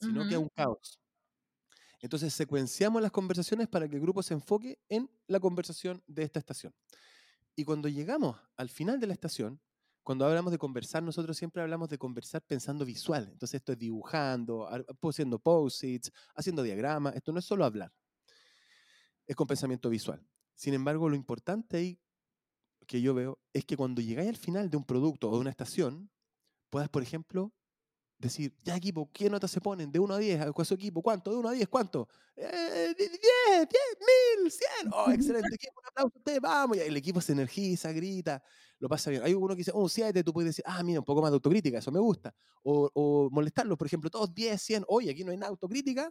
sino 0.00 0.26
que 0.26 0.34
es 0.34 0.40
un 0.40 0.50
caos. 0.54 1.00
Entonces 2.00 2.34
secuenciamos 2.34 3.00
las 3.02 3.10
conversaciones 3.10 3.68
para 3.68 3.88
que 3.88 3.96
el 3.96 4.02
grupo 4.02 4.22
se 4.22 4.34
enfoque 4.34 4.78
en 4.88 5.10
la 5.26 5.40
conversación 5.40 6.02
de 6.06 6.22
esta 6.22 6.38
estación. 6.38 6.74
Y 7.56 7.64
cuando 7.64 7.88
llegamos 7.88 8.36
al 8.56 8.68
final 8.68 9.00
de 9.00 9.06
la 9.06 9.14
estación, 9.14 9.60
cuando 10.02 10.26
hablamos 10.26 10.52
de 10.52 10.58
conversar, 10.58 11.02
nosotros 11.02 11.36
siempre 11.36 11.62
hablamos 11.62 11.88
de 11.88 11.98
conversar 11.98 12.42
pensando 12.42 12.84
visual. 12.84 13.28
Entonces 13.32 13.58
esto 13.58 13.72
es 13.72 13.78
dibujando, 13.78 14.68
haciendo 15.02 15.38
post-its, 15.38 16.12
haciendo 16.34 16.62
diagramas. 16.62 17.16
Esto 17.16 17.32
no 17.32 17.38
es 17.38 17.44
solo 17.46 17.64
hablar, 17.64 17.90
es 19.26 19.36
con 19.36 19.46
pensamiento 19.46 19.88
visual. 19.88 20.24
Sin 20.54 20.74
embargo, 20.74 21.08
lo 21.08 21.16
importante 21.16 21.76
ahí 21.76 22.00
que 22.86 23.00
yo 23.00 23.14
veo 23.14 23.40
es 23.52 23.64
que 23.64 23.76
cuando 23.76 24.02
llegáis 24.02 24.28
al 24.28 24.36
final 24.36 24.70
de 24.70 24.76
un 24.76 24.84
producto 24.84 25.30
o 25.30 25.34
de 25.34 25.40
una 25.40 25.50
estación, 25.50 26.10
puedas, 26.70 26.88
por 26.88 27.02
ejemplo, 27.02 27.54
decir, 28.18 28.56
ya 28.64 28.76
equipo, 28.76 29.10
¿qué 29.12 29.28
notas 29.30 29.50
se 29.50 29.60
ponen? 29.60 29.92
De 29.92 29.98
1 29.98 30.14
a 30.14 30.18
10, 30.18 30.40
¿a 30.40 30.64
su 30.64 30.74
equipo? 30.74 31.02
¿Cuánto? 31.02 31.30
¿De 31.30 31.36
1 31.36 31.48
a 31.48 31.52
10? 31.52 31.68
¿Cuánto? 31.68 32.08
Eh, 32.36 32.94
10, 32.96 33.68
10, 33.68 33.68
1000, 34.42 34.50
100. 34.50 34.90
Oh, 34.92 35.10
excelente 35.10 35.48
equipo, 35.54 35.74
un 35.80 35.88
aplauso 35.88 36.16
a 36.16 36.18
ustedes, 36.18 36.40
vamos. 36.40 36.76
Y 36.76 36.80
el 36.80 36.96
equipo 36.96 37.20
se 37.20 37.32
energiza, 37.32 37.92
grita, 37.92 38.42
lo 38.78 38.88
pasa 38.88 39.10
bien. 39.10 39.22
Hay 39.22 39.34
uno 39.34 39.48
que 39.50 39.58
dice, 39.58 39.72
oh, 39.74 39.88
7, 39.88 40.24
tú 40.24 40.32
puedes 40.32 40.50
decir, 40.50 40.64
ah, 40.66 40.82
mira, 40.82 41.00
un 41.00 41.04
poco 41.04 41.22
más 41.22 41.30
de 41.30 41.36
autocrítica, 41.36 41.78
eso 41.78 41.92
me 41.92 42.00
gusta. 42.00 42.34
O, 42.62 42.90
o 42.94 43.28
molestarlos, 43.30 43.76
por 43.78 43.86
ejemplo, 43.86 44.10
todos 44.10 44.32
10, 44.34 44.60
100, 44.60 44.84
oye, 44.88 45.10
aquí 45.10 45.24
no 45.24 45.30
hay 45.32 45.36
nada 45.36 45.50
autocrítica. 45.50 46.10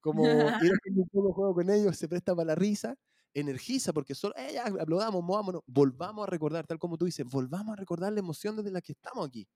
Como 0.00 0.24
ir 0.64 0.72
haciendo 0.72 1.02
un 1.12 1.32
juego 1.32 1.54
con 1.54 1.70
ellos, 1.70 1.96
se 1.96 2.08
presta 2.08 2.34
para 2.34 2.48
la 2.48 2.54
risa 2.54 2.96
energiza, 3.34 3.92
porque 3.92 4.14
solo, 4.14 4.34
eh, 4.36 4.52
ya, 4.54 4.66
aplaudamos, 4.66 5.22
movámonos, 5.22 5.62
volvamos 5.66 6.24
a 6.26 6.30
recordar, 6.30 6.66
tal 6.66 6.78
como 6.78 6.96
tú 6.98 7.04
dices, 7.06 7.26
volvamos 7.26 7.72
a 7.74 7.76
recordar 7.76 8.12
la 8.12 8.20
emoción 8.20 8.56
desde 8.56 8.70
la 8.72 8.80
que 8.80 8.92
estamos 8.92 9.26
aquí. 9.28 9.48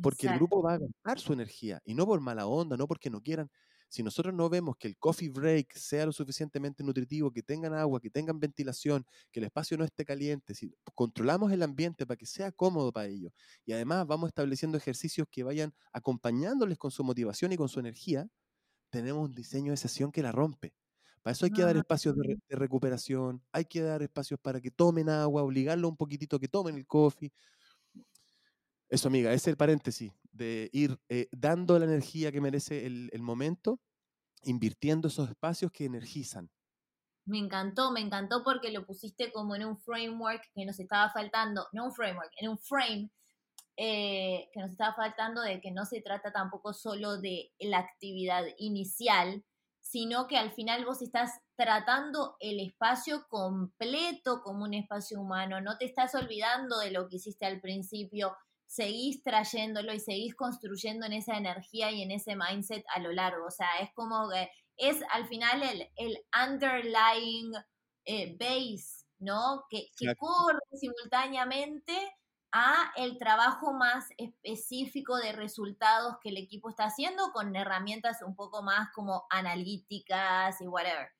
Porque 0.00 0.26
el 0.26 0.34
grupo 0.34 0.62
va 0.62 0.74
a 0.74 0.78
gastar 0.78 1.20
su 1.20 1.32
energía, 1.32 1.80
y 1.84 1.94
no 1.94 2.06
por 2.06 2.20
mala 2.20 2.46
onda, 2.46 2.76
no 2.76 2.86
porque 2.88 3.10
no 3.10 3.20
quieran. 3.22 3.50
Si 3.88 4.02
nosotros 4.02 4.34
no 4.34 4.48
vemos 4.48 4.76
que 4.76 4.88
el 4.88 4.96
coffee 4.98 5.28
break 5.28 5.72
sea 5.76 6.06
lo 6.06 6.12
suficientemente 6.12 6.82
nutritivo, 6.82 7.30
que 7.32 7.42
tengan 7.42 7.74
agua, 7.74 8.00
que 8.00 8.10
tengan 8.10 8.40
ventilación, 8.40 9.06
que 9.30 9.40
el 9.40 9.44
espacio 9.46 9.76
no 9.78 9.84
esté 9.84 10.04
caliente, 10.04 10.54
si 10.54 10.74
controlamos 10.94 11.52
el 11.52 11.62
ambiente 11.62 12.06
para 12.06 12.16
que 12.16 12.26
sea 12.26 12.50
cómodo 12.52 12.92
para 12.92 13.06
ellos, 13.08 13.32
y 13.64 13.72
además 13.72 14.06
vamos 14.06 14.28
estableciendo 14.28 14.78
ejercicios 14.78 15.28
que 15.30 15.44
vayan 15.44 15.74
acompañándoles 15.92 16.76
con 16.78 16.90
su 16.90 17.04
motivación 17.04 17.52
y 17.52 17.56
con 17.56 17.68
su 17.68 17.78
energía, 17.80 18.26
tenemos 18.90 19.28
un 19.28 19.34
diseño 19.34 19.72
de 19.72 19.76
sesión 19.78 20.12
que 20.12 20.22
la 20.22 20.32
rompe. 20.32 20.74
Para 21.24 21.32
eso 21.32 21.46
hay 21.46 21.52
que 21.52 21.62
dar 21.62 21.74
espacios 21.74 22.14
de, 22.16 22.38
recuperación, 22.50 23.42
hay 23.50 23.64
que 23.64 23.80
dar 23.80 24.02
espacios 24.02 24.38
para 24.38 24.60
que 24.60 24.70
tomen 24.70 25.08
agua, 25.08 25.42
obligarlo 25.42 25.88
un 25.88 25.96
poquitito 25.96 26.36
a 26.36 26.38
que 26.38 26.48
tomen 26.48 26.76
el 26.76 26.86
coffee. 26.86 27.32
Eso, 28.90 29.08
amiga, 29.08 29.30
ese 29.30 29.36
es 29.36 29.46
el 29.48 29.56
paréntesis 29.56 30.12
de 30.30 30.68
ir 30.74 31.00
eh, 31.08 31.28
dando 31.32 31.78
la 31.78 31.86
energía 31.86 32.30
que 32.30 32.42
merece 32.42 32.84
el, 32.84 33.08
el 33.10 33.22
momento, 33.22 33.80
invirtiendo 34.42 35.08
esos 35.08 35.30
espacios 35.30 35.72
que 35.72 35.86
energizan. 35.86 36.50
Me 37.24 37.38
encantó, 37.38 37.90
me 37.90 38.00
encantó 38.00 38.44
porque 38.44 38.70
lo 38.70 38.84
pusiste 38.84 39.32
como 39.32 39.56
en 39.56 39.64
un 39.64 39.78
framework 39.78 40.42
que 40.54 40.66
nos 40.66 40.78
estaba 40.78 41.10
faltando, 41.10 41.66
no 41.72 41.86
un 41.86 41.94
framework, 41.94 42.32
en 42.36 42.50
un 42.50 42.58
frame 42.58 43.10
eh, 43.76 44.50
que 44.52 44.60
nos 44.60 44.70
estaba 44.70 44.94
faltando 44.94 45.40
de 45.40 45.60
que 45.60 45.72
no 45.72 45.84
se 45.84 46.00
trata 46.00 46.30
tampoco 46.32 46.74
solo 46.74 47.18
de 47.18 47.50
la 47.58 47.78
actividad 47.78 48.44
inicial, 48.58 49.42
sino 49.84 50.26
que 50.26 50.38
al 50.38 50.50
final 50.50 50.86
vos 50.86 51.02
estás 51.02 51.30
tratando 51.56 52.36
el 52.40 52.58
espacio 52.58 53.26
completo 53.28 54.40
como 54.42 54.64
un 54.64 54.72
espacio 54.72 55.20
humano, 55.20 55.60
no 55.60 55.76
te 55.76 55.84
estás 55.84 56.14
olvidando 56.14 56.78
de 56.78 56.90
lo 56.90 57.06
que 57.06 57.16
hiciste 57.16 57.44
al 57.44 57.60
principio, 57.60 58.34
seguís 58.66 59.22
trayéndolo 59.22 59.92
y 59.92 60.00
seguís 60.00 60.34
construyendo 60.34 61.04
en 61.04 61.12
esa 61.12 61.36
energía 61.36 61.92
y 61.92 62.02
en 62.02 62.12
ese 62.12 62.34
mindset 62.34 62.82
a 62.94 62.98
lo 62.98 63.12
largo, 63.12 63.46
o 63.46 63.50
sea, 63.50 63.68
es 63.82 63.90
como 63.94 64.30
que 64.30 64.48
es 64.78 65.02
al 65.12 65.28
final 65.28 65.62
el, 65.62 65.90
el 65.96 66.18
underlying 66.34 67.52
eh, 68.06 68.36
base, 68.38 69.04
¿no? 69.18 69.64
Que, 69.68 69.90
que 69.98 70.16
corre 70.16 70.60
simultáneamente 70.72 71.92
a 72.56 72.92
el 72.96 73.18
trabajo 73.18 73.72
más 73.72 74.10
específico 74.16 75.16
de 75.16 75.32
resultados 75.32 76.18
que 76.22 76.28
el 76.28 76.36
equipo 76.36 76.70
está 76.70 76.84
haciendo 76.84 77.32
con 77.32 77.54
herramientas 77.56 78.22
un 78.22 78.36
poco 78.36 78.62
más 78.62 78.90
como 78.94 79.26
analíticas 79.28 80.60
y 80.60 80.68
whatever. 80.68 81.10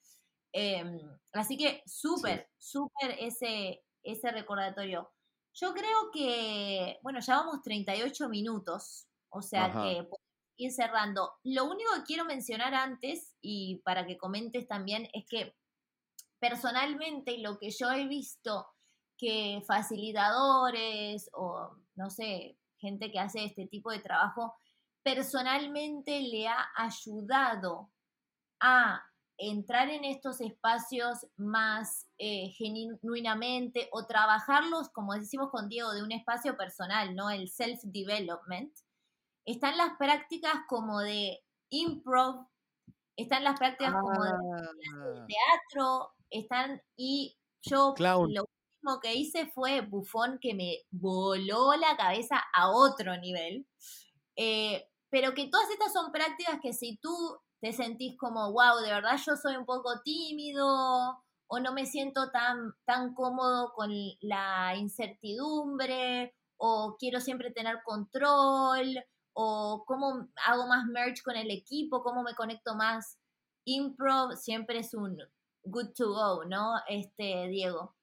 Em, 0.52 1.00
así 1.32 1.56
que 1.56 1.82
súper, 1.86 2.48
súper 2.56 3.16
ese, 3.18 3.82
ese 4.04 4.30
recordatorio. 4.30 5.10
Yo 5.52 5.74
creo 5.74 6.12
que, 6.12 7.00
bueno, 7.02 7.18
ya 7.18 7.38
vamos 7.38 7.62
38 7.62 8.28
minutos, 8.28 9.08
o 9.28 9.42
sea 9.42 9.72
que 9.72 10.08
ir 10.56 10.70
cerrando. 10.70 11.32
Lo 11.42 11.64
único 11.64 11.90
que 11.96 12.04
quiero 12.04 12.24
mencionar 12.24 12.74
antes, 12.74 13.34
y 13.40 13.82
para 13.84 14.06
que 14.06 14.16
comentes 14.16 14.68
también, 14.68 15.08
es 15.12 15.24
que 15.28 15.56
personalmente 16.38 17.38
lo 17.38 17.58
que 17.58 17.70
yo 17.70 17.90
he 17.90 18.06
visto 18.06 18.68
que 19.24 19.62
facilitadores 19.66 21.30
o, 21.32 21.70
no 21.94 22.10
sé, 22.10 22.58
gente 22.76 23.10
que 23.10 23.18
hace 23.18 23.42
este 23.44 23.66
tipo 23.66 23.90
de 23.90 24.00
trabajo, 24.00 24.54
personalmente 25.02 26.20
le 26.20 26.46
ha 26.46 26.68
ayudado 26.76 27.90
a 28.60 29.02
entrar 29.38 29.88
en 29.88 30.04
estos 30.04 30.42
espacios 30.42 31.26
más 31.36 32.06
eh, 32.18 32.50
genuinamente 32.50 33.88
o 33.92 34.06
trabajarlos, 34.06 34.90
como 34.90 35.14
decimos 35.14 35.50
con 35.50 35.68
Diego, 35.68 35.92
de 35.92 36.02
un 36.02 36.12
espacio 36.12 36.56
personal, 36.56 37.16
¿no? 37.16 37.30
El 37.30 37.48
self-development. 37.48 38.72
Están 39.46 39.78
las 39.78 39.96
prácticas 39.98 40.54
como 40.68 41.00
de 41.00 41.42
improv, 41.70 42.46
están 43.16 43.42
las 43.42 43.58
prácticas 43.58 43.94
como 43.94 44.22
de 44.22 44.30
ah. 44.30 45.26
teatro, 45.26 46.12
están 46.30 46.82
y 46.96 47.36
yo 47.62 47.94
lo 47.98 48.44
que 49.02 49.14
hice 49.14 49.46
fue 49.46 49.80
bufón 49.80 50.38
que 50.40 50.54
me 50.54 50.78
voló 50.90 51.74
la 51.74 51.96
cabeza 51.96 52.42
a 52.52 52.70
otro 52.70 53.16
nivel. 53.18 53.66
Eh, 54.36 54.88
pero 55.10 55.32
que 55.34 55.48
todas 55.48 55.70
estas 55.70 55.92
son 55.92 56.12
prácticas 56.12 56.58
que 56.60 56.72
si 56.72 56.96
tú 56.96 57.38
te 57.60 57.72
sentís 57.72 58.16
como, 58.18 58.52
wow, 58.52 58.78
de 58.82 58.90
verdad 58.90 59.18
yo 59.24 59.36
soy 59.36 59.56
un 59.56 59.64
poco 59.64 60.00
tímido 60.04 60.66
o 61.46 61.60
no 61.60 61.72
me 61.72 61.86
siento 61.86 62.30
tan, 62.30 62.74
tan 62.84 63.14
cómodo 63.14 63.72
con 63.74 63.90
la 64.20 64.74
incertidumbre 64.76 66.34
o 66.56 66.96
quiero 66.98 67.20
siempre 67.20 67.52
tener 67.52 67.82
control 67.84 69.04
o 69.34 69.84
cómo 69.86 70.28
hago 70.46 70.66
más 70.66 70.86
merge 70.86 71.22
con 71.22 71.36
el 71.36 71.50
equipo, 71.50 72.02
cómo 72.02 72.22
me 72.22 72.34
conecto 72.34 72.74
más. 72.74 73.18
Improv 73.64 74.36
siempre 74.36 74.80
es 74.80 74.94
un 74.94 75.18
good 75.64 75.92
to 75.96 76.08
go, 76.08 76.44
¿no? 76.44 76.74
Este, 76.88 77.48
Diego. 77.48 77.94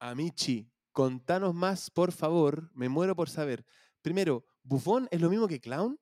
Amichi, 0.00 0.70
contanos 0.92 1.54
más, 1.54 1.90
por 1.90 2.12
favor. 2.12 2.70
Me 2.74 2.88
muero 2.88 3.16
por 3.16 3.28
saber. 3.28 3.64
Primero, 4.00 4.44
¿bufón 4.62 5.08
es 5.10 5.20
lo 5.20 5.28
mismo 5.28 5.48
que 5.48 5.60
clown? 5.60 5.98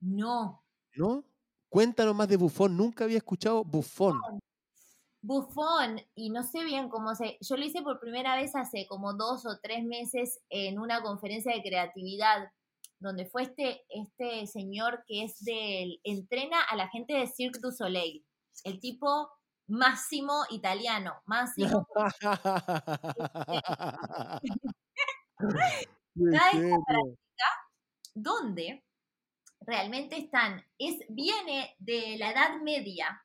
No. 0.00 0.64
¿No? 0.96 1.24
Cuéntanos 1.68 2.14
más 2.14 2.28
de 2.28 2.36
bufón. 2.36 2.76
Nunca 2.76 3.04
había 3.04 3.18
escuchado 3.18 3.64
bufón. 3.64 4.20
bufón 5.22 6.00
y 6.14 6.30
no 6.30 6.42
sé 6.42 6.64
bien 6.64 6.88
cómo 6.88 7.14
se... 7.14 7.38
Yo 7.40 7.56
lo 7.56 7.64
hice 7.64 7.82
por 7.82 8.00
primera 8.00 8.36
vez 8.36 8.56
hace 8.56 8.86
como 8.88 9.14
dos 9.14 9.46
o 9.46 9.58
tres 9.62 9.84
meses 9.84 10.40
en 10.48 10.78
una 10.78 11.02
conferencia 11.02 11.54
de 11.54 11.62
creatividad 11.62 12.48
donde 12.98 13.26
fue 13.26 13.42
este, 13.42 13.84
este 13.88 14.46
señor 14.46 15.04
que 15.06 15.24
es 15.24 15.44
del... 15.44 16.00
entrena 16.04 16.60
a 16.62 16.76
la 16.76 16.88
gente 16.88 17.14
de 17.14 17.26
Cirque 17.26 17.60
du 17.60 17.72
Soleil, 17.72 18.24
el 18.64 18.80
tipo 18.80 19.28
máximo 19.68 20.44
italiano, 20.50 21.22
máximo... 21.26 21.86
donde 28.14 28.84
realmente 29.60 30.18
están, 30.18 30.64
es, 30.78 30.98
viene 31.08 31.74
de 31.78 32.16
la 32.18 32.32
Edad 32.32 32.60
Media, 32.62 33.24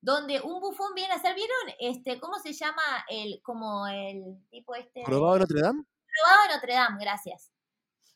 donde 0.00 0.40
un 0.40 0.60
bufón 0.60 0.94
viene 0.94 1.14
a 1.14 1.18
ser, 1.18 1.34
¿vieron? 1.34 1.74
Este, 1.80 2.20
¿cómo 2.20 2.38
se 2.38 2.52
llama 2.52 2.82
el, 3.08 3.40
como 3.42 3.86
el 3.86 4.46
tipo 4.50 4.74
este? 4.74 5.04
¿Jorobado 5.04 5.34
de 5.34 5.40
Notre 5.40 5.60
Dame? 5.60 5.82
Jorobado 6.16 6.42
de 6.42 6.54
Notre 6.54 6.74
Dame, 6.74 7.04
gracias. 7.04 7.50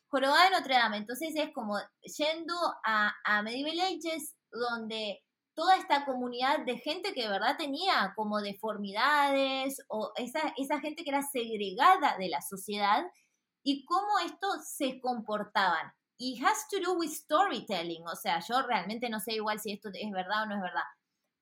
Jorobado 0.07 0.43
de 0.43 0.51
Notre 0.51 0.75
Dame. 0.75 0.97
Entonces 0.97 1.33
es 1.35 1.51
como 1.53 1.77
yendo 2.17 2.53
a, 2.85 3.13
a 3.25 3.41
Medieval 3.41 3.79
Ages, 3.79 4.35
donde 4.51 5.22
toda 5.55 5.77
esta 5.77 6.05
comunidad 6.05 6.65
de 6.65 6.77
gente 6.77 7.13
que 7.13 7.23
de 7.23 7.29
verdad 7.29 7.57
tenía 7.57 8.13
como 8.15 8.41
deformidades 8.41 9.81
o 9.87 10.11
esa, 10.15 10.53
esa 10.57 10.79
gente 10.79 11.03
que 11.03 11.09
era 11.09 11.21
segregada 11.21 12.17
de 12.17 12.29
la 12.29 12.41
sociedad 12.41 13.03
y 13.63 13.85
cómo 13.85 14.19
estos 14.25 14.67
se 14.67 14.99
comportaban. 14.99 15.91
Y 16.17 16.43
has 16.43 16.67
to 16.69 16.79
do 16.79 16.93
with 16.93 17.09
storytelling, 17.09 18.07
o 18.07 18.15
sea, 18.15 18.39
yo 18.39 18.61
realmente 18.61 19.09
no 19.09 19.19
sé 19.19 19.33
igual 19.33 19.59
si 19.59 19.73
esto 19.73 19.89
es 19.93 20.11
verdad 20.11 20.43
o 20.43 20.45
no 20.45 20.55
es 20.55 20.61
verdad, 20.61 20.83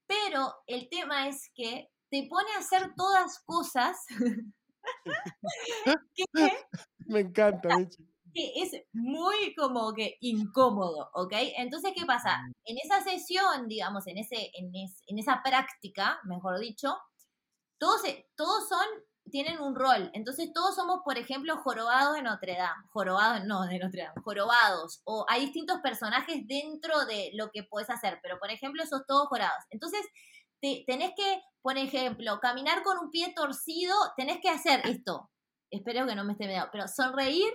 pero 0.07 0.55
el 0.65 0.89
tema 0.89 1.27
es 1.27 1.51
que 1.53 1.89
te 2.09 2.27
pone 2.29 2.51
a 2.55 2.59
hacer 2.59 2.93
todas 2.95 3.39
cosas 3.45 4.05
que, 6.15 6.25
me 7.05 7.19
encanta, 7.21 7.69
que 8.33 8.53
es 8.55 8.71
muy 8.93 9.55
como 9.55 9.93
que 9.93 10.17
incómodo, 10.21 11.09
¿ok? 11.13 11.33
Entonces, 11.57 11.93
¿qué 11.95 12.05
pasa? 12.05 12.37
Mm. 12.37 12.51
En 12.65 12.77
esa 12.83 13.03
sesión, 13.03 13.67
digamos, 13.67 14.07
en, 14.07 14.17
ese, 14.17 14.51
en, 14.53 14.71
en 14.73 15.19
esa 15.19 15.41
práctica, 15.43 16.19
mejor 16.23 16.59
dicho, 16.59 16.97
todos, 17.77 18.01
todos 18.35 18.69
son 18.69 18.85
tienen 19.29 19.59
un 19.59 19.75
rol. 19.75 20.09
Entonces 20.13 20.51
todos 20.53 20.75
somos, 20.75 21.01
por 21.03 21.17
ejemplo, 21.17 21.57
jorobados 21.57 22.15
de 22.15 22.21
Notre 22.21 22.55
Dame. 22.55 22.83
Jorobados, 22.89 23.45
no, 23.45 23.63
de 23.63 23.79
Notre 23.79 24.03
Dame, 24.03 24.21
jorobados. 24.23 25.01
O 25.05 25.25
hay 25.29 25.41
distintos 25.41 25.79
personajes 25.81 26.47
dentro 26.47 27.05
de 27.05 27.31
lo 27.33 27.49
que 27.51 27.63
puedes 27.63 27.89
hacer, 27.89 28.19
pero 28.21 28.39
por 28.39 28.51
ejemplo, 28.51 28.85
sos 28.85 29.05
todos 29.07 29.27
jorobados. 29.27 29.63
Entonces, 29.69 30.01
te, 30.59 30.83
tenés 30.87 31.11
que, 31.15 31.41
por 31.61 31.77
ejemplo, 31.77 32.39
caminar 32.39 32.83
con 32.83 32.97
un 32.99 33.09
pie 33.09 33.33
torcido, 33.35 33.95
tenés 34.17 34.39
que 34.41 34.49
hacer 34.49 34.81
esto. 34.85 35.29
Espero 35.69 36.05
que 36.05 36.15
no 36.15 36.23
me 36.23 36.33
esté 36.33 36.47
medio, 36.47 36.67
pero 36.71 36.87
sonreír, 36.87 37.51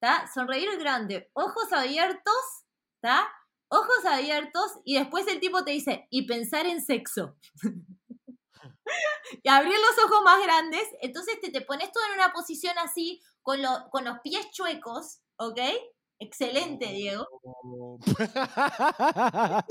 ¿está? 0.00 0.30
Sonreír 0.32 0.68
grande, 0.78 1.28
ojos 1.32 1.72
abiertos, 1.72 2.64
¿está? 2.96 3.28
Ojos 3.68 4.04
abiertos 4.06 4.78
y 4.84 4.96
después 4.96 5.26
el 5.26 5.40
tipo 5.40 5.64
te 5.64 5.72
dice, 5.72 6.06
y 6.10 6.26
pensar 6.26 6.66
en 6.66 6.80
sexo. 6.82 7.36
y 9.42 9.48
abrir 9.48 9.74
los 9.74 10.04
ojos 10.04 10.22
más 10.24 10.42
grandes, 10.42 10.84
entonces 11.02 11.40
te, 11.40 11.50
te 11.50 11.60
pones 11.62 11.92
todo 11.92 12.04
en 12.06 12.14
una 12.14 12.32
posición 12.32 12.78
así, 12.78 13.20
con, 13.42 13.60
con 13.90 14.04
los 14.04 14.20
pies 14.20 14.50
chuecos, 14.52 15.20
¿ok? 15.36 15.60
Excelente, 16.20 16.86
Diego. 16.86 17.26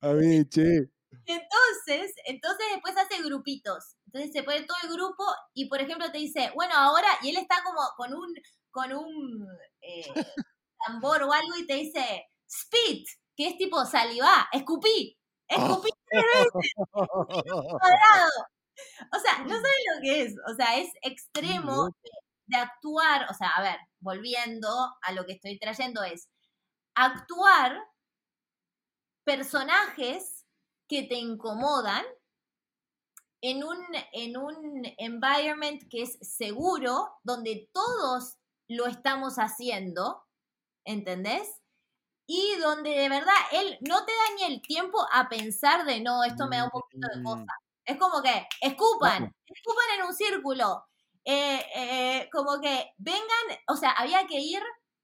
A 0.00 0.12
mí, 0.14 0.48
che. 0.48 0.90
Entonces, 1.26 2.14
entonces 2.26 2.66
después 2.72 2.96
hace 2.96 3.22
grupitos. 3.22 3.96
Entonces 4.06 4.32
se 4.32 4.42
pone 4.42 4.62
todo 4.62 4.76
el 4.84 4.92
grupo 4.92 5.24
y, 5.54 5.68
por 5.68 5.80
ejemplo, 5.80 6.10
te 6.10 6.18
dice, 6.18 6.52
bueno, 6.54 6.74
ahora, 6.76 7.08
y 7.22 7.30
él 7.30 7.36
está 7.36 7.56
como 7.64 7.80
con 7.96 8.14
un, 8.14 8.32
con 8.70 8.92
un 8.92 9.46
eh, 9.80 10.12
tambor 10.86 11.22
o 11.22 11.32
algo 11.32 11.56
y 11.58 11.66
te 11.66 11.74
dice, 11.74 12.28
spit, 12.48 13.06
que 13.36 13.48
es 13.48 13.56
tipo 13.56 13.84
saliva, 13.84 14.48
escupí, 14.52 15.16
escupí 15.48 15.90
O 19.12 19.18
sea, 19.18 19.38
no 19.44 19.54
sabes 19.54 19.84
lo 19.94 20.00
que 20.02 20.22
es. 20.22 20.34
O 20.50 20.54
sea, 20.54 20.78
es 20.78 20.90
extremo 21.02 21.88
de, 22.46 22.56
actuar. 22.56 23.26
O 23.30 23.34
sea, 23.34 23.48
a 23.50 23.62
ver, 23.62 23.78
volviendo 24.00 24.68
a 25.02 25.12
lo 25.12 25.24
que 25.26 25.34
estoy 25.34 25.58
trayendo, 25.58 26.02
es 26.02 26.28
actuar 26.94 27.78
personajes 29.24 30.46
que 30.88 31.04
te 31.04 31.16
incomodan 31.16 32.04
en 33.42 33.64
un, 33.64 33.78
en 34.12 34.36
un 34.36 34.82
environment 34.98 35.82
que 35.88 36.02
es 36.02 36.18
seguro, 36.20 37.08
donde 37.22 37.70
todos 37.72 38.39
lo 38.70 38.86
estamos 38.86 39.36
haciendo, 39.36 40.24
¿entendés? 40.84 41.60
y 42.32 42.54
donde 42.60 42.90
de 42.90 43.08
verdad 43.08 43.34
él 43.50 43.76
no 43.80 44.04
te 44.04 44.12
da 44.12 44.34
ni 44.36 44.54
el 44.54 44.62
tiempo 44.62 45.04
a 45.10 45.28
pensar 45.28 45.84
de 45.84 46.00
no, 46.00 46.22
esto 46.22 46.46
me 46.46 46.58
da 46.58 46.64
un 46.64 46.70
poquito 46.70 47.08
de 47.12 47.24
cosa. 47.24 47.52
Es 47.84 47.98
como 47.98 48.22
que 48.22 48.46
escupan, 48.60 49.34
escupan 49.46 49.84
en 49.98 50.06
un 50.06 50.14
círculo. 50.14 50.84
Eh, 51.24 51.60
eh, 51.74 52.28
como 52.32 52.60
que 52.60 52.92
vengan, 52.98 53.58
o 53.66 53.74
sea, 53.74 53.90
había 53.90 54.28
que 54.28 54.38
ir 54.38 54.62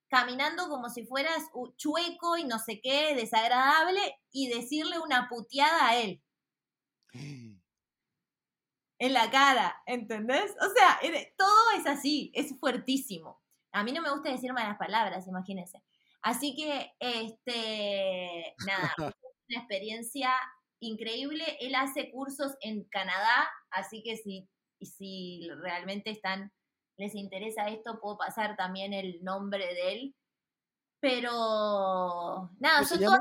caminando 0.08 0.68
como 0.68 0.88
si 0.88 1.04
fueras 1.04 1.50
chueco 1.76 2.36
y 2.36 2.44
no 2.44 2.60
sé 2.60 2.80
qué, 2.80 3.16
desagradable, 3.16 4.20
y 4.30 4.46
decirle 4.46 5.00
una 5.00 5.28
puteada 5.28 5.88
a 5.88 5.96
él. 5.96 6.22
En 8.98 9.12
la 9.12 9.30
cara, 9.30 9.82
¿entendés? 9.84 10.52
O 10.52 10.70
sea, 10.74 10.98
todo 11.36 11.70
es 11.76 11.86
así, 11.86 12.32
es 12.34 12.58
fuertísimo. 12.58 13.42
A 13.76 13.84
mí 13.84 13.92
no 13.92 14.00
me 14.00 14.10
gusta 14.10 14.30
decir 14.30 14.54
malas 14.54 14.78
palabras, 14.78 15.28
imagínense. 15.28 15.82
Así 16.22 16.56
que, 16.56 16.94
este, 16.98 18.54
nada, 18.66 18.94
una 19.48 19.58
experiencia 19.58 20.30
increíble. 20.80 21.44
Él 21.60 21.74
hace 21.74 22.10
cursos 22.10 22.54
en 22.62 22.84
Canadá, 22.84 23.46
así 23.70 24.02
que 24.02 24.16
si, 24.16 24.48
si 24.80 25.46
realmente 25.60 26.10
están, 26.10 26.54
les 26.96 27.14
interesa 27.14 27.68
esto, 27.68 28.00
puedo 28.00 28.16
pasar 28.16 28.56
también 28.56 28.94
el 28.94 29.22
nombre 29.22 29.66
de 29.66 29.92
él. 29.92 30.16
Pero, 30.98 32.50
nada, 32.58 32.82
son 32.82 32.98
todas... 32.98 33.20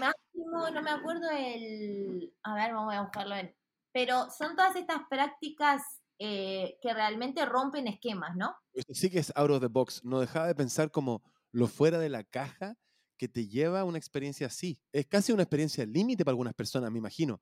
Máximo, 0.00 0.70
no 0.70 0.82
me 0.82 0.90
acuerdo 0.90 1.30
el... 1.30 2.34
A 2.42 2.54
ver, 2.56 2.74
vamos 2.74 2.92
a 2.92 3.02
buscarlo 3.02 3.36
en... 3.36 3.54
Pero 3.92 4.28
son 4.30 4.56
todas 4.56 4.74
estas 4.74 5.02
prácticas 5.08 5.97
eh, 6.18 6.78
que 6.82 6.92
realmente 6.92 7.44
rompen 7.46 7.86
esquemas, 7.86 8.36
¿no? 8.36 8.56
sí 8.88 9.08
que 9.08 9.20
es 9.20 9.32
out 9.36 9.50
of 9.50 9.60
the 9.60 9.68
box. 9.68 10.04
No 10.04 10.20
dejaba 10.20 10.48
de 10.48 10.54
pensar 10.54 10.90
como 10.90 11.22
lo 11.52 11.68
fuera 11.68 11.98
de 11.98 12.08
la 12.08 12.24
caja 12.24 12.76
que 13.16 13.28
te 13.28 13.46
lleva 13.46 13.80
a 13.80 13.84
una 13.84 13.98
experiencia 13.98 14.46
así. 14.46 14.80
Es 14.92 15.06
casi 15.06 15.32
una 15.32 15.42
experiencia 15.42 15.84
límite 15.86 16.24
para 16.24 16.32
algunas 16.32 16.54
personas, 16.54 16.90
me 16.90 16.98
imagino. 16.98 17.40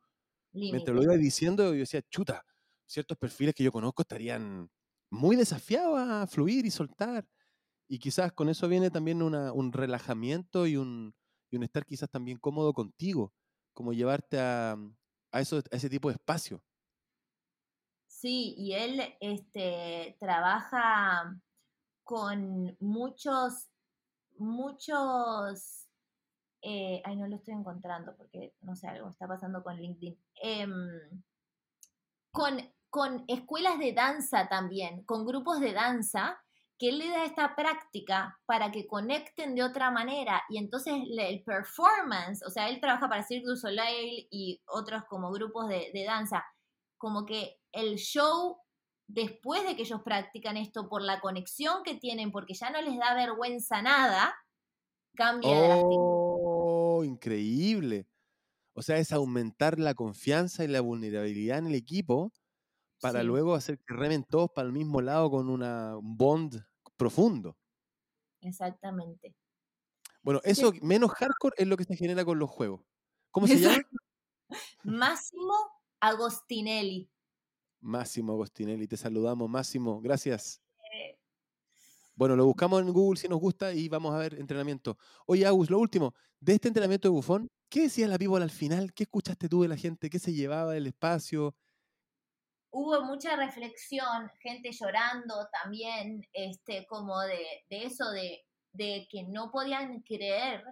Mientras 0.52 0.96
lo 0.96 1.02
iba 1.02 1.14
diciendo, 1.16 1.74
yo 1.74 1.80
decía, 1.80 2.02
chuta, 2.10 2.44
ciertos 2.86 3.18
perfiles 3.18 3.54
que 3.54 3.64
yo 3.64 3.72
conozco 3.72 4.02
estarían 4.02 4.70
muy 5.10 5.36
desafiados 5.36 5.98
a 5.98 6.26
fluir 6.26 6.64
y 6.64 6.70
soltar. 6.70 7.26
Y 7.88 7.98
quizás 7.98 8.32
con 8.32 8.48
eso 8.48 8.68
viene 8.68 8.90
también 8.90 9.22
un 9.22 9.72
relajamiento 9.72 10.66
y 10.66 10.76
un, 10.76 11.14
y 11.50 11.56
un, 11.56 11.62
estar 11.62 11.84
quizás 11.84 12.10
también 12.10 12.38
cómodo 12.38 12.72
contigo, 12.72 13.32
como 13.74 13.92
llevarte 13.92 14.38
a, 14.38 14.76
a, 15.30 15.40
eso, 15.40 15.58
a 15.58 15.76
ese 15.76 15.90
tipo 15.90 16.08
de 16.08 16.14
espacio. 16.14 16.62
Sí, 18.26 18.56
y 18.58 18.72
él 18.72 19.00
este, 19.20 20.16
trabaja 20.18 21.32
con 22.02 22.76
muchos 22.80 23.68
muchos, 24.38 25.86
eh, 26.60 27.00
ay, 27.04 27.14
no 27.14 27.28
lo 27.28 27.36
estoy 27.36 27.54
encontrando 27.54 28.16
porque, 28.16 28.52
no 28.62 28.74
sé, 28.74 28.88
algo 28.88 29.10
está 29.10 29.28
pasando 29.28 29.62
con 29.62 29.76
LinkedIn. 29.76 30.18
Em, 30.42 31.22
con, 32.32 32.58
con 32.90 33.24
escuelas 33.28 33.78
de 33.78 33.92
danza 33.92 34.48
también, 34.48 35.04
con 35.04 35.24
grupos 35.24 35.60
de 35.60 35.72
danza, 35.72 36.36
que 36.80 36.88
él 36.88 36.98
le 36.98 37.10
da 37.10 37.26
esta 37.26 37.54
práctica 37.54 38.36
para 38.44 38.72
que 38.72 38.88
conecten 38.88 39.54
de 39.54 39.62
otra 39.62 39.92
manera 39.92 40.42
y 40.48 40.58
entonces 40.58 40.94
el 41.16 41.44
performance, 41.44 42.42
o 42.44 42.50
sea, 42.50 42.68
él 42.70 42.80
trabaja 42.80 43.08
para 43.08 43.22
Cirque 43.22 43.46
du 43.46 43.54
Soleil 43.54 44.26
y 44.32 44.60
otros 44.66 45.04
como 45.08 45.30
grupos 45.30 45.68
de, 45.68 45.92
de 45.94 46.04
danza, 46.04 46.44
como 46.98 47.24
que 47.24 47.60
el 47.76 47.96
show 47.96 48.58
después 49.06 49.64
de 49.64 49.76
que 49.76 49.82
ellos 49.82 50.02
practican 50.02 50.56
esto, 50.56 50.88
por 50.88 51.02
la 51.02 51.20
conexión 51.20 51.82
que 51.84 51.94
tienen, 51.94 52.32
porque 52.32 52.54
ya 52.54 52.70
no 52.70 52.80
les 52.82 52.98
da 52.98 53.14
vergüenza 53.14 53.82
nada, 53.82 54.34
cambia 55.14 55.50
oh, 55.52 57.04
increíble. 57.04 58.08
O 58.74 58.82
sea, 58.82 58.98
es 58.98 59.12
aumentar 59.12 59.78
la 59.78 59.94
confianza 59.94 60.64
y 60.64 60.68
la 60.68 60.80
vulnerabilidad 60.80 61.58
en 61.58 61.68
el 61.68 61.74
equipo 61.74 62.32
para 63.00 63.22
luego 63.22 63.54
hacer 63.54 63.78
que 63.78 63.94
remen 63.94 64.24
todos 64.24 64.50
para 64.50 64.66
el 64.66 64.72
mismo 64.72 65.00
lado 65.00 65.30
con 65.30 65.48
una, 65.48 65.96
un 65.96 66.16
bond 66.16 66.62
profundo. 66.96 67.56
Exactamente. 68.40 69.34
Bueno, 70.22 70.40
eso 70.44 70.72
menos 70.82 71.12
hardcore 71.12 71.54
es 71.56 71.66
lo 71.68 71.76
que 71.76 71.84
se 71.84 71.96
genera 71.96 72.24
con 72.24 72.38
los 72.38 72.50
juegos. 72.50 72.82
¿Cómo 73.30 73.46
se 73.46 73.58
llama? 73.58 73.82
Máximo 74.82 75.54
Agostinelli. 76.00 77.10
Máximo 77.80 78.32
Agostinelli, 78.32 78.86
te 78.86 78.96
saludamos, 78.96 79.48
Máximo, 79.48 80.00
gracias. 80.00 80.60
Bueno, 82.16 82.34
lo 82.34 82.46
buscamos 82.46 82.80
en 82.80 82.90
Google 82.94 83.20
si 83.20 83.28
nos 83.28 83.38
gusta 83.38 83.74
y 83.74 83.90
vamos 83.90 84.14
a 84.14 84.18
ver 84.18 84.38
entrenamiento. 84.38 84.96
Oye, 85.26 85.44
Agus, 85.44 85.68
lo 85.68 85.78
último, 85.78 86.14
de 86.40 86.54
este 86.54 86.68
entrenamiento 86.68 87.08
de 87.08 87.12
bufón, 87.12 87.50
¿qué 87.68 87.82
decía 87.82 88.08
la 88.08 88.16
people 88.16 88.42
al 88.42 88.50
final? 88.50 88.94
¿Qué 88.94 89.02
escuchaste 89.02 89.50
tú 89.50 89.60
de 89.60 89.68
la 89.68 89.76
gente? 89.76 90.08
¿Qué 90.08 90.18
se 90.18 90.32
llevaba 90.32 90.72
del 90.72 90.86
espacio? 90.86 91.54
Hubo 92.70 93.02
mucha 93.04 93.36
reflexión, 93.36 94.30
gente 94.40 94.72
llorando 94.72 95.46
también, 95.62 96.26
este, 96.32 96.86
como 96.86 97.20
de, 97.20 97.64
eso 97.68 98.10
de, 98.10 98.46
de 98.72 99.06
que 99.10 99.24
no 99.24 99.50
podían 99.50 100.00
creer 100.00 100.64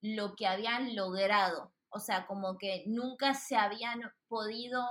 lo 0.00 0.34
que 0.34 0.48
habían 0.48 0.96
logrado. 0.96 1.72
O 1.90 2.00
sea, 2.00 2.26
como 2.26 2.58
que 2.58 2.82
nunca 2.88 3.34
se 3.34 3.54
habían 3.54 4.00
podido 4.26 4.84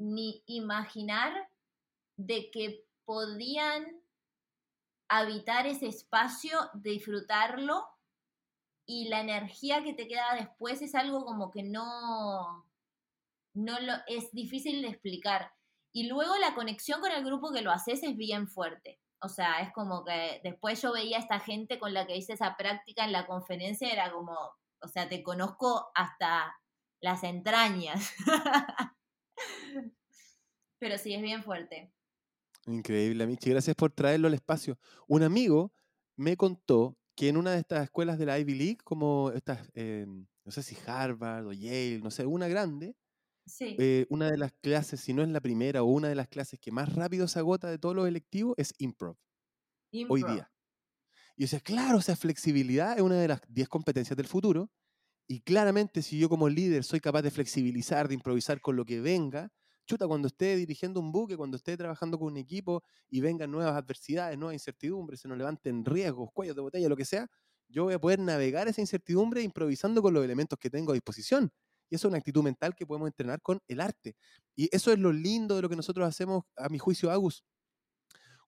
ni 0.00 0.42
imaginar 0.46 1.32
de 2.16 2.50
que 2.50 2.86
podían 3.04 4.00
habitar 5.08 5.66
ese 5.66 5.88
espacio, 5.88 6.58
disfrutarlo 6.74 7.86
y 8.86 9.08
la 9.08 9.20
energía 9.20 9.82
que 9.82 9.94
te 9.94 10.08
queda 10.08 10.34
después 10.34 10.82
es 10.82 10.94
algo 10.94 11.24
como 11.24 11.50
que 11.50 11.62
no, 11.62 12.66
no 13.54 13.80
lo, 13.80 13.92
es 14.06 14.32
difícil 14.32 14.82
de 14.82 14.88
explicar. 14.88 15.52
Y 15.92 16.08
luego 16.08 16.36
la 16.36 16.54
conexión 16.54 17.00
con 17.00 17.12
el 17.12 17.24
grupo 17.24 17.52
que 17.52 17.62
lo 17.62 17.72
haces 17.72 18.02
es 18.02 18.16
bien 18.16 18.48
fuerte. 18.48 19.00
O 19.22 19.28
sea, 19.28 19.60
es 19.60 19.72
como 19.72 20.04
que 20.04 20.40
después 20.42 20.80
yo 20.80 20.92
veía 20.92 21.18
a 21.18 21.20
esta 21.20 21.40
gente 21.40 21.78
con 21.78 21.92
la 21.92 22.06
que 22.06 22.16
hice 22.16 22.32
esa 22.32 22.56
práctica 22.56 23.04
en 23.04 23.12
la 23.12 23.26
conferencia, 23.26 23.92
era 23.92 24.10
como, 24.12 24.32
o 24.80 24.88
sea, 24.88 25.08
te 25.08 25.22
conozco 25.22 25.90
hasta 25.94 26.56
las 27.00 27.22
entrañas. 27.24 28.14
Pero 30.78 30.98
sí, 30.98 31.14
es 31.14 31.22
bien 31.22 31.42
fuerte. 31.42 31.92
Increíble, 32.66 33.26
Michi. 33.26 33.50
Gracias 33.50 33.76
por 33.76 33.92
traerlo 33.92 34.28
al 34.28 34.34
espacio. 34.34 34.78
Un 35.06 35.22
amigo 35.22 35.72
me 36.16 36.36
contó 36.36 36.96
que 37.16 37.28
en 37.28 37.36
una 37.36 37.52
de 37.52 37.58
estas 37.58 37.84
escuelas 37.84 38.18
de 38.18 38.26
la 38.26 38.38
Ivy 38.38 38.54
League, 38.54 38.78
como 38.84 39.30
estas, 39.30 39.68
eh, 39.74 40.06
no 40.06 40.52
sé 40.52 40.62
si 40.62 40.76
Harvard 40.86 41.46
o 41.46 41.52
Yale, 41.52 42.00
no 42.00 42.10
sé, 42.10 42.24
una 42.26 42.48
grande, 42.48 42.96
eh, 43.60 44.06
una 44.08 44.30
de 44.30 44.38
las 44.38 44.52
clases, 44.52 45.00
si 45.00 45.12
no 45.12 45.22
es 45.22 45.28
la 45.28 45.40
primera 45.40 45.82
o 45.82 45.86
una 45.86 46.08
de 46.08 46.14
las 46.14 46.28
clases 46.28 46.58
que 46.60 46.70
más 46.70 46.94
rápido 46.94 47.28
se 47.28 47.38
agota 47.38 47.70
de 47.70 47.78
todos 47.78 47.94
los 47.94 48.06
electivos 48.06 48.54
es 48.56 48.72
improv. 48.78 49.16
Hoy 50.08 50.22
día. 50.22 50.50
Y 51.36 51.44
o 51.44 51.48
sea, 51.48 51.60
claro, 51.60 51.98
o 51.98 52.00
sea, 52.02 52.16
flexibilidad 52.16 52.96
es 52.96 53.02
una 53.02 53.16
de 53.16 53.28
las 53.28 53.40
10 53.48 53.68
competencias 53.68 54.16
del 54.16 54.26
futuro. 54.26 54.70
Y 55.30 55.42
claramente, 55.42 56.02
si 56.02 56.18
yo 56.18 56.28
como 56.28 56.48
líder 56.48 56.82
soy 56.82 56.98
capaz 56.98 57.22
de 57.22 57.30
flexibilizar, 57.30 58.08
de 58.08 58.14
improvisar 58.14 58.60
con 58.60 58.74
lo 58.74 58.84
que 58.84 59.00
venga, 59.00 59.52
chuta, 59.86 60.08
cuando 60.08 60.26
esté 60.26 60.56
dirigiendo 60.56 60.98
un 60.98 61.12
buque, 61.12 61.36
cuando 61.36 61.56
esté 61.56 61.76
trabajando 61.76 62.18
con 62.18 62.32
un 62.32 62.36
equipo 62.36 62.82
y 63.08 63.20
vengan 63.20 63.48
nuevas 63.48 63.76
adversidades, 63.76 64.36
nuevas 64.36 64.54
incertidumbres, 64.54 65.20
se 65.20 65.28
nos 65.28 65.38
levanten 65.38 65.84
riesgos, 65.84 66.30
cuellos 66.34 66.56
de 66.56 66.62
botella, 66.62 66.88
lo 66.88 66.96
que 66.96 67.04
sea, 67.04 67.28
yo 67.68 67.84
voy 67.84 67.94
a 67.94 68.00
poder 68.00 68.18
navegar 68.18 68.66
esa 68.66 68.80
incertidumbre 68.80 69.40
improvisando 69.40 70.02
con 70.02 70.14
los 70.14 70.24
elementos 70.24 70.58
que 70.58 70.68
tengo 70.68 70.90
a 70.90 70.94
disposición. 70.94 71.52
Y 71.88 71.94
eso 71.94 72.08
es 72.08 72.10
una 72.10 72.18
actitud 72.18 72.42
mental 72.42 72.74
que 72.74 72.84
podemos 72.84 73.06
entrenar 73.06 73.40
con 73.40 73.60
el 73.68 73.80
arte. 73.80 74.16
Y 74.56 74.68
eso 74.74 74.90
es 74.90 74.98
lo 74.98 75.12
lindo 75.12 75.54
de 75.54 75.62
lo 75.62 75.68
que 75.68 75.76
nosotros 75.76 76.08
hacemos, 76.08 76.42
a 76.56 76.68
mi 76.68 76.80
juicio, 76.80 77.08
Agus. 77.08 77.44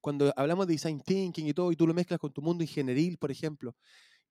Cuando 0.00 0.32
hablamos 0.34 0.66
de 0.66 0.72
design 0.72 1.00
thinking 1.00 1.46
y 1.46 1.54
todo, 1.54 1.70
y 1.70 1.76
tú 1.76 1.86
lo 1.86 1.94
mezclas 1.94 2.18
con 2.18 2.32
tu 2.32 2.42
mundo 2.42 2.64
ingenieril, 2.64 3.18
por 3.18 3.30
ejemplo, 3.30 3.76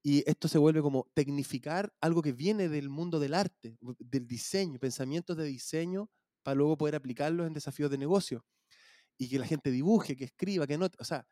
y 0.04 0.28
esto 0.30 0.48
se 0.48 0.58
vuelve 0.58 0.82
como 0.82 1.08
tecnificar 1.14 1.94
algo 2.02 2.22
que 2.22 2.34
viene 2.34 2.70
del 2.70 2.90
mundo 2.90 3.20
del 3.20 3.34
arte, 3.34 3.78
del 4.00 4.28
diseño, 4.28 4.80
pensamientos 4.80 5.38
de 5.38 5.46
diseño 5.46 6.10
para 6.44 6.56
luego 6.56 6.78
poder 6.78 6.96
aplicarlos 6.96 7.46
en 7.48 7.54
desafíos 7.54 7.92
de 7.92 7.98
negocio. 7.98 8.44
Y 9.18 9.30
que 9.30 9.40
la 9.40 9.46
gente 9.46 9.72
dibuje, 9.72 10.16
que 10.16 10.26
escriba, 10.26 10.66
que 10.68 10.78
no, 10.78 10.88
O 11.00 11.06
sea, 11.06 11.28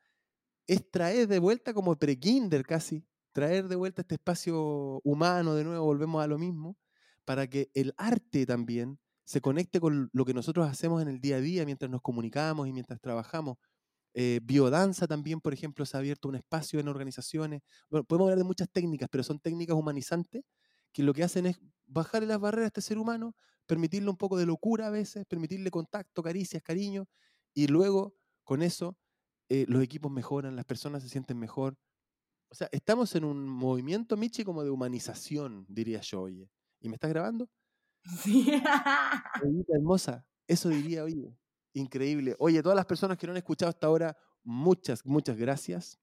es 0.68 0.90
traer 0.92 1.28
de 1.28 1.40
vuelta 1.40 1.74
como 1.74 1.98
pre-kinder 1.98 2.64
casi, 2.64 3.06
traer 3.34 3.68
de 3.68 3.76
vuelta 3.76 4.02
este 4.04 4.16
espacio 4.16 5.02
humano, 5.04 5.56
de 5.56 5.64
nuevo 5.64 5.86
volvemos 5.86 6.24
a 6.24 6.28
lo 6.28 6.38
mismo, 6.38 6.78
para 7.26 7.48
que 7.48 7.72
el 7.74 7.94
arte 7.98 8.46
también 8.46 9.00
se 9.26 9.42
conecte 9.42 9.80
con 9.80 10.10
lo 10.14 10.26
que 10.26 10.34
nosotros 10.34 10.68
hacemos 10.68 11.02
en 11.02 11.08
el 11.08 11.20
día 11.22 11.38
a 11.38 11.42
día 11.42 11.66
mientras 11.66 11.90
nos 11.92 12.02
comunicamos 12.02 12.68
y 12.68 12.74
mientras 12.74 13.00
trabajamos. 13.02 13.58
Eh, 14.14 14.40
biodanza 14.44 15.08
también, 15.08 15.40
por 15.42 15.54
ejemplo, 15.54 15.86
se 15.86 15.96
ha 15.98 16.00
abierto 16.00 16.28
un 16.30 16.36
espacio 16.36 16.80
en 16.80 16.88
organizaciones. 16.88 17.62
Bueno, 17.90 18.04
podemos 18.06 18.26
hablar 18.28 18.40
de 18.40 18.44
muchas 18.46 18.70
técnicas, 18.72 19.08
pero 19.12 19.24
son 19.24 19.40
técnicas 19.40 19.76
humanizantes 19.76 20.44
que 20.92 21.04
lo 21.04 21.14
que 21.14 21.24
hacen 21.24 21.46
es 21.46 21.60
bajarle 21.86 22.28
las 22.28 22.40
barreras 22.40 22.66
a 22.66 22.68
este 22.68 22.82
ser 22.82 22.98
humano 22.98 23.36
permitirle 23.70 24.10
un 24.10 24.18
poco 24.18 24.36
de 24.36 24.48
locura 24.48 24.88
a 24.88 24.90
veces, 24.90 25.28
permitirle 25.28 25.70
contacto, 25.70 26.24
caricias, 26.24 26.64
cariño, 26.64 27.06
y 27.54 27.68
luego 27.68 28.16
con 28.44 28.64
eso 28.64 28.98
eh, 29.48 29.66
los 29.68 29.84
equipos 29.84 30.12
mejoran, 30.12 30.56
las 30.56 30.66
personas 30.66 31.04
se 31.04 31.10
sienten 31.10 31.38
mejor. 31.38 31.78
O 32.50 32.56
sea, 32.56 32.70
estamos 32.72 33.16
en 33.16 33.26
un 33.26 33.48
movimiento, 33.48 34.18
Michi, 34.18 34.44
como 34.44 34.64
de 34.64 34.72
humanización, 34.72 35.68
diría 35.70 36.02
yo, 36.02 36.22
oye. 36.24 36.50
¿Y 36.82 36.90
me 36.90 36.96
estás 36.96 37.12
grabando? 37.12 37.48
Sí. 38.24 38.52
hermosa, 39.70 40.26
eso 40.48 40.70
diría, 40.70 41.04
oye. 41.04 41.38
Increíble. 41.74 42.36
Oye, 42.40 42.62
todas 42.62 42.76
las 42.76 42.86
personas 42.86 43.18
que 43.18 43.28
no 43.28 43.32
han 43.32 43.38
escuchado 43.38 43.70
hasta 43.70 43.88
ahora, 43.88 44.18
muchas, 44.44 45.06
muchas 45.06 45.38
gracias 45.38 46.00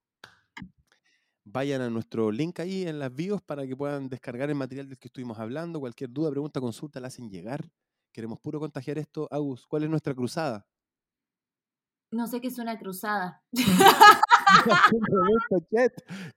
vayan 1.46 1.80
a 1.80 1.88
nuestro 1.88 2.30
link 2.30 2.58
ahí 2.60 2.86
en 2.86 2.98
las 2.98 3.14
bios 3.14 3.40
para 3.40 3.66
que 3.66 3.76
puedan 3.76 4.08
descargar 4.08 4.50
el 4.50 4.56
material 4.56 4.88
del 4.88 4.98
que 4.98 5.08
estuvimos 5.08 5.38
hablando. 5.38 5.80
Cualquier 5.80 6.10
duda, 6.10 6.30
pregunta, 6.30 6.60
consulta, 6.60 7.00
la 7.00 7.06
hacen 7.08 7.30
llegar. 7.30 7.64
Queremos 8.12 8.40
puro 8.40 8.58
contagiar 8.58 8.98
esto. 8.98 9.28
Agus, 9.30 9.66
¿cuál 9.66 9.84
es 9.84 9.90
nuestra 9.90 10.14
cruzada? 10.14 10.66
No 12.10 12.26
sé 12.26 12.40
qué 12.40 12.48
es 12.48 12.58
una 12.58 12.78
cruzada. 12.78 13.42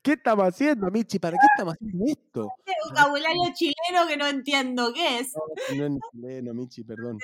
¿Qué 0.01 0.13
estamos 0.13 0.47
haciendo, 0.47 0.89
Michi? 0.91 1.19
¿Para 1.19 1.37
qué 1.37 1.45
estamos 1.55 1.73
haciendo 1.75 2.05
esto? 2.05 2.47
Este 2.65 2.73
vocabulario 2.89 3.53
chileno 3.53 4.07
que 4.07 4.17
no 4.17 4.27
entiendo 4.27 4.93
qué 4.93 5.19
es. 5.19 5.33
No, 5.75 5.85
es 5.85 5.93
chileno, 6.11 6.53
Michi, 6.53 6.83
perdón. 6.83 7.17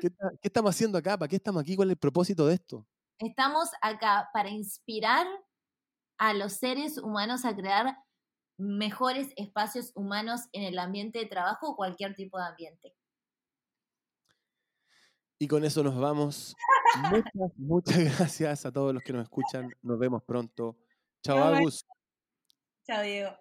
¿Qué, 0.00 0.10
¿Qué 0.10 0.48
estamos 0.48 0.74
haciendo 0.74 0.98
acá? 0.98 1.18
¿Para 1.18 1.28
qué 1.28 1.36
estamos 1.36 1.62
aquí? 1.62 1.76
¿Cuál 1.76 1.88
es 1.88 1.92
el 1.92 1.98
propósito 1.98 2.46
de 2.46 2.54
esto? 2.54 2.86
Estamos 3.18 3.70
acá 3.80 4.28
para 4.32 4.50
inspirar 4.50 5.26
a 6.18 6.34
los 6.34 6.54
seres 6.54 6.98
humanos 6.98 7.44
a 7.44 7.54
crear 7.54 7.96
mejores 8.58 9.32
espacios 9.36 9.92
humanos 9.94 10.42
en 10.52 10.62
el 10.62 10.78
ambiente 10.78 11.18
de 11.18 11.26
trabajo 11.26 11.70
o 11.70 11.76
cualquier 11.76 12.14
tipo 12.14 12.38
de 12.38 12.44
ambiente. 12.44 12.94
Y 15.38 15.48
con 15.48 15.64
eso 15.64 15.82
nos 15.82 15.98
vamos. 15.98 16.54
Muchas, 17.10 17.58
muchas 17.58 17.98
gracias 18.18 18.64
a 18.64 18.72
todos 18.72 18.94
los 18.94 19.02
que 19.02 19.12
nos 19.12 19.24
escuchan. 19.24 19.70
Nos 19.82 19.98
vemos 19.98 20.22
pronto. 20.22 20.78
Chao, 21.22 21.38
Agus. 21.38 21.84
Chao, 22.86 23.02
Diego. 23.02 23.36